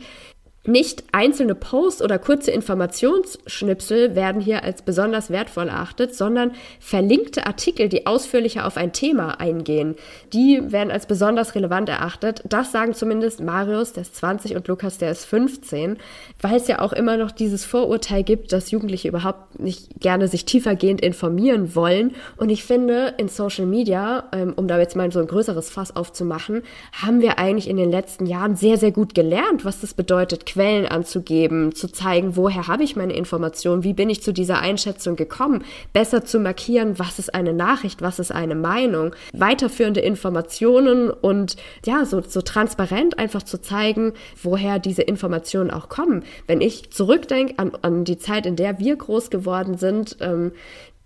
Nicht 0.66 1.04
einzelne 1.12 1.54
Posts 1.54 2.02
oder 2.02 2.18
kurze 2.18 2.50
Informationsschnipsel 2.50 4.14
werden 4.14 4.42
hier 4.42 4.62
als 4.62 4.82
besonders 4.82 5.30
wertvoll 5.30 5.68
erachtet, 5.68 6.14
sondern 6.14 6.52
verlinkte 6.78 7.46
Artikel, 7.46 7.88
die 7.88 8.06
ausführlicher 8.06 8.66
auf 8.66 8.76
ein 8.76 8.92
Thema 8.92 9.40
eingehen, 9.40 9.94
die 10.34 10.60
werden 10.70 10.90
als 10.90 11.06
besonders 11.06 11.54
relevant 11.54 11.88
erachtet. 11.88 12.42
Das 12.46 12.72
sagen 12.72 12.92
zumindest 12.92 13.40
Marius, 13.40 13.94
der 13.94 14.02
ist 14.02 14.16
20 14.16 14.54
und 14.54 14.68
Lukas, 14.68 14.98
der 14.98 15.10
ist 15.10 15.24
15, 15.24 15.96
weil 16.42 16.56
es 16.56 16.68
ja 16.68 16.80
auch 16.80 16.92
immer 16.92 17.16
noch 17.16 17.30
dieses 17.30 17.64
Vorurteil 17.64 18.22
gibt, 18.22 18.52
dass 18.52 18.70
Jugendliche 18.70 19.08
überhaupt 19.08 19.60
nicht 19.60 19.98
gerne 19.98 20.28
sich 20.28 20.44
tiefergehend 20.44 21.00
informieren 21.00 21.74
wollen. 21.74 22.14
Und 22.36 22.50
ich 22.50 22.64
finde, 22.64 23.14
in 23.16 23.28
Social 23.28 23.64
Media, 23.64 24.24
ähm, 24.32 24.52
um 24.56 24.68
da 24.68 24.78
jetzt 24.78 24.94
mal 24.94 25.10
so 25.10 25.20
ein 25.20 25.26
größeres 25.26 25.70
Fass 25.70 25.96
aufzumachen, 25.96 26.64
haben 26.92 27.22
wir 27.22 27.38
eigentlich 27.38 27.66
in 27.66 27.78
den 27.78 27.90
letzten 27.90 28.26
Jahren 28.26 28.56
sehr, 28.56 28.76
sehr 28.76 28.92
gut 28.92 29.14
gelernt, 29.14 29.64
was 29.64 29.80
das 29.80 29.94
bedeutet, 29.94 30.49
Quellen 30.50 30.86
anzugeben, 30.86 31.74
zu 31.74 31.86
zeigen, 31.86 32.34
woher 32.34 32.66
habe 32.66 32.82
ich 32.82 32.96
meine 32.96 33.12
Informationen, 33.12 33.84
wie 33.84 33.92
bin 33.92 34.10
ich 34.10 34.20
zu 34.20 34.32
dieser 34.32 34.58
Einschätzung 34.58 35.14
gekommen, 35.14 35.64
besser 35.92 36.24
zu 36.24 36.40
markieren, 36.40 36.98
was 36.98 37.20
ist 37.20 37.34
eine 37.34 37.52
Nachricht, 37.52 38.02
was 38.02 38.18
ist 38.18 38.32
eine 38.32 38.56
Meinung, 38.56 39.14
weiterführende 39.32 40.00
Informationen 40.00 41.08
und 41.10 41.56
ja, 41.86 42.04
so, 42.04 42.20
so 42.26 42.42
transparent 42.42 43.18
einfach 43.18 43.44
zu 43.44 43.60
zeigen, 43.60 44.12
woher 44.42 44.80
diese 44.80 45.02
Informationen 45.02 45.70
auch 45.70 45.88
kommen. 45.88 46.24
Wenn 46.48 46.60
ich 46.60 46.90
zurückdenke 46.90 47.54
an, 47.58 47.72
an 47.82 48.04
die 48.04 48.18
Zeit, 48.18 48.44
in 48.44 48.56
der 48.56 48.80
wir 48.80 48.96
groß 48.96 49.30
geworden 49.30 49.78
sind, 49.78 50.16
ähm, 50.20 50.50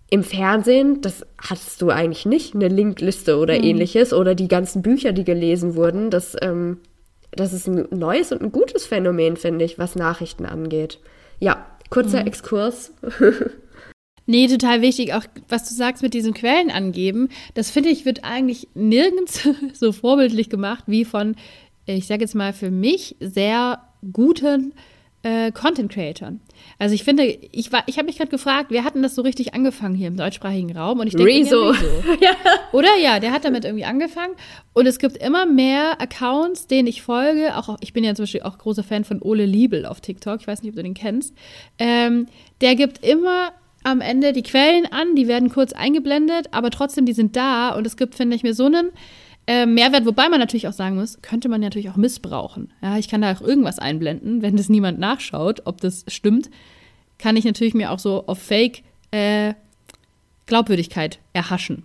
im 0.09 0.23
Fernsehen, 0.23 1.01
das 1.01 1.25
hattest 1.37 1.81
du 1.81 1.89
eigentlich 1.89 2.25
nicht, 2.25 2.55
eine 2.55 2.67
Linkliste 2.67 3.37
oder 3.37 3.57
mhm. 3.57 3.63
ähnliches 3.63 4.11
oder 4.13 4.33
die 4.33 4.47
ganzen 4.47 4.81
Bücher, 4.81 5.13
die 5.13 5.23
gelesen 5.23 5.75
wurden. 5.75 6.09
Das 6.09 6.35
ähm, 6.41 6.77
das 7.35 7.53
ist 7.53 7.67
ein 7.67 7.87
neues 7.91 8.31
und 8.31 8.41
ein 8.41 8.51
gutes 8.51 8.85
Phänomen, 8.85 9.37
finde 9.37 9.65
ich, 9.65 9.77
was 9.77 9.95
Nachrichten 9.95 10.45
angeht. 10.45 10.99
Ja, 11.39 11.65
kurzer 11.89 12.21
mhm. 12.21 12.27
Exkurs. 12.27 12.93
Nee, 14.27 14.47
total 14.47 14.81
wichtig. 14.81 15.13
Auch 15.13 15.23
was 15.49 15.69
du 15.69 15.75
sagst 15.75 16.01
mit 16.01 16.13
diesen 16.13 16.33
Quellen 16.33 16.71
angeben, 16.71 17.29
das 17.53 17.69
finde 17.69 17.89
ich, 17.89 18.05
wird 18.05 18.23
eigentlich 18.23 18.69
nirgends 18.73 19.47
so 19.73 19.91
vorbildlich 19.91 20.49
gemacht 20.49 20.85
wie 20.87 21.05
von, 21.05 21.35
ich 21.85 22.07
sage 22.07 22.21
jetzt 22.21 22.33
mal 22.33 22.51
für 22.51 22.71
mich, 22.71 23.17
sehr 23.19 23.83
guten 24.11 24.73
äh, 25.25 25.51
Content 25.51 25.91
Creatoren. 25.91 26.39
Also 26.77 26.93
ich 26.93 27.03
finde, 27.03 27.23
ich 27.23 27.71
war, 27.71 27.81
ich 27.87 27.97
habe 27.97 28.05
mich 28.05 28.17
gerade 28.17 28.29
gefragt, 28.29 28.67
wer 28.69 28.83
hat 28.83 28.93
denn 28.93 29.01
das 29.01 29.15
so 29.15 29.23
richtig 29.23 29.55
angefangen 29.55 29.95
hier 29.95 30.07
im 30.07 30.17
deutschsprachigen 30.17 30.77
Raum? 30.77 30.99
Und 30.99 31.07
ich 31.07 31.15
denke, 31.15 31.31
Rezo. 31.31 31.69
Rezo. 31.69 31.83
ja. 32.21 32.29
Oder 32.71 32.95
ja, 33.01 33.19
der 33.19 33.31
hat 33.31 33.43
damit 33.43 33.65
irgendwie 33.65 33.85
angefangen. 33.85 34.35
Und 34.73 34.85
es 34.85 34.99
gibt 34.99 35.17
immer 35.17 35.47
mehr 35.47 35.99
Accounts, 35.99 36.67
denen 36.67 36.87
ich 36.87 37.01
folge. 37.01 37.57
Auch 37.57 37.75
ich 37.81 37.91
bin 37.91 38.03
ja 38.03 38.13
zum 38.13 38.23
Beispiel 38.23 38.43
auch 38.43 38.59
großer 38.59 38.83
Fan 38.83 39.03
von 39.03 39.19
Ole 39.19 39.47
Liebel 39.47 39.87
auf 39.87 39.99
TikTok. 39.99 40.41
Ich 40.41 40.47
weiß 40.47 40.61
nicht, 40.61 40.69
ob 40.69 40.75
du 40.75 40.83
den 40.83 40.93
kennst. 40.93 41.33
Ähm, 41.79 42.27
der 42.61 42.75
gibt 42.75 43.03
immer 43.03 43.51
am 43.83 44.01
Ende 44.01 44.31
die 44.31 44.43
Quellen 44.43 44.85
an, 44.85 45.15
die 45.15 45.27
werden 45.27 45.49
kurz 45.49 45.73
eingeblendet, 45.73 46.49
aber 46.51 46.69
trotzdem, 46.69 47.07
die 47.07 47.13
sind 47.13 47.35
da. 47.35 47.69
Und 47.75 47.87
es 47.87 47.97
gibt, 47.97 48.13
finde 48.13 48.35
ich, 48.35 48.43
mir 48.43 48.53
so 48.53 48.65
einen 48.65 48.91
äh, 49.47 49.65
Mehrwert, 49.65 50.05
wobei 50.05 50.29
man 50.29 50.39
natürlich 50.39 50.67
auch 50.67 50.73
sagen 50.73 50.95
muss, 50.95 51.21
könnte 51.21 51.49
man 51.49 51.61
natürlich 51.61 51.89
auch 51.89 51.95
missbrauchen. 51.95 52.71
Ja, 52.81 52.97
ich 52.97 53.07
kann 53.07 53.21
da 53.21 53.33
auch 53.33 53.41
irgendwas 53.41 53.79
einblenden, 53.79 54.41
wenn 54.41 54.57
das 54.57 54.69
niemand 54.69 54.99
nachschaut, 54.99 55.61
ob 55.65 55.81
das 55.81 56.05
stimmt, 56.07 56.49
kann 57.17 57.37
ich 57.37 57.45
natürlich 57.45 57.73
mir 57.73 57.91
auch 57.91 57.99
so 57.99 58.25
auf 58.27 58.39
Fake 58.39 58.83
äh, 59.11 59.53
Glaubwürdigkeit 60.47 61.19
erhaschen, 61.33 61.83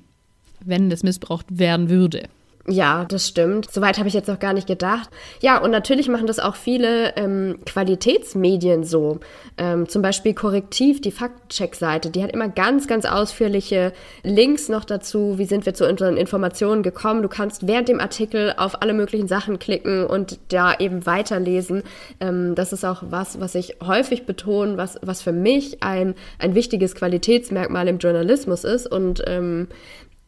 wenn 0.65 0.91
das 0.91 1.03
missbraucht 1.03 1.47
werden 1.51 1.89
würde. 1.89 2.29
Ja, 2.69 3.07
das 3.07 3.27
stimmt. 3.27 3.73
Soweit 3.73 3.97
habe 3.97 4.09
ich 4.09 4.15
jetzt 4.15 4.29
noch 4.29 4.39
gar 4.39 4.53
nicht 4.53 4.67
gedacht. 4.67 5.09
Ja, 5.41 5.59
und 5.59 5.71
natürlich 5.71 6.09
machen 6.09 6.27
das 6.27 6.39
auch 6.39 6.57
viele 6.57 7.17
ähm, 7.17 7.59
Qualitätsmedien 7.65 8.85
so. 8.85 9.19
Ähm, 9.57 9.89
zum 9.89 10.03
Beispiel 10.03 10.35
Korrektiv, 10.35 11.01
die 11.01 11.11
Faktcheck-Seite, 11.11 12.11
die 12.11 12.23
hat 12.23 12.33
immer 12.33 12.49
ganz, 12.49 12.87
ganz 12.87 13.07
ausführliche 13.07 13.95
Links 14.23 14.69
noch 14.69 14.85
dazu. 14.85 15.39
Wie 15.39 15.47
sind 15.47 15.65
wir 15.65 15.73
zu 15.73 15.89
unseren 15.89 16.19
Informationen 16.19 16.83
gekommen? 16.83 17.23
Du 17.23 17.29
kannst 17.29 17.67
während 17.67 17.89
dem 17.89 17.99
Artikel 17.99 18.53
auf 18.59 18.83
alle 18.83 18.93
möglichen 18.93 19.27
Sachen 19.27 19.59
klicken 19.59 20.07
und 20.07 20.39
da 20.49 20.75
eben 20.79 21.07
weiterlesen. 21.07 21.83
Ähm, 22.21 22.55
das 22.55 22.75
ist 22.75 22.85
auch 22.85 23.03
was, 23.09 23.41
was 23.41 23.55
ich 23.55 23.79
häufig 23.83 24.27
betone, 24.27 24.77
was, 24.77 24.99
was 25.01 25.23
für 25.23 25.33
mich 25.33 25.83
ein, 25.83 26.15
ein 26.39 26.55
wichtiges 26.55 26.95
Qualitätsmerkmal 26.95 27.89
im 27.89 27.99
Journalismus 27.99 28.65
ist. 28.65 28.87
Und 28.87 29.23
ähm, 29.27 29.69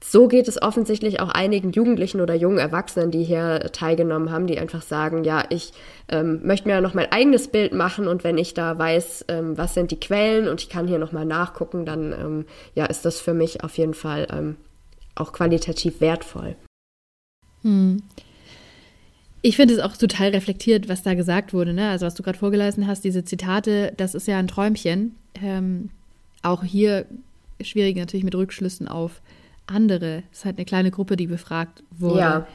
so 0.02 0.26
geht 0.26 0.48
es 0.48 0.60
offensichtlich 0.60 1.20
auch 1.20 1.28
einigen 1.28 1.70
Jugendlichen 1.70 2.20
oder 2.20 2.34
jungen 2.34 2.58
Erwachsenen, 2.58 3.10
die 3.10 3.22
hier 3.22 3.70
teilgenommen 3.72 4.32
haben, 4.32 4.46
die 4.46 4.58
einfach 4.58 4.82
sagen, 4.82 5.22
ja, 5.22 5.44
ich 5.48 5.72
ähm, 6.08 6.40
möchte 6.44 6.68
mir 6.68 6.80
noch 6.80 6.94
mein 6.94 7.12
eigenes 7.12 7.48
Bild 7.48 7.72
machen 7.72 8.08
und 8.08 8.24
wenn 8.24 8.36
ich 8.36 8.52
da 8.52 8.76
weiß, 8.76 9.26
ähm, 9.28 9.56
was 9.56 9.74
sind 9.74 9.90
die 9.92 10.00
Quellen 10.00 10.48
und 10.48 10.60
ich 10.60 10.68
kann 10.68 10.88
hier 10.88 10.98
nochmal 10.98 11.24
nachgucken, 11.24 11.86
dann 11.86 12.12
ähm, 12.12 12.44
ja, 12.74 12.86
ist 12.86 13.04
das 13.04 13.20
für 13.20 13.32
mich 13.32 13.62
auf 13.62 13.78
jeden 13.78 13.94
Fall 13.94 14.26
ähm, 14.32 14.56
auch 15.14 15.32
qualitativ 15.32 16.00
wertvoll. 16.00 16.56
Hm. 17.62 18.02
Ich 19.40 19.56
finde 19.56 19.74
es 19.74 19.80
auch 19.80 19.96
total 19.96 20.30
reflektiert, 20.30 20.88
was 20.88 21.02
da 21.02 21.14
gesagt 21.14 21.52
wurde. 21.52 21.72
Ne? 21.72 21.90
Also 21.90 22.06
was 22.06 22.14
du 22.14 22.22
gerade 22.22 22.38
vorgelesen 22.38 22.86
hast, 22.86 23.04
diese 23.04 23.24
Zitate, 23.24 23.92
das 23.96 24.14
ist 24.14 24.28
ja 24.28 24.38
ein 24.38 24.48
Träumchen. 24.48 25.16
Ähm, 25.40 25.90
auch 26.42 26.62
hier 26.62 27.06
schwierig 27.60 27.96
natürlich 27.96 28.24
mit 28.24 28.34
Rückschlüssen 28.34 28.88
auf 28.88 29.20
andere. 29.72 30.22
Es 30.30 30.38
ist 30.38 30.44
halt 30.44 30.58
eine 30.58 30.64
kleine 30.64 30.90
Gruppe, 30.90 31.16
die 31.16 31.26
befragt 31.26 31.82
wurde. 31.90 32.18
Ja. 32.20 32.46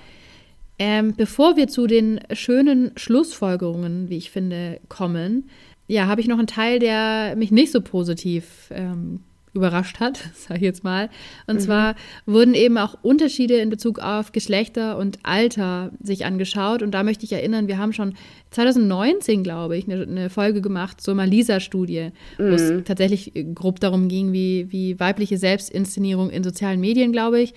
Ähm, 0.80 1.15
bevor 1.15 1.55
wir 1.55 1.68
zu 1.68 1.88
den 1.88 2.20
schönen 2.34 2.91
Schlussfolgerungen, 2.95 4.09
wie 4.09 4.18
ich 4.18 4.30
finde, 4.30 4.80
kommen, 4.89 5.49
ja, 5.88 6.07
habe 6.07 6.22
ich 6.22 6.28
noch 6.28 6.38
einen 6.38 6.47
Teil, 6.47 6.80
der 6.80 7.36
mich 7.36 7.51
nicht 7.51 7.72
so 7.72 7.82
positiv 7.82 8.70
ähm, 8.72 9.22
überrascht 9.58 9.99
hat, 9.99 10.18
sage 10.36 10.60
ich 10.60 10.64
jetzt 10.64 10.84
mal. 10.84 11.10
Und 11.47 11.55
mhm. 11.55 11.60
zwar 11.60 11.95
wurden 12.26 12.53
eben 12.53 12.78
auch 12.78 12.95
Unterschiede 13.01 13.55
in 13.55 13.70
Bezug 13.70 13.99
auf 13.99 14.32
Geschlechter 14.32 14.97
und 14.97 15.20
Alter 15.24 15.91
sich 16.01 16.26
angeschaut. 16.26 16.82
Und 16.82 16.91
da 16.91 17.03
möchte 17.03 17.26
ich 17.26 17.34
erinnern, 17.34 17.68
wir 17.68 17.78
haben 17.78 17.93
schon 17.93 18.16
2019, 18.51 19.43
glaube 19.43 19.78
ich, 19.78 19.89
eine, 19.89 20.03
eine 20.03 20.30
Folge 20.30 20.62
gemacht 20.62 21.01
zur 21.01 21.16
Malisa-Studie, 21.16 22.12
mhm. 22.38 22.51
wo 22.51 22.55
es 22.55 22.72
mhm. 22.72 22.86
tatsächlich 22.86 23.34
grob 23.53 23.80
darum 23.80 24.08
ging, 24.08 24.32
wie, 24.32 24.72
wie 24.72 24.99
weibliche 24.99 25.38
Selbstinszenierung 25.38 26.30
in 26.30 26.43
sozialen 26.43 26.80
Medien, 26.80 27.12
glaube 27.12 27.41
ich 27.41 27.53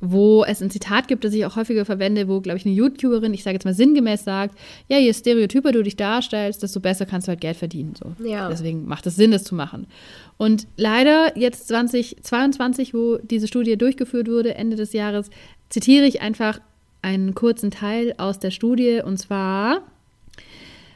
wo 0.00 0.44
es 0.44 0.62
ein 0.62 0.70
Zitat 0.70 1.08
gibt, 1.08 1.24
das 1.24 1.34
ich 1.34 1.44
auch 1.44 1.56
häufiger 1.56 1.84
verwende, 1.84 2.28
wo, 2.28 2.40
glaube 2.40 2.58
ich, 2.58 2.66
eine 2.66 2.74
YouTuberin, 2.74 3.34
ich 3.34 3.42
sage 3.42 3.54
jetzt 3.54 3.64
mal 3.64 3.74
sinngemäß 3.74 4.24
sagt, 4.24 4.56
ja, 4.88 4.98
je 4.98 5.12
stereotyper 5.12 5.72
du 5.72 5.82
dich 5.82 5.96
darstellst, 5.96 6.62
desto 6.62 6.80
besser 6.80 7.06
kannst 7.06 7.26
du 7.26 7.30
halt 7.30 7.40
Geld 7.40 7.56
verdienen. 7.56 7.94
So. 7.96 8.24
Ja. 8.24 8.48
Deswegen 8.48 8.86
macht 8.86 9.06
es 9.06 9.16
Sinn, 9.16 9.32
das 9.32 9.44
zu 9.44 9.54
machen. 9.54 9.86
Und 10.38 10.66
leider 10.76 11.36
jetzt 11.36 11.68
2022, 11.68 12.94
wo 12.94 13.18
diese 13.18 13.48
Studie 13.48 13.76
durchgeführt 13.76 14.28
wurde, 14.28 14.54
Ende 14.54 14.76
des 14.76 14.92
Jahres, 14.92 15.30
zitiere 15.68 16.06
ich 16.06 16.22
einfach 16.22 16.60
einen 17.02 17.34
kurzen 17.34 17.70
Teil 17.70 18.14
aus 18.16 18.38
der 18.38 18.50
Studie 18.50 19.02
und 19.04 19.18
zwar 19.18 19.82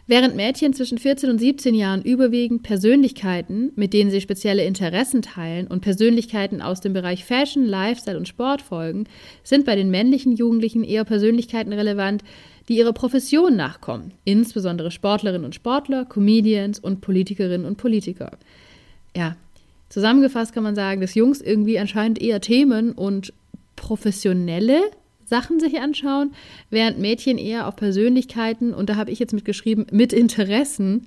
Während 0.09 0.35
Mädchen 0.35 0.75
zwischen 0.75 0.99
14 0.99 1.31
und 1.31 1.39
17 1.39 1.77
Jahren 1.77 2.03
überwiegend 2.03 2.65
Persönlichkeiten, 2.65 3.71
mit 3.77 3.93
denen 3.93 4.11
sie 4.11 4.21
spezielle 4.21 4.65
Interessen 4.65 5.23
teilen 5.23 5.69
und 5.69 5.81
Persönlichkeiten 5.81 6.61
aus 6.61 6.81
dem 6.81 6.93
Bereich 6.93 7.25
Fashion, 7.25 7.65
Lifestyle 7.65 8.19
und 8.19 8.27
Sport 8.27 8.63
folgen, 8.63 9.05
sind 9.45 9.65
bei 9.65 9.77
den 9.77 9.91
männlichen 9.91 10.33
Jugendlichen 10.33 10.83
eher 10.83 11.05
Persönlichkeiten 11.05 11.73
relevant, 11.73 12.25
die 12.69 12.77
ihrer 12.77 12.93
Profession 12.93 13.55
nachkommen, 13.55 14.13
insbesondere 14.25 14.91
Sportlerinnen 14.91 15.45
und 15.45 15.55
Sportler, 15.55 16.05
Comedians 16.05 16.81
und 16.81 17.01
Politikerinnen 17.01 17.67
und 17.67 17.77
Politiker. 17.77 18.33
Ja, 19.17 19.37
zusammengefasst 19.89 20.53
kann 20.53 20.63
man 20.63 20.75
sagen, 20.75 21.01
dass 21.01 21.15
Jungs 21.15 21.41
irgendwie 21.41 21.79
anscheinend 21.79 22.21
eher 22.21 22.41
Themen 22.41 22.93
und 22.93 23.33
professionelle 23.77 24.81
Sachen 25.25 25.61
sich 25.61 25.81
anschauen, 25.81 26.33
während 26.71 26.99
Mädchen 26.99 27.39
eher 27.39 27.67
auf 27.67 27.77
Persönlichkeiten, 27.77 28.75
und 28.75 28.91
da 28.91 28.97
habe 28.97 29.11
ich 29.11 29.19
jetzt 29.19 29.33
mitgeschrieben, 29.33 29.87
mit 29.91 30.13
Interessen 30.13 31.07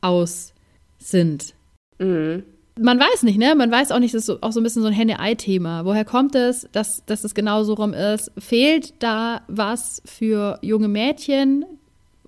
aus 0.00 0.52
sind. 0.98 1.54
Mhm. 1.98 2.42
Man 2.78 2.98
weiß 2.98 3.24
nicht, 3.24 3.38
ne? 3.38 3.54
Man 3.54 3.70
weiß 3.70 3.92
auch 3.92 3.98
nicht, 3.98 4.14
das 4.14 4.28
ist 4.28 4.42
auch 4.42 4.52
so 4.52 4.60
ein 4.60 4.62
bisschen 4.62 4.82
so 4.82 4.88
ein 4.88 4.94
Henne-Ei-Thema. 4.94 5.84
Woher 5.84 6.04
kommt 6.04 6.34
es, 6.34 6.66
dass, 6.72 7.04
dass 7.04 7.24
es 7.24 7.34
genau 7.34 7.62
so 7.62 7.74
rum 7.74 7.92
ist? 7.92 8.32
Fehlt 8.38 8.94
da 9.00 9.42
was 9.48 10.00
für 10.04 10.58
junge 10.62 10.88
Mädchen, 10.88 11.66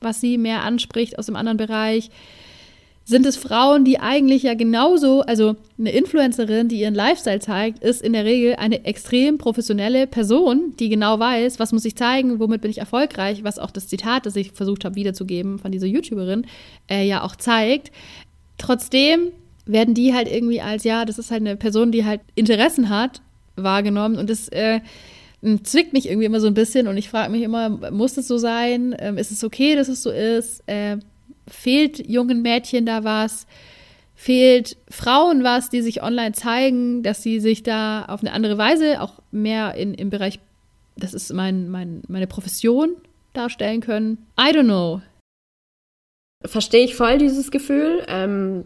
was 0.00 0.20
sie 0.20 0.36
mehr 0.36 0.62
anspricht 0.62 1.18
aus 1.18 1.26
dem 1.26 1.36
anderen 1.36 1.56
Bereich? 1.56 2.10
Sind 3.04 3.26
es 3.26 3.36
Frauen, 3.36 3.84
die 3.84 3.98
eigentlich 3.98 4.44
ja 4.44 4.54
genauso, 4.54 5.22
also 5.22 5.56
eine 5.78 5.90
Influencerin, 5.90 6.68
die 6.68 6.80
ihren 6.80 6.94
Lifestyle 6.94 7.40
zeigt, 7.40 7.82
ist 7.82 8.02
in 8.02 8.12
der 8.12 8.24
Regel 8.24 8.56
eine 8.56 8.84
extrem 8.84 9.38
professionelle 9.38 10.06
Person, 10.06 10.74
die 10.78 10.88
genau 10.88 11.18
weiß, 11.18 11.58
was 11.58 11.72
muss 11.72 11.84
ich 11.84 11.96
zeigen, 11.96 12.38
womit 12.38 12.60
bin 12.60 12.70
ich 12.70 12.78
erfolgreich, 12.78 13.42
was 13.42 13.58
auch 13.58 13.70
das 13.70 13.88
Zitat, 13.88 14.26
das 14.26 14.36
ich 14.36 14.52
versucht 14.52 14.84
habe 14.84 14.94
wiederzugeben 14.94 15.58
von 15.58 15.72
dieser 15.72 15.86
YouTuberin, 15.86 16.46
äh, 16.88 17.04
ja 17.04 17.22
auch 17.22 17.34
zeigt. 17.36 17.90
Trotzdem 18.58 19.32
werden 19.66 19.94
die 19.94 20.14
halt 20.14 20.30
irgendwie 20.30 20.60
als, 20.60 20.84
ja, 20.84 21.04
das 21.04 21.18
ist 21.18 21.30
halt 21.30 21.40
eine 21.40 21.56
Person, 21.56 21.92
die 21.92 22.04
halt 22.04 22.20
Interessen 22.34 22.88
hat, 22.88 23.20
wahrgenommen 23.56 24.16
und 24.16 24.30
das 24.30 24.48
äh, 24.48 24.80
zwickt 25.64 25.92
mich 25.92 26.08
irgendwie 26.08 26.26
immer 26.26 26.40
so 26.40 26.46
ein 26.46 26.54
bisschen 26.54 26.86
und 26.86 26.96
ich 26.96 27.08
frage 27.08 27.30
mich 27.30 27.42
immer, 27.42 27.90
muss 27.90 28.14
das 28.14 28.28
so 28.28 28.38
sein? 28.38 28.94
Ähm, 28.98 29.18
ist 29.18 29.32
es 29.32 29.42
okay, 29.42 29.74
dass 29.74 29.88
es 29.88 30.02
so 30.02 30.10
ist? 30.10 30.62
Äh, 30.66 30.98
Fehlt 31.52 32.08
jungen 32.08 32.42
Mädchen 32.42 32.86
da 32.86 33.04
was? 33.04 33.46
Fehlt 34.14 34.76
Frauen 34.88 35.44
was, 35.44 35.68
die 35.68 35.82
sich 35.82 36.02
online 36.02 36.32
zeigen, 36.32 37.02
dass 37.02 37.22
sie 37.22 37.40
sich 37.40 37.62
da 37.62 38.04
auf 38.04 38.20
eine 38.20 38.32
andere 38.32 38.58
Weise 38.58 39.00
auch 39.00 39.20
mehr 39.30 39.74
in, 39.74 39.94
im 39.94 40.10
Bereich, 40.10 40.38
das 40.96 41.14
ist 41.14 41.32
mein, 41.32 41.68
mein, 41.68 42.02
meine 42.08 42.26
Profession, 42.26 42.96
darstellen 43.32 43.80
können? 43.80 44.26
I 44.38 44.54
don't 44.54 44.64
know. 44.64 45.00
Verstehe 46.44 46.84
ich 46.84 46.94
voll 46.94 47.18
dieses 47.18 47.50
Gefühl. 47.50 48.04
Ähm, 48.08 48.64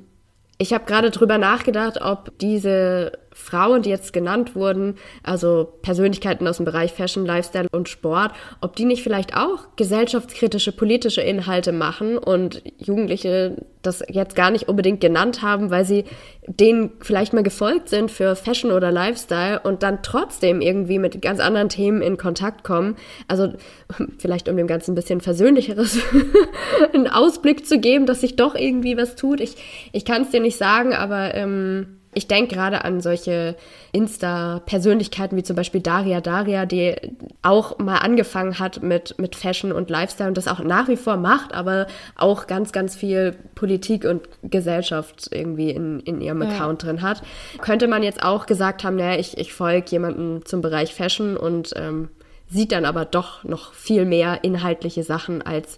ich 0.59 0.72
habe 0.72 0.84
gerade 0.84 1.11
drüber 1.11 1.39
nachgedacht, 1.39 2.01
ob 2.01 2.39
diese 2.39 3.12
Frauen, 3.37 3.82
die 3.82 3.91
jetzt 3.91 4.14
genannt 4.14 4.57
wurden, 4.57 4.97
also 5.22 5.68
Persönlichkeiten 5.82 6.49
aus 6.49 6.57
dem 6.57 6.64
Bereich 6.64 6.93
Fashion, 6.95 7.26
Lifestyle 7.26 7.68
und 7.70 7.89
Sport, 7.89 8.32
ob 8.62 8.74
die 8.76 8.87
nicht 8.87 9.03
vielleicht 9.03 9.37
auch 9.37 9.76
gesellschaftskritische 9.76 10.72
politische 10.72 11.20
Inhalte 11.20 11.72
machen 11.72 12.16
und 12.16 12.62
Jugendliche 12.78 13.57
das 13.82 14.03
jetzt 14.09 14.34
gar 14.34 14.51
nicht 14.51 14.68
unbedingt 14.68 15.01
genannt 15.01 15.43
haben, 15.43 15.70
weil 15.70 15.84
sie 15.84 16.05
denen 16.47 16.93
vielleicht 17.01 17.34
mal 17.34 17.43
gefolgt 17.43 17.91
sind 17.91 18.11
für 18.11 18.37
Fashion 18.37 18.72
oder 18.72 18.91
Lifestyle 18.91 19.61
und 19.61 19.82
dann 19.82 20.03
trotzdem 20.03 20.61
irgendwie 20.61 20.99
mit 20.99 21.20
ganz 21.20 21.39
anderen 21.39 21.68
Themen 21.68 22.01
in 22.01 22.16
Kontakt 22.16 22.64
kommen. 22.64 22.97
Also 23.28 23.53
vielleicht 24.18 24.49
um 24.49 24.57
dem 24.57 24.66
Ganzen 24.66 24.93
ein 24.93 24.97
bisschen 24.97 25.20
versöhnlicheres 25.20 25.99
einen 26.95 27.07
Ausblick 27.07 27.66
zu 27.66 27.78
geben, 27.78 28.07
dass 28.07 28.22
sich 28.22 28.34
doch 28.34 28.55
irgendwie 28.55 28.97
was 28.97 29.14
tut. 29.14 29.41
Ich, 29.41 29.57
ich 29.93 30.07
kann 30.07 30.22
es 30.22 30.30
dir 30.30 30.41
nicht 30.41 30.57
sagen, 30.57 30.95
aber 30.95 31.34
ähm, 31.34 31.99
ich 32.17 32.29
denke 32.29 32.55
gerade 32.55 32.83
an 32.83 33.03
solche 33.03 33.57
Insta-Persönlichkeiten 33.93 35.37
wie 35.37 35.43
zum 35.43 35.55
Beispiel 35.55 35.83
Daria 35.83 36.23
Daria, 36.23 36.64
die 36.64 36.97
auch 37.43 37.79
mal 37.79 37.99
angefangen 37.99 38.59
hat 38.59 38.83
mit, 38.83 39.19
mit 39.19 39.37
Fashion 39.37 39.71
und 39.71 39.91
Lifestyle 39.91 40.31
und 40.31 40.39
das 40.39 40.49
auch 40.49 40.61
nach 40.61 40.89
wie 40.89 40.97
vor 40.97 41.19
macht, 41.19 41.53
aber 41.53 41.87
auch 42.17 42.47
ganz, 42.47 42.73
ganz 42.73 42.97
viel 42.97 43.37
Politik 43.55 44.07
und 44.07 44.23
Gesellschaft 44.43 45.29
irgendwie 45.31 45.71
in, 45.71 46.01
in 46.01 46.23
ihrem 46.23 46.41
ja. 46.41 46.49
Account 46.49 46.85
drin 46.85 47.03
hat. 47.03 47.23
Könnte 47.61 47.87
man 47.87 48.03
jetzt 48.03 48.23
auch 48.23 48.47
gesagt 48.47 48.83
haben, 48.83 48.97
naja, 48.97 49.21
ich, 49.21 49.37
ich 49.37 49.53
folge 49.53 49.91
jemandem 49.91 50.43
zum 50.47 50.62
Bereich 50.62 50.95
Fashion 50.95 51.37
und 51.37 51.75
ähm, 51.77 52.09
sieht 52.49 52.73
dann 52.73 52.87
aber 52.87 53.05
doch 53.05 53.45
noch 53.45 53.75
viel 53.75 54.07
mehr 54.07 54.43
inhaltliche 54.43 55.03
Sachen 55.03 55.43
als 55.43 55.77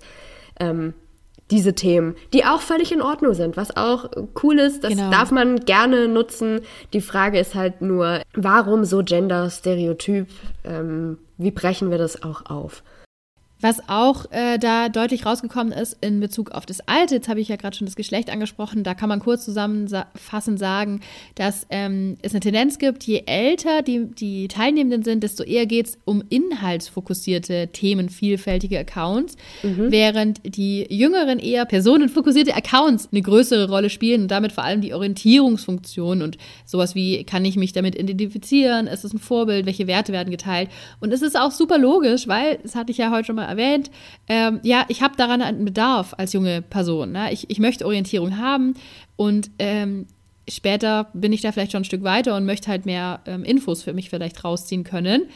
ähm, 0.61 0.95
diese 1.51 1.75
Themen, 1.75 2.15
die 2.33 2.45
auch 2.45 2.61
völlig 2.61 2.93
in 2.93 3.03
Ordnung 3.03 3.35
sind, 3.35 3.57
was 3.57 3.77
auch 3.77 4.11
cool 4.43 4.59
ist, 4.59 4.85
das 4.85 4.91
genau. 4.91 5.11
darf 5.11 5.31
man 5.31 5.61
gerne 5.61 6.09
nutzen. 6.09 6.61
Die 6.93 7.01
Frage 7.01 7.39
ist 7.39 7.55
halt 7.55 7.81
nur, 7.81 8.21
warum 8.35 8.85
so 8.85 9.03
Gender-Stereotyp? 9.03 10.29
Ähm, 10.65 11.19
wie 11.39 11.51
brechen 11.51 11.91
wir 11.91 11.99
das 11.99 12.23
auch 12.23 12.47
auf? 12.47 12.83
Was 13.61 13.81
auch 13.89 14.31
äh, 14.31 14.59
da 14.59 14.89
deutlich 14.89 15.27
rausgekommen 15.27 15.73
ist 15.73 15.97
in 16.01 16.21
Bezug 16.21 16.53
auf 16.53 16.65
das 16.65 16.81
Alte, 16.87 17.17
jetzt 17.17 17.29
habe 17.29 17.41
ich 17.41 17.49
ja 17.49 17.57
gerade 17.57 17.77
schon 17.77 17.87
das 17.87 17.97
Geschlecht 17.97 18.31
angesprochen, 18.31 18.85
da 18.85 18.95
kann 18.95 19.09
man 19.09 19.19
kurz 19.19 19.45
zusammenfassend 19.45 20.61
sagen, 20.61 21.01
dass 21.35 21.67
ähm, 21.71 22.17
es 22.23 22.33
eine 22.33 22.41
Tendenz 22.41 22.79
gibt, 22.79 23.03
je 23.03 23.25
älter 23.27 23.83
die, 23.83 24.07
die 24.07 24.47
Teilnehmenden 24.47 25.03
sind, 25.03 25.25
desto 25.25 25.43
eher 25.43 25.67
geht 25.67 25.89
es 25.89 25.99
um 26.05 26.23
inhaltsfokussierte 26.29 27.69
Themen, 27.73 28.11
vielfältige 28.11 28.79
Accounts, 28.79 29.37
mhm. 29.65 29.91
während 29.91 30.41
die 30.45 30.87
jüngeren 30.89 31.41
eher 31.41 31.65
personenfokussierte 31.65 32.55
Accounts 32.55 33.09
eine 33.11 33.23
größere 33.23 33.69
Rolle 33.69 33.91
spielen 33.91 34.23
und 34.23 34.31
damit 34.31 34.53
vor 34.53 34.63
allem 34.63 34.83
die 34.83 34.95
Orientierungsfunktion 34.95 36.23
und 36.23 36.39
sowas 36.65 36.95
wie, 36.95 37.25
kann 37.25 37.45
ich 37.45 37.57
mich 37.57 37.73
damit 37.73 37.97
identifizieren, 37.97 38.87
ist 38.87 39.05
es 39.05 39.13
ein 39.13 39.19
Vorbild, 39.19 39.67
welche 39.67 39.89
Werte 39.89 40.13
werden 40.13 40.31
geteilt? 40.31 40.71
Und 41.01 41.13
es 41.13 41.23
ist 41.23 41.37
auch 41.37 41.51
super 41.51 41.79
logisch, 41.79 42.29
weil, 42.29 42.59
das 42.63 42.77
hatte 42.77 42.93
ich 42.93 42.99
ja 42.99 43.11
heute 43.11 43.25
schon 43.25 43.37
mal 43.37 43.48
erwähnt, 43.49 43.91
ähm, 44.29 44.61
ja, 44.63 44.85
ich 44.89 45.03
habe 45.03 45.17
daran 45.17 45.43
einen 45.43 45.65
Bedarf 45.65 46.15
als 46.17 46.33
junge 46.33 46.63
Person. 46.63 47.13
Ne? 47.13 47.33
Ich, 47.33 47.51
ich 47.51 47.59
möchte 47.59 47.87
Orientierung 47.87 48.39
haben 48.39 48.75
und 49.17 49.51
ähm, 49.59 50.07
später 50.49 51.09
bin 51.13 51.33
ich 51.33 51.41
da 51.41 51.53
vielleicht 51.53 51.73
schon 51.73 51.83
ein 51.83 51.87
Stück 51.87 52.03
weiter 52.03 52.37
und 52.37 52.45
möchte 52.45 52.69
halt 52.69 52.87
mehr 52.87 53.21
ähm, 53.27 53.45
Infos 53.45 53.83
für 53.83 53.93
mich 53.93 54.11
vielleicht 54.11 54.45
rausziehen 54.45 54.85
können. 54.85 55.29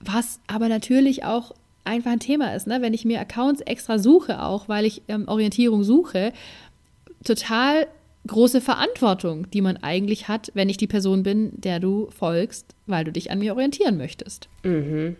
Was 0.00 0.40
aber 0.46 0.68
natürlich 0.68 1.24
auch 1.24 1.52
einfach 1.84 2.12
ein 2.12 2.20
Thema 2.20 2.54
ist, 2.54 2.66
ne? 2.66 2.82
wenn 2.82 2.94
ich 2.94 3.04
mir 3.04 3.20
Accounts 3.20 3.60
extra 3.62 3.98
suche, 3.98 4.42
auch 4.42 4.68
weil 4.68 4.84
ich 4.84 5.02
ähm, 5.08 5.26
Orientierung 5.26 5.84
suche, 5.84 6.32
total 7.24 7.86
große 8.26 8.60
Verantwortung, 8.60 9.50
die 9.50 9.62
man 9.62 9.78
eigentlich 9.78 10.28
hat, 10.28 10.50
wenn 10.54 10.68
ich 10.68 10.76
die 10.76 10.86
Person 10.86 11.22
bin, 11.22 11.50
der 11.52 11.80
du 11.80 12.08
folgst, 12.10 12.74
weil 12.86 13.04
du 13.04 13.12
dich 13.12 13.30
an 13.30 13.38
mir 13.38 13.54
orientieren 13.54 13.96
möchtest. 13.96 14.48
Mhm. 14.62 15.16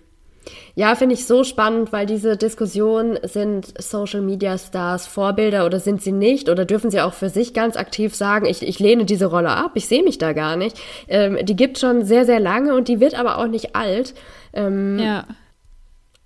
Ja, 0.74 0.94
finde 0.94 1.14
ich 1.14 1.26
so 1.26 1.44
spannend, 1.44 1.92
weil 1.92 2.06
diese 2.06 2.36
Diskussion, 2.36 3.18
sind 3.22 3.74
Social 3.82 4.20
Media 4.20 4.56
Stars 4.58 5.06
Vorbilder 5.06 5.66
oder 5.66 5.80
sind 5.80 6.02
sie 6.02 6.12
nicht? 6.12 6.48
Oder 6.48 6.64
dürfen 6.64 6.90
sie 6.90 7.00
auch 7.00 7.14
für 7.14 7.28
sich 7.28 7.54
ganz 7.54 7.76
aktiv 7.76 8.14
sagen, 8.14 8.46
ich, 8.46 8.62
ich 8.62 8.78
lehne 8.78 9.04
diese 9.04 9.26
Rolle 9.26 9.50
ab, 9.50 9.72
ich 9.74 9.88
sehe 9.88 10.02
mich 10.02 10.18
da 10.18 10.32
gar 10.32 10.56
nicht. 10.56 10.78
Ähm, 11.08 11.38
die 11.42 11.56
gibt 11.56 11.78
schon 11.78 12.04
sehr, 12.04 12.24
sehr 12.24 12.40
lange 12.40 12.74
und 12.74 12.88
die 12.88 13.00
wird 13.00 13.18
aber 13.18 13.38
auch 13.38 13.48
nicht 13.48 13.74
alt. 13.74 14.14
Ähm, 14.52 14.98
ja. 14.98 15.24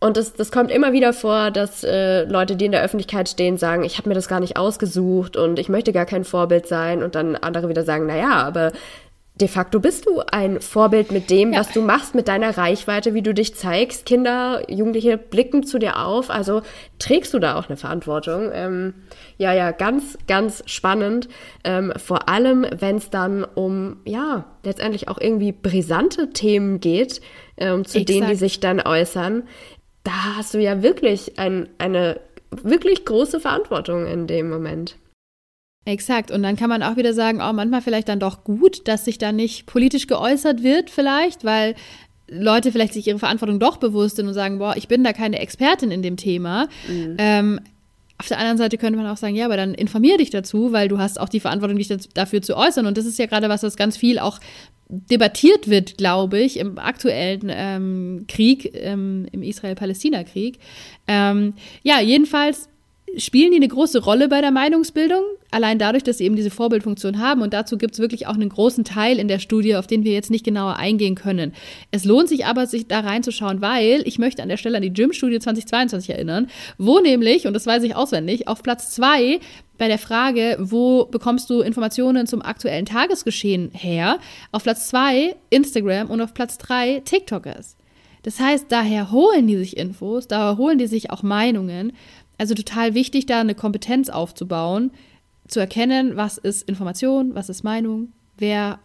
Und 0.02 0.16
das, 0.16 0.34
das 0.34 0.50
kommt 0.50 0.72
immer 0.72 0.92
wieder 0.92 1.12
vor, 1.12 1.52
dass 1.52 1.84
äh, 1.84 2.24
Leute, 2.24 2.56
die 2.56 2.64
in 2.64 2.72
der 2.72 2.82
Öffentlichkeit 2.82 3.28
stehen, 3.28 3.56
sagen, 3.56 3.84
ich 3.84 3.98
habe 3.98 4.08
mir 4.08 4.16
das 4.16 4.26
gar 4.26 4.40
nicht 4.40 4.56
ausgesucht 4.56 5.36
und 5.36 5.60
ich 5.60 5.68
möchte 5.68 5.92
gar 5.92 6.06
kein 6.06 6.24
Vorbild 6.24 6.66
sein. 6.66 7.04
Und 7.04 7.14
dann 7.14 7.36
andere 7.36 7.68
wieder 7.68 7.84
sagen, 7.84 8.06
naja, 8.06 8.32
aber 8.32 8.72
de 9.34 9.48
facto 9.48 9.80
bist 9.80 10.06
du 10.06 10.20
ein 10.30 10.60
Vorbild 10.60 11.10
mit 11.10 11.30
dem, 11.30 11.52
ja. 11.52 11.60
was 11.60 11.72
du 11.72 11.80
machst, 11.80 12.14
mit 12.14 12.28
deiner 12.28 12.56
Reichweite, 12.58 13.14
wie 13.14 13.22
du 13.22 13.32
dich 13.32 13.54
zeigst. 13.54 14.04
Kinder, 14.04 14.62
Jugendliche 14.70 15.16
blicken 15.16 15.64
zu 15.64 15.78
dir 15.78 16.04
auf, 16.04 16.28
also 16.30 16.62
trägst 16.98 17.32
du 17.32 17.38
da 17.38 17.58
auch 17.58 17.68
eine 17.68 17.78
Verantwortung. 17.78 18.50
Ähm, 18.52 18.94
ja, 19.38 19.54
ja, 19.54 19.70
ganz, 19.70 20.18
ganz 20.28 20.62
spannend. 20.66 21.28
Ähm, 21.64 21.92
vor 21.96 22.28
allem, 22.28 22.66
wenn 22.78 22.96
es 22.96 23.08
dann 23.08 23.44
um, 23.44 23.96
ja, 24.04 24.44
letztendlich 24.64 25.08
auch 25.08 25.18
irgendwie 25.18 25.52
brisante 25.52 26.30
Themen 26.30 26.80
geht, 26.80 27.22
ähm, 27.56 27.86
zu 27.86 27.98
Exakt. 27.98 28.08
denen 28.10 28.28
die 28.28 28.36
sich 28.36 28.60
dann 28.60 28.80
äußern. 28.80 29.44
Da 30.04 30.36
hast 30.36 30.52
du 30.52 30.58
ja 30.58 30.82
wirklich 30.82 31.38
ein, 31.38 31.68
eine 31.78 32.20
wirklich 32.50 33.06
große 33.06 33.40
Verantwortung 33.40 34.06
in 34.06 34.26
dem 34.26 34.50
Moment. 34.50 34.96
Exakt. 35.84 36.30
Und 36.30 36.42
dann 36.42 36.56
kann 36.56 36.68
man 36.68 36.82
auch 36.82 36.96
wieder 36.96 37.12
sagen, 37.12 37.40
oh, 37.42 37.52
manchmal 37.52 37.82
vielleicht 37.82 38.08
dann 38.08 38.20
doch 38.20 38.44
gut, 38.44 38.86
dass 38.86 39.04
sich 39.04 39.18
da 39.18 39.32
nicht 39.32 39.66
politisch 39.66 40.06
geäußert 40.06 40.62
wird, 40.62 40.90
vielleicht, 40.90 41.44
weil 41.44 41.74
Leute 42.28 42.72
vielleicht 42.72 42.94
sich 42.94 43.06
ihre 43.06 43.18
Verantwortung 43.18 43.58
doch 43.58 43.78
bewusst 43.78 44.16
sind 44.16 44.28
und 44.28 44.34
sagen, 44.34 44.58
boah, 44.58 44.76
ich 44.76 44.88
bin 44.88 45.02
da 45.02 45.12
keine 45.12 45.40
Expertin 45.40 45.90
in 45.90 46.02
dem 46.02 46.16
Thema. 46.16 46.68
Mhm. 46.88 47.16
Ähm, 47.18 47.60
auf 48.18 48.28
der 48.28 48.38
anderen 48.38 48.58
Seite 48.58 48.78
könnte 48.78 48.96
man 48.96 49.08
auch 49.08 49.16
sagen, 49.16 49.34
ja, 49.34 49.46
aber 49.46 49.56
dann 49.56 49.74
informier 49.74 50.16
dich 50.16 50.30
dazu, 50.30 50.70
weil 50.70 50.86
du 50.86 50.98
hast 50.98 51.18
auch 51.18 51.28
die 51.28 51.40
Verantwortung, 51.40 51.76
dich 51.76 51.88
dafür 52.14 52.40
zu 52.40 52.56
äußern. 52.56 52.86
Und 52.86 52.96
das 52.96 53.04
ist 53.04 53.18
ja 53.18 53.26
gerade 53.26 53.48
was, 53.48 53.64
was 53.64 53.76
ganz 53.76 53.96
viel 53.96 54.20
auch 54.20 54.38
debattiert 54.88 55.68
wird, 55.68 55.98
glaube 55.98 56.38
ich, 56.38 56.58
im 56.58 56.78
aktuellen 56.78 57.50
ähm, 57.50 58.24
Krieg, 58.28 58.70
ähm, 58.74 59.26
im 59.32 59.42
Israel-Palästina-Krieg. 59.42 60.58
Ähm, 61.08 61.54
ja, 61.82 62.00
jedenfalls 62.00 62.68
spielen 63.16 63.50
die 63.50 63.56
eine 63.56 63.68
große 63.68 64.02
Rolle 64.02 64.28
bei 64.28 64.40
der 64.40 64.50
Meinungsbildung, 64.50 65.22
allein 65.50 65.78
dadurch, 65.78 66.02
dass 66.02 66.18
sie 66.18 66.24
eben 66.24 66.36
diese 66.36 66.50
Vorbildfunktion 66.50 67.18
haben. 67.18 67.42
Und 67.42 67.52
dazu 67.52 67.78
gibt 67.78 67.94
es 67.94 68.00
wirklich 68.00 68.26
auch 68.26 68.34
einen 68.34 68.48
großen 68.48 68.84
Teil 68.84 69.18
in 69.18 69.28
der 69.28 69.38
Studie, 69.38 69.76
auf 69.76 69.86
den 69.86 70.04
wir 70.04 70.12
jetzt 70.12 70.30
nicht 70.30 70.44
genauer 70.44 70.76
eingehen 70.76 71.14
können. 71.14 71.52
Es 71.90 72.04
lohnt 72.04 72.28
sich 72.28 72.46
aber, 72.46 72.66
sich 72.66 72.88
da 72.88 73.00
reinzuschauen, 73.00 73.60
weil 73.60 74.02
ich 74.06 74.18
möchte 74.18 74.42
an 74.42 74.48
der 74.48 74.56
Stelle 74.56 74.76
an 74.76 74.82
die 74.82 74.92
Gym-Studie 74.92 75.38
2022 75.38 76.10
erinnern, 76.10 76.48
wo 76.78 77.00
nämlich, 77.00 77.46
und 77.46 77.54
das 77.54 77.66
weiß 77.66 77.82
ich 77.82 77.96
auswendig, 77.96 78.48
auf 78.48 78.62
Platz 78.62 78.90
zwei 78.90 79.40
bei 79.78 79.88
der 79.88 79.98
Frage, 79.98 80.58
wo 80.60 81.06
bekommst 81.06 81.50
du 81.50 81.60
Informationen 81.60 82.26
zum 82.26 82.42
aktuellen 82.42 82.86
Tagesgeschehen 82.86 83.70
her, 83.72 84.18
auf 84.52 84.62
Platz 84.62 84.88
zwei 84.88 85.34
Instagram 85.50 86.08
und 86.08 86.20
auf 86.20 86.34
Platz 86.34 86.58
drei 86.58 87.02
TikTok 87.04 87.46
ist. 87.46 87.76
Das 88.22 88.38
heißt, 88.38 88.66
daher 88.68 89.10
holen 89.10 89.46
die 89.46 89.56
sich 89.56 89.76
Infos, 89.76 90.28
daher 90.28 90.56
holen 90.56 90.78
die 90.78 90.86
sich 90.86 91.10
auch 91.10 91.22
Meinungen 91.22 91.92
also 92.42 92.54
total 92.54 92.94
wichtig, 92.94 93.26
da 93.26 93.40
eine 93.40 93.54
Kompetenz 93.54 94.08
aufzubauen, 94.08 94.90
zu 95.46 95.60
erkennen, 95.60 96.16
was 96.16 96.38
ist 96.38 96.68
Information, 96.68 97.36
was 97.36 97.48
ist 97.48 97.62
Meinung, 97.62 98.08
wer 98.36 98.80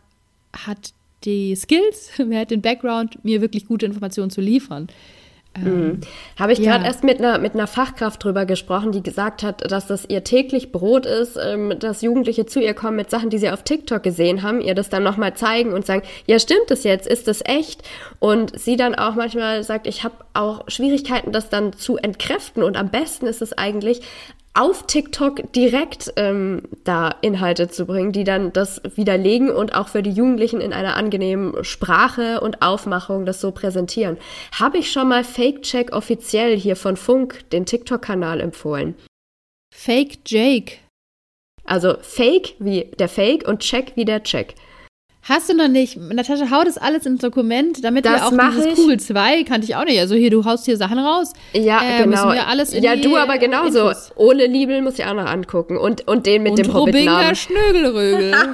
hat 0.53 0.93
die 1.23 1.55
Skills, 1.55 2.11
wer 2.17 2.41
hat 2.41 2.51
den 2.51 2.61
Background, 2.61 3.25
mir 3.25 3.41
wirklich 3.41 3.65
gute 3.65 3.87
Informationen 3.87 4.29
zu 4.29 4.41
liefern. 4.41 4.89
Ähm, 5.65 5.87
mhm. 5.87 6.01
Habe 6.37 6.53
ich 6.53 6.61
gerade 6.61 6.83
ja. 6.83 6.89
erst 6.89 7.03
mit 7.03 7.19
einer, 7.19 7.37
mit 7.39 7.53
einer 7.53 7.67
Fachkraft 7.67 8.23
drüber 8.23 8.45
gesprochen, 8.45 8.91
die 8.91 9.03
gesagt 9.03 9.43
hat, 9.43 9.69
dass 9.71 9.87
das 9.87 10.05
ihr 10.07 10.23
täglich 10.23 10.71
Brot 10.71 11.05
ist, 11.05 11.37
ähm, 11.41 11.73
dass 11.79 12.01
Jugendliche 12.01 12.45
zu 12.45 12.61
ihr 12.61 12.73
kommen 12.73 12.97
mit 12.97 13.09
Sachen, 13.09 13.29
die 13.29 13.37
sie 13.37 13.49
auf 13.49 13.63
TikTok 13.63 14.03
gesehen 14.03 14.43
haben, 14.43 14.61
ihr 14.61 14.75
das 14.75 14.89
dann 14.89 15.03
nochmal 15.03 15.35
zeigen 15.35 15.73
und 15.73 15.85
sagen, 15.85 16.03
ja, 16.25 16.39
stimmt 16.39 16.69
das 16.69 16.83
jetzt? 16.83 17.07
Ist 17.07 17.27
das 17.27 17.41
echt? 17.43 17.83
Und 18.19 18.57
sie 18.59 18.75
dann 18.75 18.95
auch 18.95 19.15
manchmal 19.15 19.63
sagt, 19.63 19.87
ich 19.87 20.03
habe 20.03 20.15
auch 20.33 20.63
Schwierigkeiten, 20.67 21.31
das 21.31 21.49
dann 21.49 21.73
zu 21.73 21.97
entkräften. 21.97 22.63
Und 22.63 22.77
am 22.77 22.89
besten 22.89 23.27
ist 23.27 23.41
es 23.41 23.53
eigentlich, 23.53 24.01
auf 24.57 24.87
TikTok 24.87 25.53
direkt 25.53 26.11
ähm, 26.15 26.63
da 26.83 27.13
Inhalte 27.21 27.69
zu 27.69 27.85
bringen, 27.85 28.11
die 28.11 28.23
dann 28.23 28.51
das 28.51 28.81
widerlegen 28.95 29.51
und 29.51 29.75
auch 29.75 29.87
für 29.87 30.01
die 30.01 30.11
Jugendlichen 30.11 30.61
in 30.61 30.73
einer 30.73 30.95
angenehmen 30.95 31.63
Sprache 31.63 32.41
und 32.41 32.63
Aufmachung 32.63 33.27
das 33.27 33.39
so 33.39 33.51
präsentieren. 33.51 34.17
Habe 34.59 34.79
ich 34.79 34.91
schon 34.91 35.09
mal 35.09 35.23
Fake 35.23 35.61
Check 35.61 35.93
offiziell 35.93 36.57
hier 36.57 36.75
von 36.75 36.97
Funk, 36.97 37.47
den 37.51 37.67
TikTok-Kanal, 37.67 38.41
empfohlen? 38.41 38.95
Fake 39.71 40.19
Jake. 40.25 40.77
Also 41.63 41.97
Fake 42.01 42.55
wie 42.57 42.85
der 42.97 43.09
Fake 43.09 43.47
und 43.47 43.59
Check 43.59 43.91
wie 43.95 44.05
der 44.05 44.23
Check. 44.23 44.55
Hast 45.29 45.49
du 45.49 45.55
noch 45.55 45.67
nicht? 45.67 45.97
Natascha, 45.97 46.49
hau 46.51 46.63
das 46.63 46.77
alles 46.77 47.05
ins 47.05 47.21
Dokument, 47.21 47.83
damit 47.83 48.05
Das 48.05 48.31
wir 48.31 48.45
auch 48.45 48.49
dieses 48.51 48.65
ich. 48.65 48.75
Kugel 48.75 48.97
2, 48.99 49.43
kannte 49.43 49.65
ich 49.65 49.75
auch 49.75 49.83
nicht. 49.83 49.99
Also 49.99 50.15
hier, 50.15 50.29
du 50.29 50.45
haust 50.45 50.65
hier 50.65 50.77
Sachen 50.77 50.99
raus. 50.99 51.33
Ja, 51.53 51.81
Äh, 51.81 52.03
genau. 52.03 52.07
müssen 52.27 52.33
wir 52.33 52.47
alles 52.47 52.73
in 52.73 52.83
ja, 52.83 52.95
du 52.95 53.17
aber 53.17 53.37
genauso. 53.37 53.89
Infos. 53.89 54.11
Ole 54.15 54.45
Liebel 54.47 54.81
muss 54.81 54.97
ich 54.99 55.05
auch 55.05 55.13
noch 55.13 55.25
angucken. 55.25 55.77
Und, 55.77 56.07
und 56.07 56.25
den 56.25 56.43
mit 56.43 56.51
Und 56.51 56.59
dem 56.65 56.73
Hobbit-Namen. 56.73 57.35
Schnögelrögel. 57.35 58.33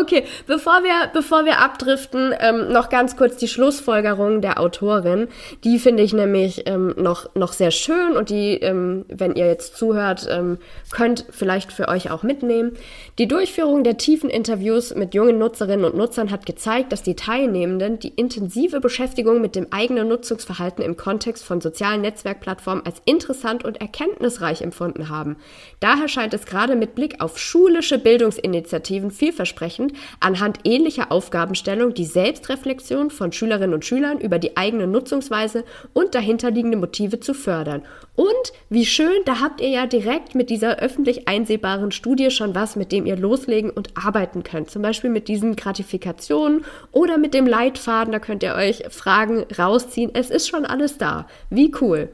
Okay, 0.00 0.24
bevor 0.46 0.82
wir, 0.84 1.10
bevor 1.12 1.44
wir 1.44 1.58
abdriften, 1.58 2.34
ähm, 2.40 2.72
noch 2.72 2.88
ganz 2.88 3.16
kurz 3.16 3.36
die 3.36 3.48
Schlussfolgerung 3.48 4.40
der 4.40 4.58
Autorin. 4.60 5.28
Die 5.64 5.78
finde 5.78 6.02
ich 6.02 6.12
nämlich 6.12 6.66
ähm, 6.66 6.94
noch, 6.96 7.34
noch 7.34 7.52
sehr 7.52 7.70
schön 7.70 8.16
und 8.16 8.30
die, 8.30 8.54
ähm, 8.54 9.04
wenn 9.08 9.34
ihr 9.34 9.46
jetzt 9.46 9.76
zuhört, 9.76 10.26
ähm, 10.30 10.58
könnt 10.92 11.26
vielleicht 11.30 11.72
für 11.72 11.88
euch 11.88 12.10
auch 12.10 12.22
mitnehmen. 12.22 12.72
Die 13.18 13.28
Durchführung 13.28 13.84
der 13.84 13.98
tiefen 13.98 14.30
Interviews 14.30 14.94
mit 14.94 15.14
jungen 15.14 15.21
Nutzerinnen 15.30 15.84
und 15.84 15.96
Nutzern 15.96 16.30
hat 16.32 16.46
gezeigt, 16.46 16.90
dass 16.90 17.02
die 17.02 17.14
Teilnehmenden 17.14 18.00
die 18.00 18.08
intensive 18.08 18.80
Beschäftigung 18.80 19.40
mit 19.40 19.54
dem 19.54 19.68
eigenen 19.70 20.08
Nutzungsverhalten 20.08 20.82
im 20.82 20.96
Kontext 20.96 21.44
von 21.44 21.60
sozialen 21.60 22.00
Netzwerkplattformen 22.00 22.84
als 22.84 23.00
interessant 23.04 23.64
und 23.64 23.80
erkenntnisreich 23.80 24.62
empfunden 24.62 25.08
haben. 25.08 25.36
Daher 25.78 26.08
scheint 26.08 26.34
es 26.34 26.46
gerade 26.46 26.74
mit 26.74 26.96
Blick 26.96 27.20
auf 27.20 27.38
schulische 27.38 27.98
Bildungsinitiativen 27.98 29.12
vielversprechend, 29.12 29.92
anhand 30.18 30.58
ähnlicher 30.64 31.12
Aufgabenstellung 31.12 31.94
die 31.94 32.06
Selbstreflexion 32.06 33.10
von 33.10 33.30
Schülerinnen 33.30 33.74
und 33.74 33.84
Schülern 33.84 34.18
über 34.18 34.40
die 34.40 34.56
eigene 34.56 34.86
Nutzungsweise 34.86 35.64
und 35.92 36.14
dahinterliegende 36.16 36.76
Motive 36.78 37.20
zu 37.20 37.34
fördern. 37.34 37.82
Und 38.14 38.52
wie 38.68 38.84
schön, 38.84 39.22
da 39.24 39.40
habt 39.40 39.60
ihr 39.60 39.68
ja 39.68 39.86
direkt 39.86 40.34
mit 40.34 40.50
dieser 40.50 40.78
öffentlich 40.78 41.28
einsehbaren 41.28 41.92
Studie 41.92 42.30
schon 42.30 42.54
was, 42.54 42.76
mit 42.76 42.92
dem 42.92 43.06
ihr 43.06 43.16
loslegen 43.16 43.70
und 43.70 43.90
arbeiten 43.96 44.42
könnt. 44.42 44.70
Zum 44.70 44.82
Beispiel 44.82 45.10
mit 45.12 45.28
diesen 45.28 45.56
Gratifikationen 45.56 46.64
oder 46.90 47.18
mit 47.18 47.34
dem 47.34 47.46
Leitfaden, 47.46 48.12
da 48.12 48.18
könnt 48.18 48.42
ihr 48.42 48.54
euch 48.54 48.84
Fragen 48.90 49.44
rausziehen. 49.58 50.10
Es 50.14 50.30
ist 50.30 50.48
schon 50.48 50.64
alles 50.64 50.98
da. 50.98 51.26
Wie 51.50 51.72
cool. 51.80 52.08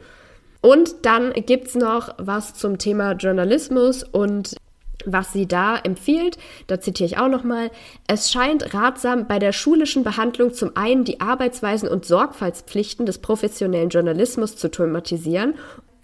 Und 0.60 1.06
dann 1.06 1.32
gibt's 1.32 1.74
noch 1.74 2.14
was 2.18 2.54
zum 2.54 2.78
Thema 2.78 3.12
Journalismus 3.12 4.02
und 4.02 4.56
was 5.04 5.32
sie 5.32 5.46
da 5.46 5.76
empfiehlt, 5.76 6.38
da 6.66 6.80
zitiere 6.80 7.06
ich 7.06 7.18
auch 7.18 7.28
nochmal, 7.28 7.70
es 8.08 8.32
scheint 8.32 8.74
ratsam, 8.74 9.26
bei 9.28 9.38
der 9.38 9.52
schulischen 9.52 10.02
Behandlung 10.02 10.52
zum 10.52 10.76
einen 10.76 11.04
die 11.04 11.20
Arbeitsweisen 11.20 11.88
und 11.88 12.04
Sorgfaltspflichten 12.04 13.06
des 13.06 13.18
professionellen 13.18 13.90
Journalismus 13.90 14.56
zu 14.56 14.70
thematisieren 14.70 15.54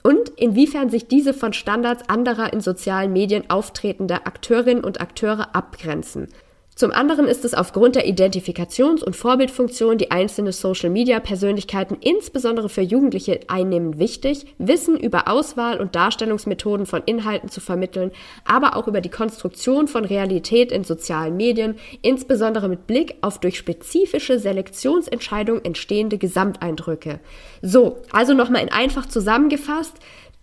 und 0.03 0.29
inwiefern 0.37 0.91
sich 0.91 1.09
diese 1.09 1.35
von 1.35 1.53
Standards 1.53 2.09
anderer 2.09 2.53
in 2.53 2.61
sozialen 2.61 3.13
Medien 3.13 3.49
auftretender 3.51 4.27
Akteurinnen 4.27 4.85
und 4.85 5.01
Akteure 5.01 5.55
abgrenzen. 5.55 6.29
Zum 6.77 6.91
anderen 6.91 7.29
ist 7.29 7.45
es 7.45 7.55
aufgrund 7.55 7.95
der 7.95 8.09
Identifikations- 8.09 9.05
und 9.05 9.15
Vorbildfunktion, 9.15 9.97
die 9.97 10.11
einzelne 10.11 10.51
Social-Media-Persönlichkeiten 10.51 11.97
insbesondere 12.01 12.69
für 12.69 12.81
Jugendliche 12.81 13.41
einnehmen, 13.47 14.01
wichtig, 14.01 14.47
Wissen 14.59 14.99
über 14.99 15.29
Auswahl 15.29 15.81
und 15.81 15.95
Darstellungsmethoden 15.95 16.87
von 16.87 17.03
Inhalten 17.07 17.49
zu 17.49 17.61
vermitteln, 17.61 18.11
aber 18.45 18.77
auch 18.77 18.89
über 18.89 19.01
die 19.01 19.09
Konstruktion 19.09 19.87
von 19.87 20.05
Realität 20.05 20.73
in 20.73 20.83
sozialen 20.83 21.37
Medien, 21.37 21.77
insbesondere 22.03 22.69
mit 22.69 22.89
Blick 22.89 23.17
auf 23.21 23.39
durch 23.39 23.57
spezifische 23.57 24.41
Selektionsentscheidungen 24.41 25.65
entstehende 25.65 26.19
Gesamteindrücke. 26.19 27.21
So, 27.63 27.99
also 28.11 28.35
nochmal 28.35 28.63
in 28.63 28.73
einfach 28.73 29.07
zusammengefasst, 29.07 29.95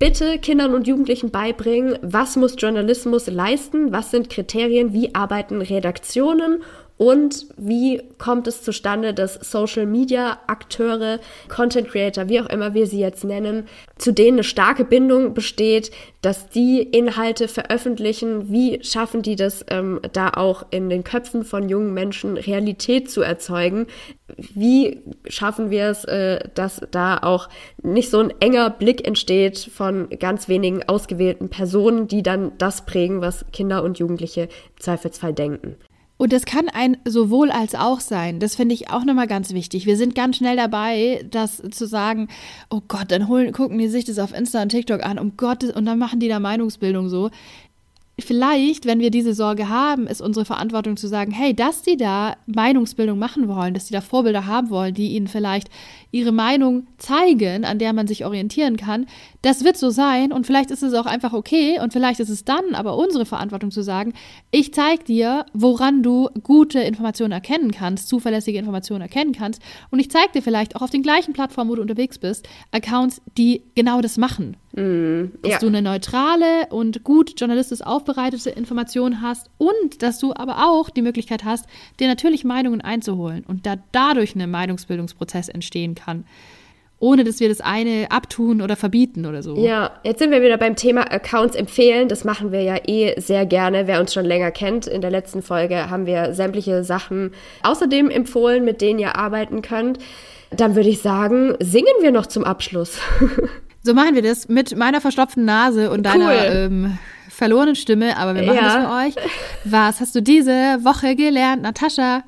Bitte 0.02 0.40
Kindern 0.40 0.74
und 0.74 0.88
Jugendlichen 0.88 1.30
beibringen, 1.30 1.96
was 2.02 2.36
muss 2.36 2.56
Journalismus 2.58 3.28
leisten, 3.28 3.92
was 3.92 4.10
sind 4.10 4.32
Kriterien, 4.32 4.94
wie 4.94 5.14
arbeiten 5.14 5.62
Redaktionen 5.62 6.64
und 7.02 7.48
wie 7.58 8.00
kommt 8.20 8.46
es 8.46 8.62
zustande, 8.62 9.16
dass 9.16 9.34
Social 9.34 9.88
Media 9.88 10.38
Akteure, 10.46 11.20
Content 11.48 11.90
Creator, 11.90 12.30
wie 12.30 12.40
auch 12.40 12.46
immer 12.46 12.76
wir 12.76 12.86
sie 12.86 13.00
jetzt 13.00 13.24
nennen, 13.24 13.68
zu 13.98 14.12
denen 14.12 14.36
eine 14.36 14.44
starke 14.44 14.86
Bindung 14.86 15.34
besteht, 15.34 15.90
dass 16.22 16.50
die 16.50 16.80
Inhalte 16.84 17.48
veröffentlichen, 17.48 18.52
wie 18.52 18.84
schaffen 18.84 19.24
die 19.24 19.36
das 19.36 19.66
ähm, 19.72 20.00
da 20.14 20.30
auch 20.30 20.68
in 20.70 20.92
den 20.92 21.04
Köpfen 21.04 21.44
von 21.44 21.70
jungen 21.70 21.96
Menschen 21.96 22.38
Realität 22.38 23.10
zu 23.10 23.24
erzeugen, 23.24 23.88
wie 24.54 25.02
schaffen 25.26 25.72
wir 25.72 25.86
es, 25.86 26.06
äh, 26.06 26.50
dass 26.54 26.82
da 26.92 27.18
auch 27.18 27.50
nicht 27.82 28.12
so 28.12 28.20
ein 28.20 28.32
enger 28.42 28.70
Blick 28.70 29.08
entsteht 29.08 29.58
von 29.58 30.08
ganz 30.20 30.48
wenigen 30.48 30.88
ausgewählten 30.88 31.50
Personen, 31.50 32.08
die 32.08 32.22
dann 32.22 32.52
das 32.60 32.86
prägen, 32.86 33.22
was 33.22 33.44
Kinder 33.52 33.82
und 33.82 33.98
Jugendliche 33.98 34.42
im 34.44 34.80
Zweifelsfall 34.80 35.34
denken. 35.34 35.78
Und 36.22 36.32
das 36.34 36.46
kann 36.46 36.70
ein 36.70 36.98
sowohl 37.04 37.50
als 37.50 37.74
auch 37.74 38.00
sein. 38.00 38.40
Das 38.40 38.54
finde 38.54 38.76
ich 38.76 38.92
auch 38.92 39.06
nochmal 39.06 39.26
ganz 39.26 39.54
wichtig. 39.54 39.88
Wir 39.88 39.98
sind 39.98 40.14
ganz 40.14 40.38
schnell 40.38 40.56
dabei, 40.56 41.26
das 41.28 41.64
zu 41.72 41.88
sagen, 41.88 42.28
oh 42.70 42.80
Gott, 42.88 43.10
dann 43.10 43.28
holen, 43.28 43.52
gucken 43.54 43.80
die 43.80 43.88
sich 43.88 44.06
das 44.06 44.20
auf 44.20 44.32
Insta 44.32 44.62
und 44.62 44.70
TikTok 44.70 45.04
an, 45.04 45.18
um 45.18 45.36
Gottes, 45.36 45.72
und 45.72 45.84
dann 45.88 45.98
machen 45.98 46.20
die 46.20 46.28
da 46.28 46.40
Meinungsbildung 46.40 47.10
so. 47.10 47.32
Vielleicht, 48.20 48.86
wenn 48.86 49.00
wir 49.00 49.10
diese 49.10 49.34
Sorge 49.34 49.68
haben, 49.68 50.06
ist 50.06 50.22
unsere 50.22 50.46
Verantwortung 50.46 50.96
zu 50.96 51.08
sagen, 51.08 51.32
hey, 51.32 51.56
dass 51.56 51.82
die 51.82 51.98
da 51.98 52.36
Meinungsbildung 52.46 53.18
machen 53.18 53.48
wollen, 53.48 53.74
dass 53.74 53.86
die 53.86 53.94
da 53.94 54.02
Vorbilder 54.02 54.46
haben 54.46 54.70
wollen, 54.70 54.94
die 54.94 55.16
ihnen 55.16 55.28
vielleicht 55.28 55.72
ihre 56.12 56.32
Meinung 56.32 56.88
zeigen, 56.98 57.66
an 57.66 57.80
der 57.80 57.94
man 57.94 58.08
sich 58.08 58.26
orientieren 58.26 58.78
kann, 58.78 59.08
das 59.42 59.64
wird 59.64 59.78
so 59.78 59.90
sein 59.90 60.32
und 60.32 60.46
vielleicht 60.46 60.70
ist 60.70 60.84
es 60.84 60.94
auch 60.94 61.06
einfach 61.06 61.34
okay 61.34 61.80
und 61.82 61.94
vielleicht 61.94 62.20
ist 62.20 62.30
es 62.30 62.44
dann 62.44 62.76
aber 62.76 62.98
unsere 62.98 63.26
Verantwortung 63.26 63.72
zu 63.72 63.82
sagen, 63.82 64.14
ich 64.52 64.74
zeige 64.74 65.04
dir, 65.04 65.46
woran 65.54 66.04
du 66.04 66.30
gute 66.44 66.80
Informationen 66.80 67.32
erkennen 67.32 67.72
kannst, 67.72 68.08
zuverlässige 68.08 68.60
Informationen 68.60 69.02
erkennen 69.02 69.32
kannst 69.32 69.62
und 69.90 70.00
ich 70.00 70.12
zeige 70.12 70.34
dir 70.34 70.42
vielleicht 70.42 70.76
auch 70.76 70.82
auf 70.82 70.90
den 70.90 71.04
gleichen 71.04 71.34
Plattformen, 71.34 71.70
wo 71.72 71.76
du 71.76 71.82
unterwegs 71.82 72.20
bist, 72.20 72.48
Accounts, 72.72 73.22
die 73.38 73.64
genau 73.76 74.02
das 74.02 74.18
machen. 74.18 74.58
Dass 75.42 75.52
ja. 75.52 75.60
du 75.60 75.68
eine 75.68 75.82
neutrale 75.82 76.68
und 76.70 77.04
gut 77.04 77.38
journalistisch 77.38 77.82
aufbereitete 77.82 78.52
Information 78.52 79.22
hast 79.22 79.50
und 79.58 80.02
dass 80.02 80.18
du 80.18 80.34
aber 80.34 80.66
auch 80.66 80.90
die 80.90 81.02
Möglichkeit 81.02 81.44
hast, 81.44 81.66
dir 82.00 82.08
natürlich 82.08 82.46
Meinungen 82.46 82.80
einzuholen 82.80 83.44
und 83.46 83.66
da 83.66 83.76
dadurch 83.92 84.34
ein 84.34 84.50
Meinungsbildungsprozess 84.50 85.50
entstehen 85.50 85.96
kann, 85.96 86.01
ohne 87.00 87.24
dass 87.24 87.40
wir 87.40 87.50
das 87.50 87.62
eine 87.62 88.08
abtun 88.12 88.62
oder 88.62 88.76
verbieten 88.76 89.26
oder 89.26 89.42
so. 89.42 89.56
Ja, 89.58 89.90
jetzt 90.04 90.20
sind 90.20 90.30
wir 90.30 90.44
wieder 90.44 90.58
beim 90.58 90.76
Thema 90.76 91.12
Accounts 91.12 91.56
empfehlen. 91.56 92.08
Das 92.08 92.24
machen 92.24 92.52
wir 92.52 92.62
ja 92.62 92.78
eh 92.86 93.20
sehr 93.20 93.48
gerne. 93.48 93.88
Wer 93.88 94.00
uns 94.00 94.14
schon 94.14 94.24
länger 94.26 94.52
kennt, 94.52 94.86
in 94.86 95.02
der 95.02 95.10
letzten 95.10 95.42
Folge 95.42 95.90
haben 95.90 96.06
wir 96.06 96.36
sämtliche 96.36 96.84
Sachen 96.84 97.32
außerdem 97.64 98.12
empfohlen, 98.12 98.64
mit 98.64 98.82
denen 98.82 99.00
ihr 99.00 99.16
arbeiten 99.16 99.64
könnt. 99.64 99.98
Dann 100.52 100.76
würde 100.76 100.90
ich 100.90 101.02
sagen, 101.02 101.56
singen 101.60 101.88
wir 102.02 102.12
noch 102.12 102.28
zum 102.28 102.44
Abschluss. 102.44 102.98
So 103.84 103.96
machen 103.96 104.14
wir 104.14 104.22
das 104.22 104.48
mit 104.48 104.78
meiner 104.78 105.02
verstopften 105.02 105.44
Nase 105.44 105.90
und 105.90 106.04
deiner 106.06 106.28
Cool. 106.28 106.52
ähm, 106.54 106.98
verlorenen 107.30 107.76
Stimme, 107.76 108.16
aber 108.16 108.36
wir 108.36 108.44
machen 108.44 108.58
Ja. 108.58 108.62
das 108.62 109.16
für 109.16 109.20
euch. 109.20 109.28
Was 109.66 110.00
hast 110.02 110.14
du 110.14 110.22
diese 110.22 110.52
Woche 110.84 111.16
gelernt, 111.16 111.64
Natascha? 111.64 112.22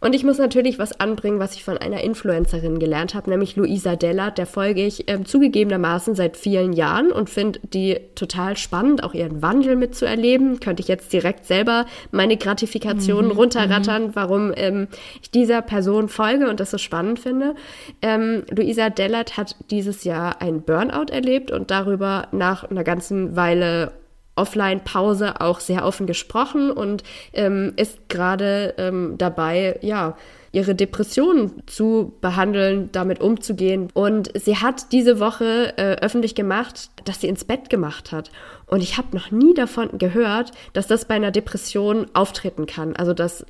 Und 0.00 0.14
ich 0.14 0.22
muss 0.24 0.38
natürlich 0.38 0.78
was 0.78 1.00
anbringen, 1.00 1.38
was 1.38 1.54
ich 1.54 1.64
von 1.64 1.78
einer 1.78 2.02
Influencerin 2.02 2.78
gelernt 2.78 3.14
habe, 3.14 3.30
nämlich 3.30 3.56
Luisa 3.56 3.96
Dellert. 3.96 4.36
Der 4.36 4.46
folge 4.46 4.84
ich 4.84 5.10
ähm, 5.10 5.24
zugegebenermaßen 5.24 6.14
seit 6.14 6.36
vielen 6.36 6.72
Jahren 6.74 7.10
und 7.10 7.30
finde 7.30 7.60
die 7.62 7.98
total 8.14 8.56
spannend, 8.56 9.02
auch 9.02 9.14
ihren 9.14 9.40
Wandel 9.40 9.76
mitzuerleben. 9.76 10.60
Könnte 10.60 10.82
ich 10.82 10.88
jetzt 10.88 11.12
direkt 11.12 11.46
selber 11.46 11.86
meine 12.10 12.36
Gratifikationen 12.36 13.30
runterrattern, 13.30 14.14
warum 14.14 14.52
ähm, 14.56 14.88
ich 15.22 15.30
dieser 15.30 15.62
Person 15.62 16.08
folge 16.08 16.50
und 16.50 16.60
das 16.60 16.70
so 16.70 16.78
spannend 16.78 17.18
finde. 17.18 17.54
Ähm, 18.02 18.44
Luisa 18.50 18.90
Dellert 18.90 19.36
hat 19.36 19.56
dieses 19.70 20.04
Jahr 20.04 20.42
einen 20.42 20.62
Burnout 20.62 21.12
erlebt 21.12 21.50
und 21.50 21.70
darüber 21.70 22.28
nach 22.32 22.64
einer 22.64 22.84
ganzen 22.84 23.36
Weile 23.36 23.92
Offline-Pause 24.36 25.40
auch 25.40 25.60
sehr 25.60 25.84
offen 25.84 26.06
gesprochen 26.06 26.70
und 26.70 27.02
ähm, 27.32 27.72
ist 27.76 28.08
gerade 28.08 28.74
ähm, 28.78 29.14
dabei, 29.18 29.78
ja, 29.82 30.16
ihre 30.54 30.76
Depressionen 30.76 31.62
zu 31.66 32.14
behandeln, 32.20 32.88
damit 32.92 33.20
umzugehen. 33.20 33.88
Und 33.92 34.30
sie 34.40 34.56
hat 34.56 34.92
diese 34.92 35.18
Woche 35.18 35.76
äh, 35.76 35.96
öffentlich 35.96 36.36
gemacht, 36.36 36.90
dass 37.04 37.20
sie 37.20 37.26
ins 37.26 37.44
Bett 37.44 37.70
gemacht 37.70 38.12
hat. 38.12 38.30
Und 38.66 38.80
ich 38.80 38.96
habe 38.96 39.16
noch 39.16 39.32
nie 39.32 39.52
davon 39.52 39.98
gehört, 39.98 40.52
dass 40.72 40.86
das 40.86 41.06
bei 41.06 41.14
einer 41.14 41.32
Depression 41.32 42.06
auftreten 42.14 42.66
kann. 42.66 42.94
Also 42.94 43.14
dass 43.14 43.44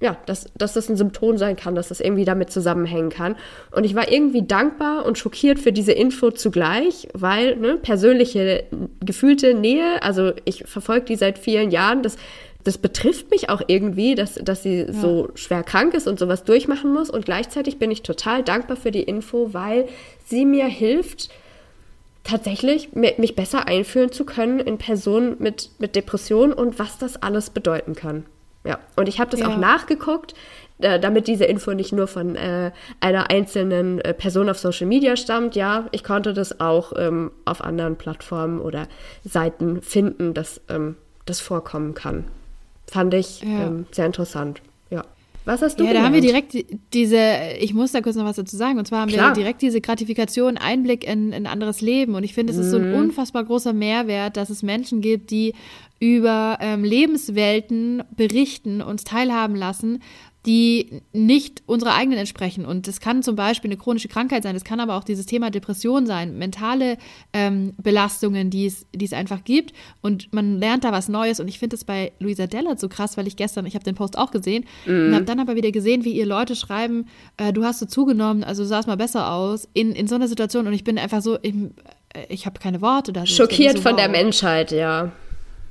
ja, 0.00 0.16
dass, 0.24 0.46
dass 0.56 0.72
das 0.72 0.88
ein 0.88 0.96
Symptom 0.96 1.36
sein 1.36 1.56
kann, 1.56 1.74
dass 1.74 1.88
das 1.88 2.00
irgendwie 2.00 2.24
damit 2.24 2.50
zusammenhängen 2.50 3.10
kann. 3.10 3.36
Und 3.70 3.84
ich 3.84 3.94
war 3.94 4.10
irgendwie 4.10 4.42
dankbar 4.42 5.04
und 5.04 5.18
schockiert 5.18 5.58
für 5.58 5.72
diese 5.72 5.92
Info 5.92 6.30
zugleich, 6.30 7.08
weil 7.12 7.56
ne, 7.56 7.76
persönliche 7.76 8.64
gefühlte 9.04 9.52
Nähe, 9.52 10.02
also 10.02 10.32
ich 10.46 10.64
verfolge 10.66 11.04
die 11.04 11.16
seit 11.16 11.38
vielen 11.38 11.70
Jahren, 11.70 12.02
das, 12.02 12.16
das 12.64 12.78
betrifft 12.78 13.30
mich 13.30 13.50
auch 13.50 13.60
irgendwie, 13.66 14.14
dass, 14.14 14.34
dass 14.34 14.62
sie 14.62 14.86
ja. 14.86 14.92
so 14.92 15.28
schwer 15.34 15.62
krank 15.62 15.92
ist 15.92 16.08
und 16.08 16.18
sowas 16.18 16.44
durchmachen 16.44 16.92
muss. 16.94 17.10
Und 17.10 17.26
gleichzeitig 17.26 17.78
bin 17.78 17.90
ich 17.90 18.02
total 18.02 18.42
dankbar 18.42 18.78
für 18.78 18.90
die 18.90 19.02
Info, 19.02 19.52
weil 19.52 19.86
sie 20.24 20.46
mir 20.46 20.66
hilft, 20.66 21.28
tatsächlich 22.24 22.92
mich 22.92 23.34
besser 23.34 23.66
einfühlen 23.66 24.12
zu 24.12 24.24
können 24.24 24.60
in 24.60 24.78
Personen 24.78 25.36
mit, 25.38 25.70
mit 25.78 25.96
Depressionen 25.96 26.52
und 26.52 26.78
was 26.78 26.98
das 26.98 27.22
alles 27.22 27.50
bedeuten 27.50 27.94
kann. 27.94 28.24
Ja, 28.64 28.78
und 28.96 29.08
ich 29.08 29.20
habe 29.20 29.30
das 29.30 29.40
ja. 29.40 29.48
auch 29.48 29.56
nachgeguckt, 29.56 30.34
äh, 30.80 30.98
damit 30.98 31.26
diese 31.26 31.44
Info 31.44 31.72
nicht 31.72 31.92
nur 31.92 32.06
von 32.06 32.36
äh, 32.36 32.72
einer 33.00 33.30
einzelnen 33.30 34.00
äh, 34.00 34.14
Person 34.14 34.48
auf 34.48 34.58
Social 34.58 34.86
Media 34.86 35.16
stammt. 35.16 35.54
Ja, 35.54 35.86
ich 35.92 36.04
konnte 36.04 36.32
das 36.32 36.60
auch 36.60 36.92
ähm, 36.96 37.30
auf 37.44 37.62
anderen 37.62 37.96
Plattformen 37.96 38.60
oder 38.60 38.86
Seiten 39.24 39.82
finden, 39.82 40.34
dass 40.34 40.60
ähm, 40.68 40.96
das 41.26 41.40
vorkommen 41.40 41.94
kann. 41.94 42.24
Fand 42.86 43.14
ich 43.14 43.42
ja. 43.42 43.66
ähm, 43.66 43.86
sehr 43.92 44.06
interessant. 44.06 44.62
Ja. 44.90 45.04
Was 45.44 45.62
hast 45.62 45.78
du 45.78 45.84
Ja, 45.84 45.90
gelernt? 45.90 46.04
da 46.04 46.06
haben 46.06 46.14
wir 46.14 46.20
direkt 46.20 46.56
diese, 46.92 47.18
ich 47.58 47.72
muss 47.72 47.92
da 47.92 48.00
kurz 48.00 48.16
noch 48.16 48.24
was 48.24 48.36
dazu 48.36 48.56
sagen, 48.56 48.78
und 48.78 48.86
zwar 48.86 49.02
haben 49.02 49.10
Klar. 49.10 49.30
wir 49.30 49.42
direkt 49.42 49.62
diese 49.62 49.80
Gratifikation, 49.80 50.58
Einblick 50.58 51.04
in 51.04 51.32
ein 51.32 51.46
anderes 51.46 51.80
Leben. 51.80 52.14
Und 52.14 52.24
ich 52.24 52.34
finde, 52.34 52.52
es 52.52 52.58
ist 52.58 52.70
so 52.70 52.78
ein 52.78 52.90
mhm. 52.90 52.96
unfassbar 52.96 53.44
großer 53.44 53.72
Mehrwert, 53.72 54.36
dass 54.36 54.50
es 54.50 54.62
Menschen 54.62 55.00
gibt, 55.00 55.30
die 55.30 55.54
über 56.00 56.58
ähm, 56.60 56.82
Lebenswelten 56.82 58.02
berichten, 58.16 58.80
uns 58.80 59.04
teilhaben 59.04 59.54
lassen, 59.54 60.00
die 60.46 61.02
nicht 61.12 61.62
unserer 61.66 61.94
eigenen 61.94 62.18
entsprechen. 62.18 62.64
Und 62.64 62.88
das 62.88 63.00
kann 63.00 63.22
zum 63.22 63.36
Beispiel 63.36 63.70
eine 63.70 63.76
chronische 63.76 64.08
Krankheit 64.08 64.42
sein, 64.42 64.54
das 64.54 64.64
kann 64.64 64.80
aber 64.80 64.96
auch 64.96 65.04
dieses 65.04 65.26
Thema 65.26 65.50
Depression 65.50 66.06
sein, 66.06 66.38
mentale 66.38 66.96
ähm, 67.34 67.74
Belastungen, 67.76 68.48
die 68.48 68.64
es, 68.64 68.86
die 68.94 69.04
es 69.04 69.12
einfach 69.12 69.44
gibt. 69.44 69.74
Und 70.00 70.32
man 70.32 70.58
lernt 70.58 70.84
da 70.84 70.92
was 70.92 71.10
Neues. 71.10 71.40
Und 71.40 71.48
ich 71.48 71.58
finde 71.58 71.76
es 71.76 71.84
bei 71.84 72.12
Luisa 72.18 72.46
Dellert 72.46 72.80
so 72.80 72.88
krass, 72.88 73.18
weil 73.18 73.26
ich 73.26 73.36
gestern, 73.36 73.66
ich 73.66 73.74
habe 73.74 73.84
den 73.84 73.94
Post 73.94 74.16
auch 74.16 74.30
gesehen 74.30 74.64
mhm. 74.86 75.08
und 75.08 75.14
habe 75.14 75.24
dann 75.26 75.40
aber 75.40 75.56
wieder 75.56 75.72
gesehen, 75.72 76.06
wie 76.06 76.12
ihr 76.12 76.26
Leute 76.26 76.56
schreiben, 76.56 77.06
äh, 77.36 77.52
du 77.52 77.64
hast 77.64 77.78
so 77.78 77.84
zugenommen, 77.84 78.42
also 78.42 78.64
sah 78.64 78.80
es 78.80 78.86
mal 78.86 78.96
besser 78.96 79.30
aus, 79.30 79.68
in, 79.74 79.92
in 79.92 80.06
so 80.06 80.14
einer 80.14 80.28
Situation. 80.28 80.66
Und 80.66 80.72
ich 80.72 80.84
bin 80.84 80.96
einfach 80.96 81.20
so, 81.20 81.38
ich, 81.42 81.54
äh, 82.14 82.24
ich 82.30 82.46
habe 82.46 82.58
keine 82.58 82.80
Worte. 82.80 83.12
Schockiert 83.26 83.76
so, 83.76 83.82
von 83.82 83.92
wow. 83.92 84.00
der 84.00 84.08
Menschheit, 84.08 84.72
ja. 84.72 85.12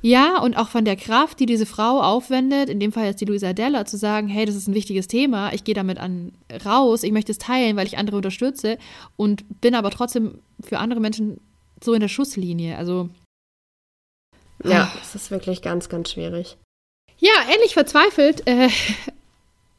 Ja, 0.02 0.40
und 0.40 0.56
auch 0.56 0.68
von 0.68 0.84
der 0.84 0.96
Kraft, 0.96 1.40
die 1.40 1.46
diese 1.46 1.66
Frau 1.66 2.00
aufwendet, 2.00 2.70
in 2.70 2.80
dem 2.80 2.90
Fall 2.90 3.04
jetzt 3.04 3.20
die 3.20 3.26
Luisa 3.26 3.52
Della, 3.52 3.84
zu 3.84 3.98
sagen, 3.98 4.28
hey, 4.28 4.46
das 4.46 4.54
ist 4.54 4.66
ein 4.66 4.74
wichtiges 4.74 5.08
Thema, 5.08 5.52
ich 5.52 5.64
gehe 5.64 5.74
damit 5.74 5.98
an 5.98 6.32
raus, 6.64 7.02
ich 7.02 7.12
möchte 7.12 7.32
es 7.32 7.38
teilen, 7.38 7.76
weil 7.76 7.86
ich 7.86 7.98
andere 7.98 8.16
unterstütze 8.16 8.78
und 9.16 9.60
bin 9.60 9.74
aber 9.74 9.90
trotzdem 9.90 10.38
für 10.62 10.78
andere 10.78 11.00
Menschen 11.00 11.40
so 11.82 11.92
in 11.92 12.00
der 12.00 12.08
Schusslinie. 12.08 12.78
Also. 12.78 13.10
Ja, 14.64 14.92
es 15.02 15.14
ist 15.14 15.30
wirklich 15.30 15.60
ganz, 15.62 15.88
ganz 15.88 16.10
schwierig. 16.10 16.56
Ja, 17.18 17.32
ähnlich 17.54 17.74
verzweifelt 17.74 18.46
äh, 18.46 18.68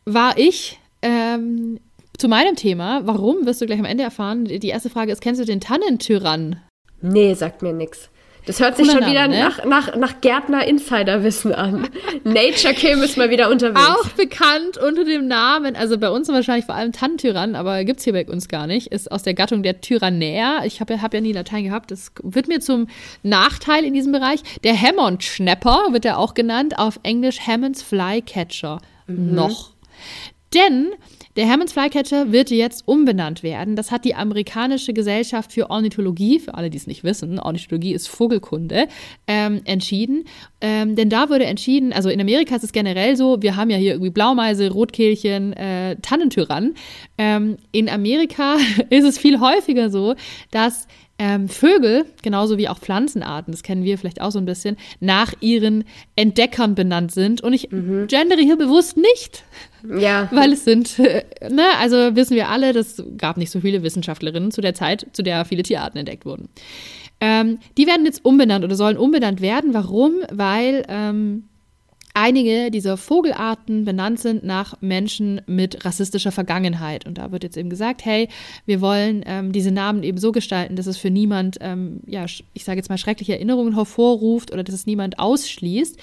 war 0.05 0.37
ich 0.37 0.79
ähm, 1.01 1.79
zu 2.17 2.27
meinem 2.27 2.55
Thema. 2.55 3.01
Warum, 3.05 3.47
wirst 3.47 3.61
du 3.61 3.65
gleich 3.65 3.79
am 3.79 3.85
Ende 3.85 4.03
erfahren. 4.03 4.45
Die 4.45 4.67
erste 4.67 4.91
Frage 4.91 5.11
ist, 5.11 5.21
kennst 5.21 5.41
du 5.41 5.45
den 5.45 5.61
Tannentyrann? 5.61 6.61
Nee, 7.01 7.33
sagt 7.33 7.63
mir 7.63 7.73
nichts. 7.73 8.09
Das 8.45 8.59
hört 8.59 8.75
sich 8.75 8.89
schon 8.89 9.05
wieder 9.05 9.27
ne? 9.27 9.39
nach, 9.39 9.65
nach, 9.65 9.95
nach 9.95 10.21
Gärtner-Insiderwissen 10.21 11.53
an. 11.53 11.87
Nature 12.23 12.73
Kim 12.73 13.03
ist 13.03 13.17
mal 13.17 13.29
wieder 13.29 13.49
unterwegs. 13.49 13.87
Auch 13.87 14.07
bekannt 14.09 14.77
unter 14.77 15.05
dem 15.05 15.27
Namen, 15.27 15.75
also 15.75 15.97
bei 15.97 16.09
uns 16.09 16.27
wahrscheinlich 16.27 16.65
vor 16.65 16.75
allem 16.75 16.91
Tannentyrann, 16.91 17.55
aber 17.55 17.83
gibt 17.83 17.99
es 17.99 18.03
hier 18.03 18.13
bei 18.13 18.25
uns 18.25 18.47
gar 18.47 18.65
nicht, 18.65 18.87
ist 18.87 19.11
aus 19.11 19.23
der 19.23 19.35
Gattung 19.35 19.61
der 19.61 19.81
Tyrannäer. 19.81 20.61
Ich 20.65 20.81
habe 20.81 21.01
hab 21.01 21.13
ja 21.13 21.21
nie 21.21 21.33
Latein 21.33 21.65
gehabt, 21.65 21.91
das 21.91 22.11
wird 22.23 22.47
mir 22.47 22.59
zum 22.59 22.87
Nachteil 23.21 23.83
in 23.85 23.93
diesem 23.93 24.11
Bereich. 24.11 24.41
Der 24.63 24.79
Hammond-Schnapper 24.79 25.89
wird 25.91 26.05
er 26.05 26.17
auch 26.17 26.33
genannt, 26.33 26.79
auf 26.79 26.99
Englisch 27.03 27.41
Hammonds 27.45 27.83
Flycatcher. 27.83 28.81
Mhm. 29.07 29.35
Noch. 29.35 29.71
Denn 30.53 30.89
der 31.35 31.45
Hermanns 31.45 31.73
Flycatcher 31.73 32.31
wird 32.31 32.51
jetzt 32.51 32.87
umbenannt 32.87 33.43
werden. 33.43 33.75
Das 33.75 33.91
hat 33.91 34.05
die 34.05 34.15
amerikanische 34.15 34.93
Gesellschaft 34.93 35.53
für 35.53 35.69
Ornithologie, 35.69 36.39
für 36.39 36.55
alle, 36.55 36.69
die 36.69 36.77
es 36.77 36.87
nicht 36.87 37.03
wissen, 37.03 37.39
Ornithologie 37.39 37.93
ist 37.93 38.07
Vogelkunde, 38.07 38.87
ähm, 39.27 39.61
entschieden. 39.65 40.25
Ähm, 40.59 40.95
denn 40.95 41.09
da 41.09 41.29
wurde 41.29 41.45
entschieden, 41.45 41.93
also 41.93 42.09
in 42.09 42.19
Amerika 42.19 42.55
ist 42.55 42.63
es 42.63 42.71
generell 42.71 43.15
so, 43.15 43.41
wir 43.41 43.55
haben 43.55 43.69
ja 43.69 43.77
hier 43.77 43.93
irgendwie 43.93 44.11
Blaumeise, 44.11 44.71
Rotkehlchen, 44.71 45.53
äh, 45.53 45.95
Tannentyrann. 46.01 46.75
Ähm, 47.17 47.57
in 47.71 47.89
Amerika 47.89 48.57
ist 48.89 49.05
es 49.05 49.17
viel 49.17 49.39
häufiger 49.39 49.89
so, 49.89 50.15
dass 50.51 50.87
ähm, 51.23 51.49
Vögel, 51.49 52.05
genauso 52.23 52.57
wie 52.57 52.67
auch 52.67 52.79
Pflanzenarten, 52.79 53.51
das 53.51 53.61
kennen 53.61 53.83
wir 53.83 53.99
vielleicht 53.99 54.21
auch 54.21 54.31
so 54.31 54.39
ein 54.39 54.45
bisschen, 54.45 54.75
nach 54.99 55.33
ihren 55.39 55.83
Entdeckern 56.15 56.73
benannt 56.73 57.11
sind. 57.11 57.41
Und 57.41 57.53
ich 57.53 57.71
mhm. 57.71 58.07
gendere 58.07 58.41
hier 58.41 58.57
bewusst 58.57 58.97
nicht. 58.97 59.43
Ja. 59.99 60.27
Weil 60.31 60.53
es 60.53 60.65
sind, 60.65 60.97
äh, 60.97 61.23
ne, 61.47 61.63
also 61.79 62.15
wissen 62.15 62.35
wir 62.35 62.49
alle, 62.49 62.73
das 62.73 63.03
gab 63.17 63.37
nicht 63.37 63.51
so 63.51 63.59
viele 63.59 63.83
Wissenschaftlerinnen 63.83 64.49
zu 64.49 64.61
der 64.61 64.73
Zeit, 64.73 65.05
zu 65.13 65.21
der 65.21 65.45
viele 65.45 65.61
Tierarten 65.61 65.99
entdeckt 65.99 66.25
wurden. 66.25 66.49
Ähm, 67.19 67.59
die 67.77 67.85
werden 67.85 68.07
jetzt 68.07 68.25
umbenannt 68.25 68.65
oder 68.65 68.75
sollen 68.75 68.97
umbenannt 68.97 69.41
werden. 69.41 69.75
Warum? 69.75 70.13
Weil 70.31 70.83
ähm, 70.89 71.43
einige 72.13 72.71
dieser 72.71 72.97
Vogelarten 72.97 73.85
benannt 73.85 74.19
sind 74.19 74.43
nach 74.43 74.75
Menschen 74.81 75.41
mit 75.47 75.85
rassistischer 75.85 76.31
Vergangenheit. 76.31 77.05
Und 77.05 77.17
da 77.17 77.31
wird 77.31 77.43
jetzt 77.43 77.57
eben 77.57 77.69
gesagt, 77.69 78.05
hey, 78.05 78.27
wir 78.65 78.81
wollen 78.81 79.23
ähm, 79.25 79.51
diese 79.51 79.71
Namen 79.71 80.03
eben 80.03 80.17
so 80.17 80.31
gestalten, 80.31 80.75
dass 80.75 80.87
es 80.87 80.97
für 80.97 81.09
niemand, 81.09 81.57
ähm, 81.61 82.01
ja, 82.05 82.25
ich 82.25 82.63
sage 82.63 82.77
jetzt 82.77 82.89
mal, 82.89 82.97
schreckliche 82.97 83.33
Erinnerungen 83.33 83.75
hervorruft 83.75 84.51
oder 84.51 84.63
dass 84.63 84.75
es 84.75 84.85
niemand 84.85 85.19
ausschließt. 85.19 85.97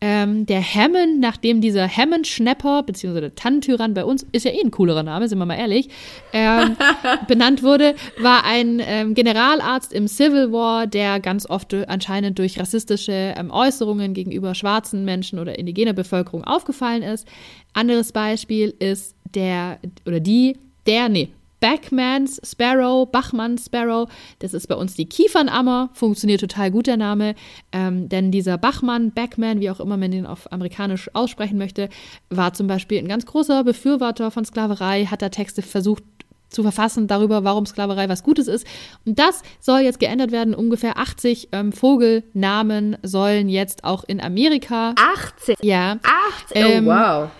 Ähm, 0.00 0.46
der 0.46 0.62
Hammond, 0.62 1.20
nachdem 1.20 1.60
dieser 1.60 1.88
Hammond-Schnapper, 1.88 2.82
beziehungsweise 2.82 3.20
der 3.22 3.34
Tannentyrann 3.34 3.94
bei 3.94 4.04
uns, 4.04 4.26
ist 4.32 4.44
ja 4.44 4.50
eh 4.50 4.60
ein 4.62 4.70
coolerer 4.70 5.02
Name, 5.02 5.28
sind 5.28 5.38
wir 5.38 5.46
mal 5.46 5.56
ehrlich, 5.56 5.88
ähm, 6.32 6.76
benannt 7.28 7.62
wurde, 7.62 7.94
war 8.18 8.44
ein 8.44 8.80
ähm, 8.84 9.14
Generalarzt 9.14 9.92
im 9.92 10.08
Civil 10.08 10.52
War, 10.52 10.86
der 10.86 11.20
ganz 11.20 11.48
oft 11.48 11.74
anscheinend 11.74 12.38
durch 12.38 12.58
rassistische 12.58 13.34
ähm, 13.36 13.50
Äußerungen 13.50 14.14
gegenüber 14.14 14.54
schwarzen 14.54 15.04
Menschen 15.04 15.38
oder 15.38 15.49
indigener 15.58 15.92
Bevölkerung 15.92 16.44
aufgefallen 16.44 17.02
ist. 17.02 17.26
Anderes 17.72 18.12
Beispiel 18.12 18.74
ist 18.78 19.14
der 19.34 19.78
oder 20.06 20.20
die, 20.20 20.58
der, 20.86 21.08
nee, 21.08 21.30
Backman's 21.60 22.40
Sparrow, 22.42 23.06
Bachmanns 23.10 23.66
Sparrow. 23.66 24.08
Das 24.38 24.54
ist 24.54 24.66
bei 24.66 24.74
uns 24.74 24.94
die 24.94 25.06
Kiefernammer. 25.06 25.90
Funktioniert 25.92 26.40
total 26.40 26.70
gut 26.70 26.86
der 26.86 26.96
Name. 26.96 27.34
Ähm, 27.70 28.08
denn 28.08 28.30
dieser 28.32 28.58
Bachmann, 28.58 29.12
Backman, 29.12 29.60
wie 29.60 29.70
auch 29.70 29.78
immer 29.78 29.98
man 29.98 30.10
den 30.10 30.26
auf 30.26 30.50
amerikanisch 30.50 31.10
aussprechen 31.14 31.58
möchte, 31.58 31.90
war 32.30 32.54
zum 32.54 32.66
Beispiel 32.66 32.98
ein 32.98 33.08
ganz 33.08 33.26
großer 33.26 33.62
Befürworter 33.62 34.30
von 34.30 34.44
Sklaverei, 34.44 35.04
hat 35.04 35.22
da 35.22 35.28
Texte 35.28 35.60
versucht 35.62 36.02
zu 36.50 36.62
verfassen 36.62 37.06
darüber, 37.06 37.44
warum 37.44 37.64
Sklaverei 37.64 38.08
was 38.08 38.22
Gutes 38.22 38.48
ist. 38.48 38.66
Und 39.06 39.18
das 39.18 39.42
soll 39.60 39.80
jetzt 39.80 40.00
geändert 40.00 40.32
werden. 40.32 40.54
Ungefähr 40.54 40.98
80 40.98 41.48
ähm, 41.52 41.72
Vogelnamen 41.72 42.98
sollen 43.02 43.48
jetzt 43.48 43.84
auch 43.84 44.04
in 44.04 44.20
Amerika. 44.20 44.94
80? 44.96 45.56
Ja. 45.62 45.98
80? 46.42 46.56
Oh, 46.56 46.68
ähm, 46.68 46.86
wow. 46.86 47.30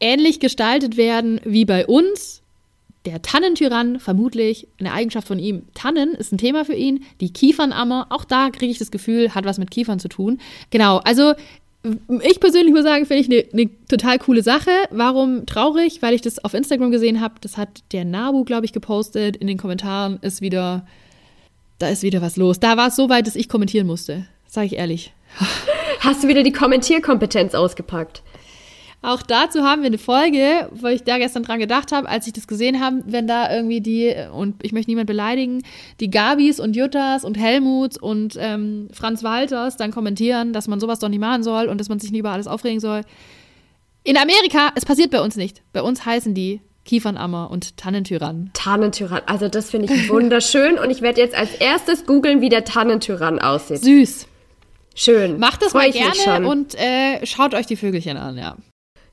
Ähnlich 0.00 0.40
gestaltet 0.40 0.96
werden 0.96 1.40
wie 1.44 1.64
bei 1.64 1.86
uns 1.86 2.40
der 3.06 3.22
Tannentyrann, 3.22 3.98
vermutlich 3.98 4.68
eine 4.78 4.92
Eigenschaft 4.92 5.26
von 5.26 5.38
ihm. 5.38 5.62
Tannen 5.74 6.14
ist 6.14 6.32
ein 6.32 6.38
Thema 6.38 6.64
für 6.64 6.74
ihn. 6.74 7.04
Die 7.20 7.32
Kiefernammer, 7.32 8.06
auch 8.10 8.24
da 8.24 8.50
kriege 8.50 8.70
ich 8.70 8.78
das 8.78 8.90
Gefühl, 8.90 9.34
hat 9.34 9.44
was 9.44 9.58
mit 9.58 9.70
Kiefern 9.70 9.98
zu 9.98 10.08
tun. 10.08 10.38
Genau, 10.70 10.98
also 10.98 11.34
ich 12.22 12.40
persönlich 12.40 12.74
muss 12.74 12.82
sagen, 12.82 13.06
finde 13.06 13.22
ich 13.22 13.30
eine 13.30 13.44
ne 13.52 13.70
total 13.88 14.18
coole 14.18 14.42
Sache. 14.42 14.70
Warum 14.90 15.46
traurig? 15.46 16.02
Weil 16.02 16.14
ich 16.14 16.20
das 16.20 16.42
auf 16.44 16.52
Instagram 16.52 16.90
gesehen 16.90 17.20
habe. 17.20 17.34
Das 17.40 17.56
hat 17.56 17.82
der 17.92 18.04
Nabu, 18.04 18.44
glaube 18.44 18.66
ich, 18.66 18.72
gepostet. 18.72 19.36
In 19.36 19.46
den 19.46 19.56
Kommentaren 19.56 20.18
ist 20.20 20.42
wieder, 20.42 20.86
da 21.78 21.88
ist 21.88 22.02
wieder 22.02 22.20
was 22.20 22.36
los. 22.36 22.60
Da 22.60 22.76
war 22.76 22.88
es 22.88 22.96
so 22.96 23.08
weit, 23.08 23.26
dass 23.26 23.36
ich 23.36 23.48
kommentieren 23.48 23.86
musste. 23.86 24.26
Sage 24.46 24.66
ich 24.66 24.76
ehrlich. 24.76 25.12
Hast 26.00 26.22
du 26.22 26.28
wieder 26.28 26.42
die 26.42 26.52
Kommentierkompetenz 26.52 27.54
ausgepackt? 27.54 28.22
Auch 29.02 29.22
dazu 29.22 29.62
haben 29.62 29.80
wir 29.80 29.86
eine 29.86 29.98
Folge, 29.98 30.68
wo 30.72 30.88
ich 30.88 31.04
da 31.04 31.16
gestern 31.16 31.42
dran 31.42 31.58
gedacht 31.58 31.90
habe, 31.90 32.06
als 32.08 32.26
ich 32.26 32.34
das 32.34 32.46
gesehen 32.46 32.80
habe, 32.80 33.02
wenn 33.06 33.26
da 33.26 33.54
irgendwie 33.54 33.80
die, 33.80 34.14
und 34.32 34.62
ich 34.62 34.72
möchte 34.72 34.90
niemand 34.90 35.06
beleidigen, 35.06 35.62
die 36.00 36.10
Gabis 36.10 36.60
und 36.60 36.76
Juttas 36.76 37.24
und 37.24 37.38
Helmuts 37.38 37.96
und 37.96 38.36
ähm, 38.38 38.88
Franz 38.92 39.24
Walters 39.24 39.78
dann 39.78 39.90
kommentieren, 39.90 40.52
dass 40.52 40.68
man 40.68 40.80
sowas 40.80 40.98
doch 40.98 41.08
nicht 41.08 41.20
machen 41.20 41.42
soll 41.42 41.68
und 41.68 41.78
dass 41.78 41.88
man 41.88 41.98
sich 41.98 42.12
nie 42.12 42.18
über 42.18 42.30
alles 42.30 42.46
aufregen 42.46 42.80
soll. 42.80 43.02
In 44.04 44.18
Amerika, 44.18 44.70
es 44.74 44.84
passiert 44.84 45.10
bei 45.10 45.22
uns 45.22 45.36
nicht. 45.36 45.62
Bei 45.72 45.80
uns 45.80 46.04
heißen 46.04 46.34
die 46.34 46.60
Kiefernammer 46.84 47.50
und 47.50 47.78
Tannentyrann. 47.78 48.50
Tannentyrann, 48.52 49.22
also 49.26 49.48
das 49.48 49.70
finde 49.70 49.92
ich 49.92 50.10
wunderschön 50.10 50.78
und 50.78 50.90
ich 50.90 51.00
werde 51.00 51.22
jetzt 51.22 51.34
als 51.34 51.54
erstes 51.54 52.04
googeln, 52.04 52.42
wie 52.42 52.48
der 52.50 52.64
Tannentyrann 52.64 53.38
aussieht. 53.38 53.82
Süß. 53.82 54.26
Schön. 54.94 55.38
Macht 55.38 55.62
das 55.62 55.72
Freu 55.72 55.88
mal 55.88 55.90
gerne 55.90 56.48
und 56.48 56.74
äh, 56.74 57.24
schaut 57.24 57.54
euch 57.54 57.66
die 57.66 57.76
Vögelchen 57.76 58.18
an, 58.18 58.36
ja. 58.36 58.56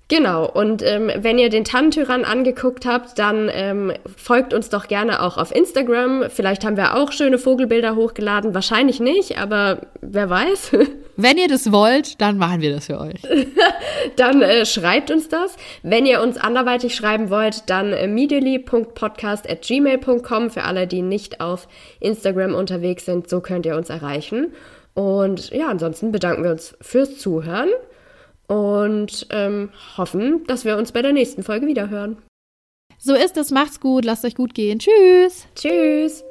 Genau, 0.10 0.50
und 0.50 0.82
ähm, 0.84 1.12
wenn 1.18 1.38
ihr 1.38 1.50
den 1.50 1.66
Tannentyrann 1.66 2.24
angeguckt 2.24 2.86
habt, 2.86 3.20
dann 3.20 3.50
ähm, 3.52 3.92
folgt 4.16 4.54
uns 4.54 4.70
doch 4.70 4.88
gerne 4.88 5.22
auch 5.22 5.36
auf 5.36 5.54
Instagram. 5.54 6.28
Vielleicht 6.30 6.64
haben 6.64 6.78
wir 6.78 6.96
auch 6.96 7.12
schöne 7.12 7.38
Vogelbilder 7.38 7.98
hochgeladen, 7.98 8.54
wahrscheinlich 8.54 9.02
nicht, 9.02 9.38
aber 9.38 9.82
wer 10.00 10.30
weiß. 10.30 10.72
Wenn 11.18 11.38
ihr 11.38 11.50
das 11.50 11.74
wollt, 11.74 12.22
dann 12.22 12.38
machen 12.38 12.62
wir 12.62 12.72
das 12.72 12.86
für 12.86 13.02
euch. 13.02 13.22
dann 14.16 14.42
äh, 14.42 14.66
schreibt 14.66 15.12
uns 15.12 15.28
das. 15.28 15.58
Wenn 15.84 16.06
ihr 16.06 16.22
uns 16.22 16.38
anderweitig 16.38 16.96
schreiben 16.96 17.30
wollt, 17.30 17.70
dann 17.70 17.92
äh, 17.92 18.08
medially.podcast.gmail.com 18.08 20.52
für 20.52 20.64
alle, 20.64 20.88
die 20.88 21.02
nicht 21.02 21.42
auf 21.42 21.68
Instagram 22.00 22.56
unterwegs 22.56 23.04
sind. 23.04 23.30
So 23.30 23.42
könnt 23.42 23.66
ihr 23.66 23.76
uns 23.76 23.90
erreichen. 23.90 24.54
Und 24.94 25.50
ja, 25.50 25.68
ansonsten 25.68 26.14
bedanken 26.14 26.46
wir 26.46 26.52
uns 26.52 26.78
fürs 26.80 27.18
Zuhören 27.18 27.68
und 28.48 29.28
ähm, 29.30 29.70
hoffen, 29.98 30.44
dass 30.48 30.66
wir 30.66 30.78
uns 30.78 30.92
bei 30.92 31.02
der 31.02 31.14
nächsten 31.14 31.44
Folge 31.44 31.68
wiederhören. 31.68 32.18
So 32.98 33.14
ist 33.14 33.38
es, 33.38 33.52
macht's 33.52 33.80
gut, 33.80 34.06
lasst 34.06 34.26
euch 34.26 34.36
gut 34.36 34.54
gehen. 34.54 34.80
Tschüss. 34.80 35.48
Tschüss. 35.56 36.24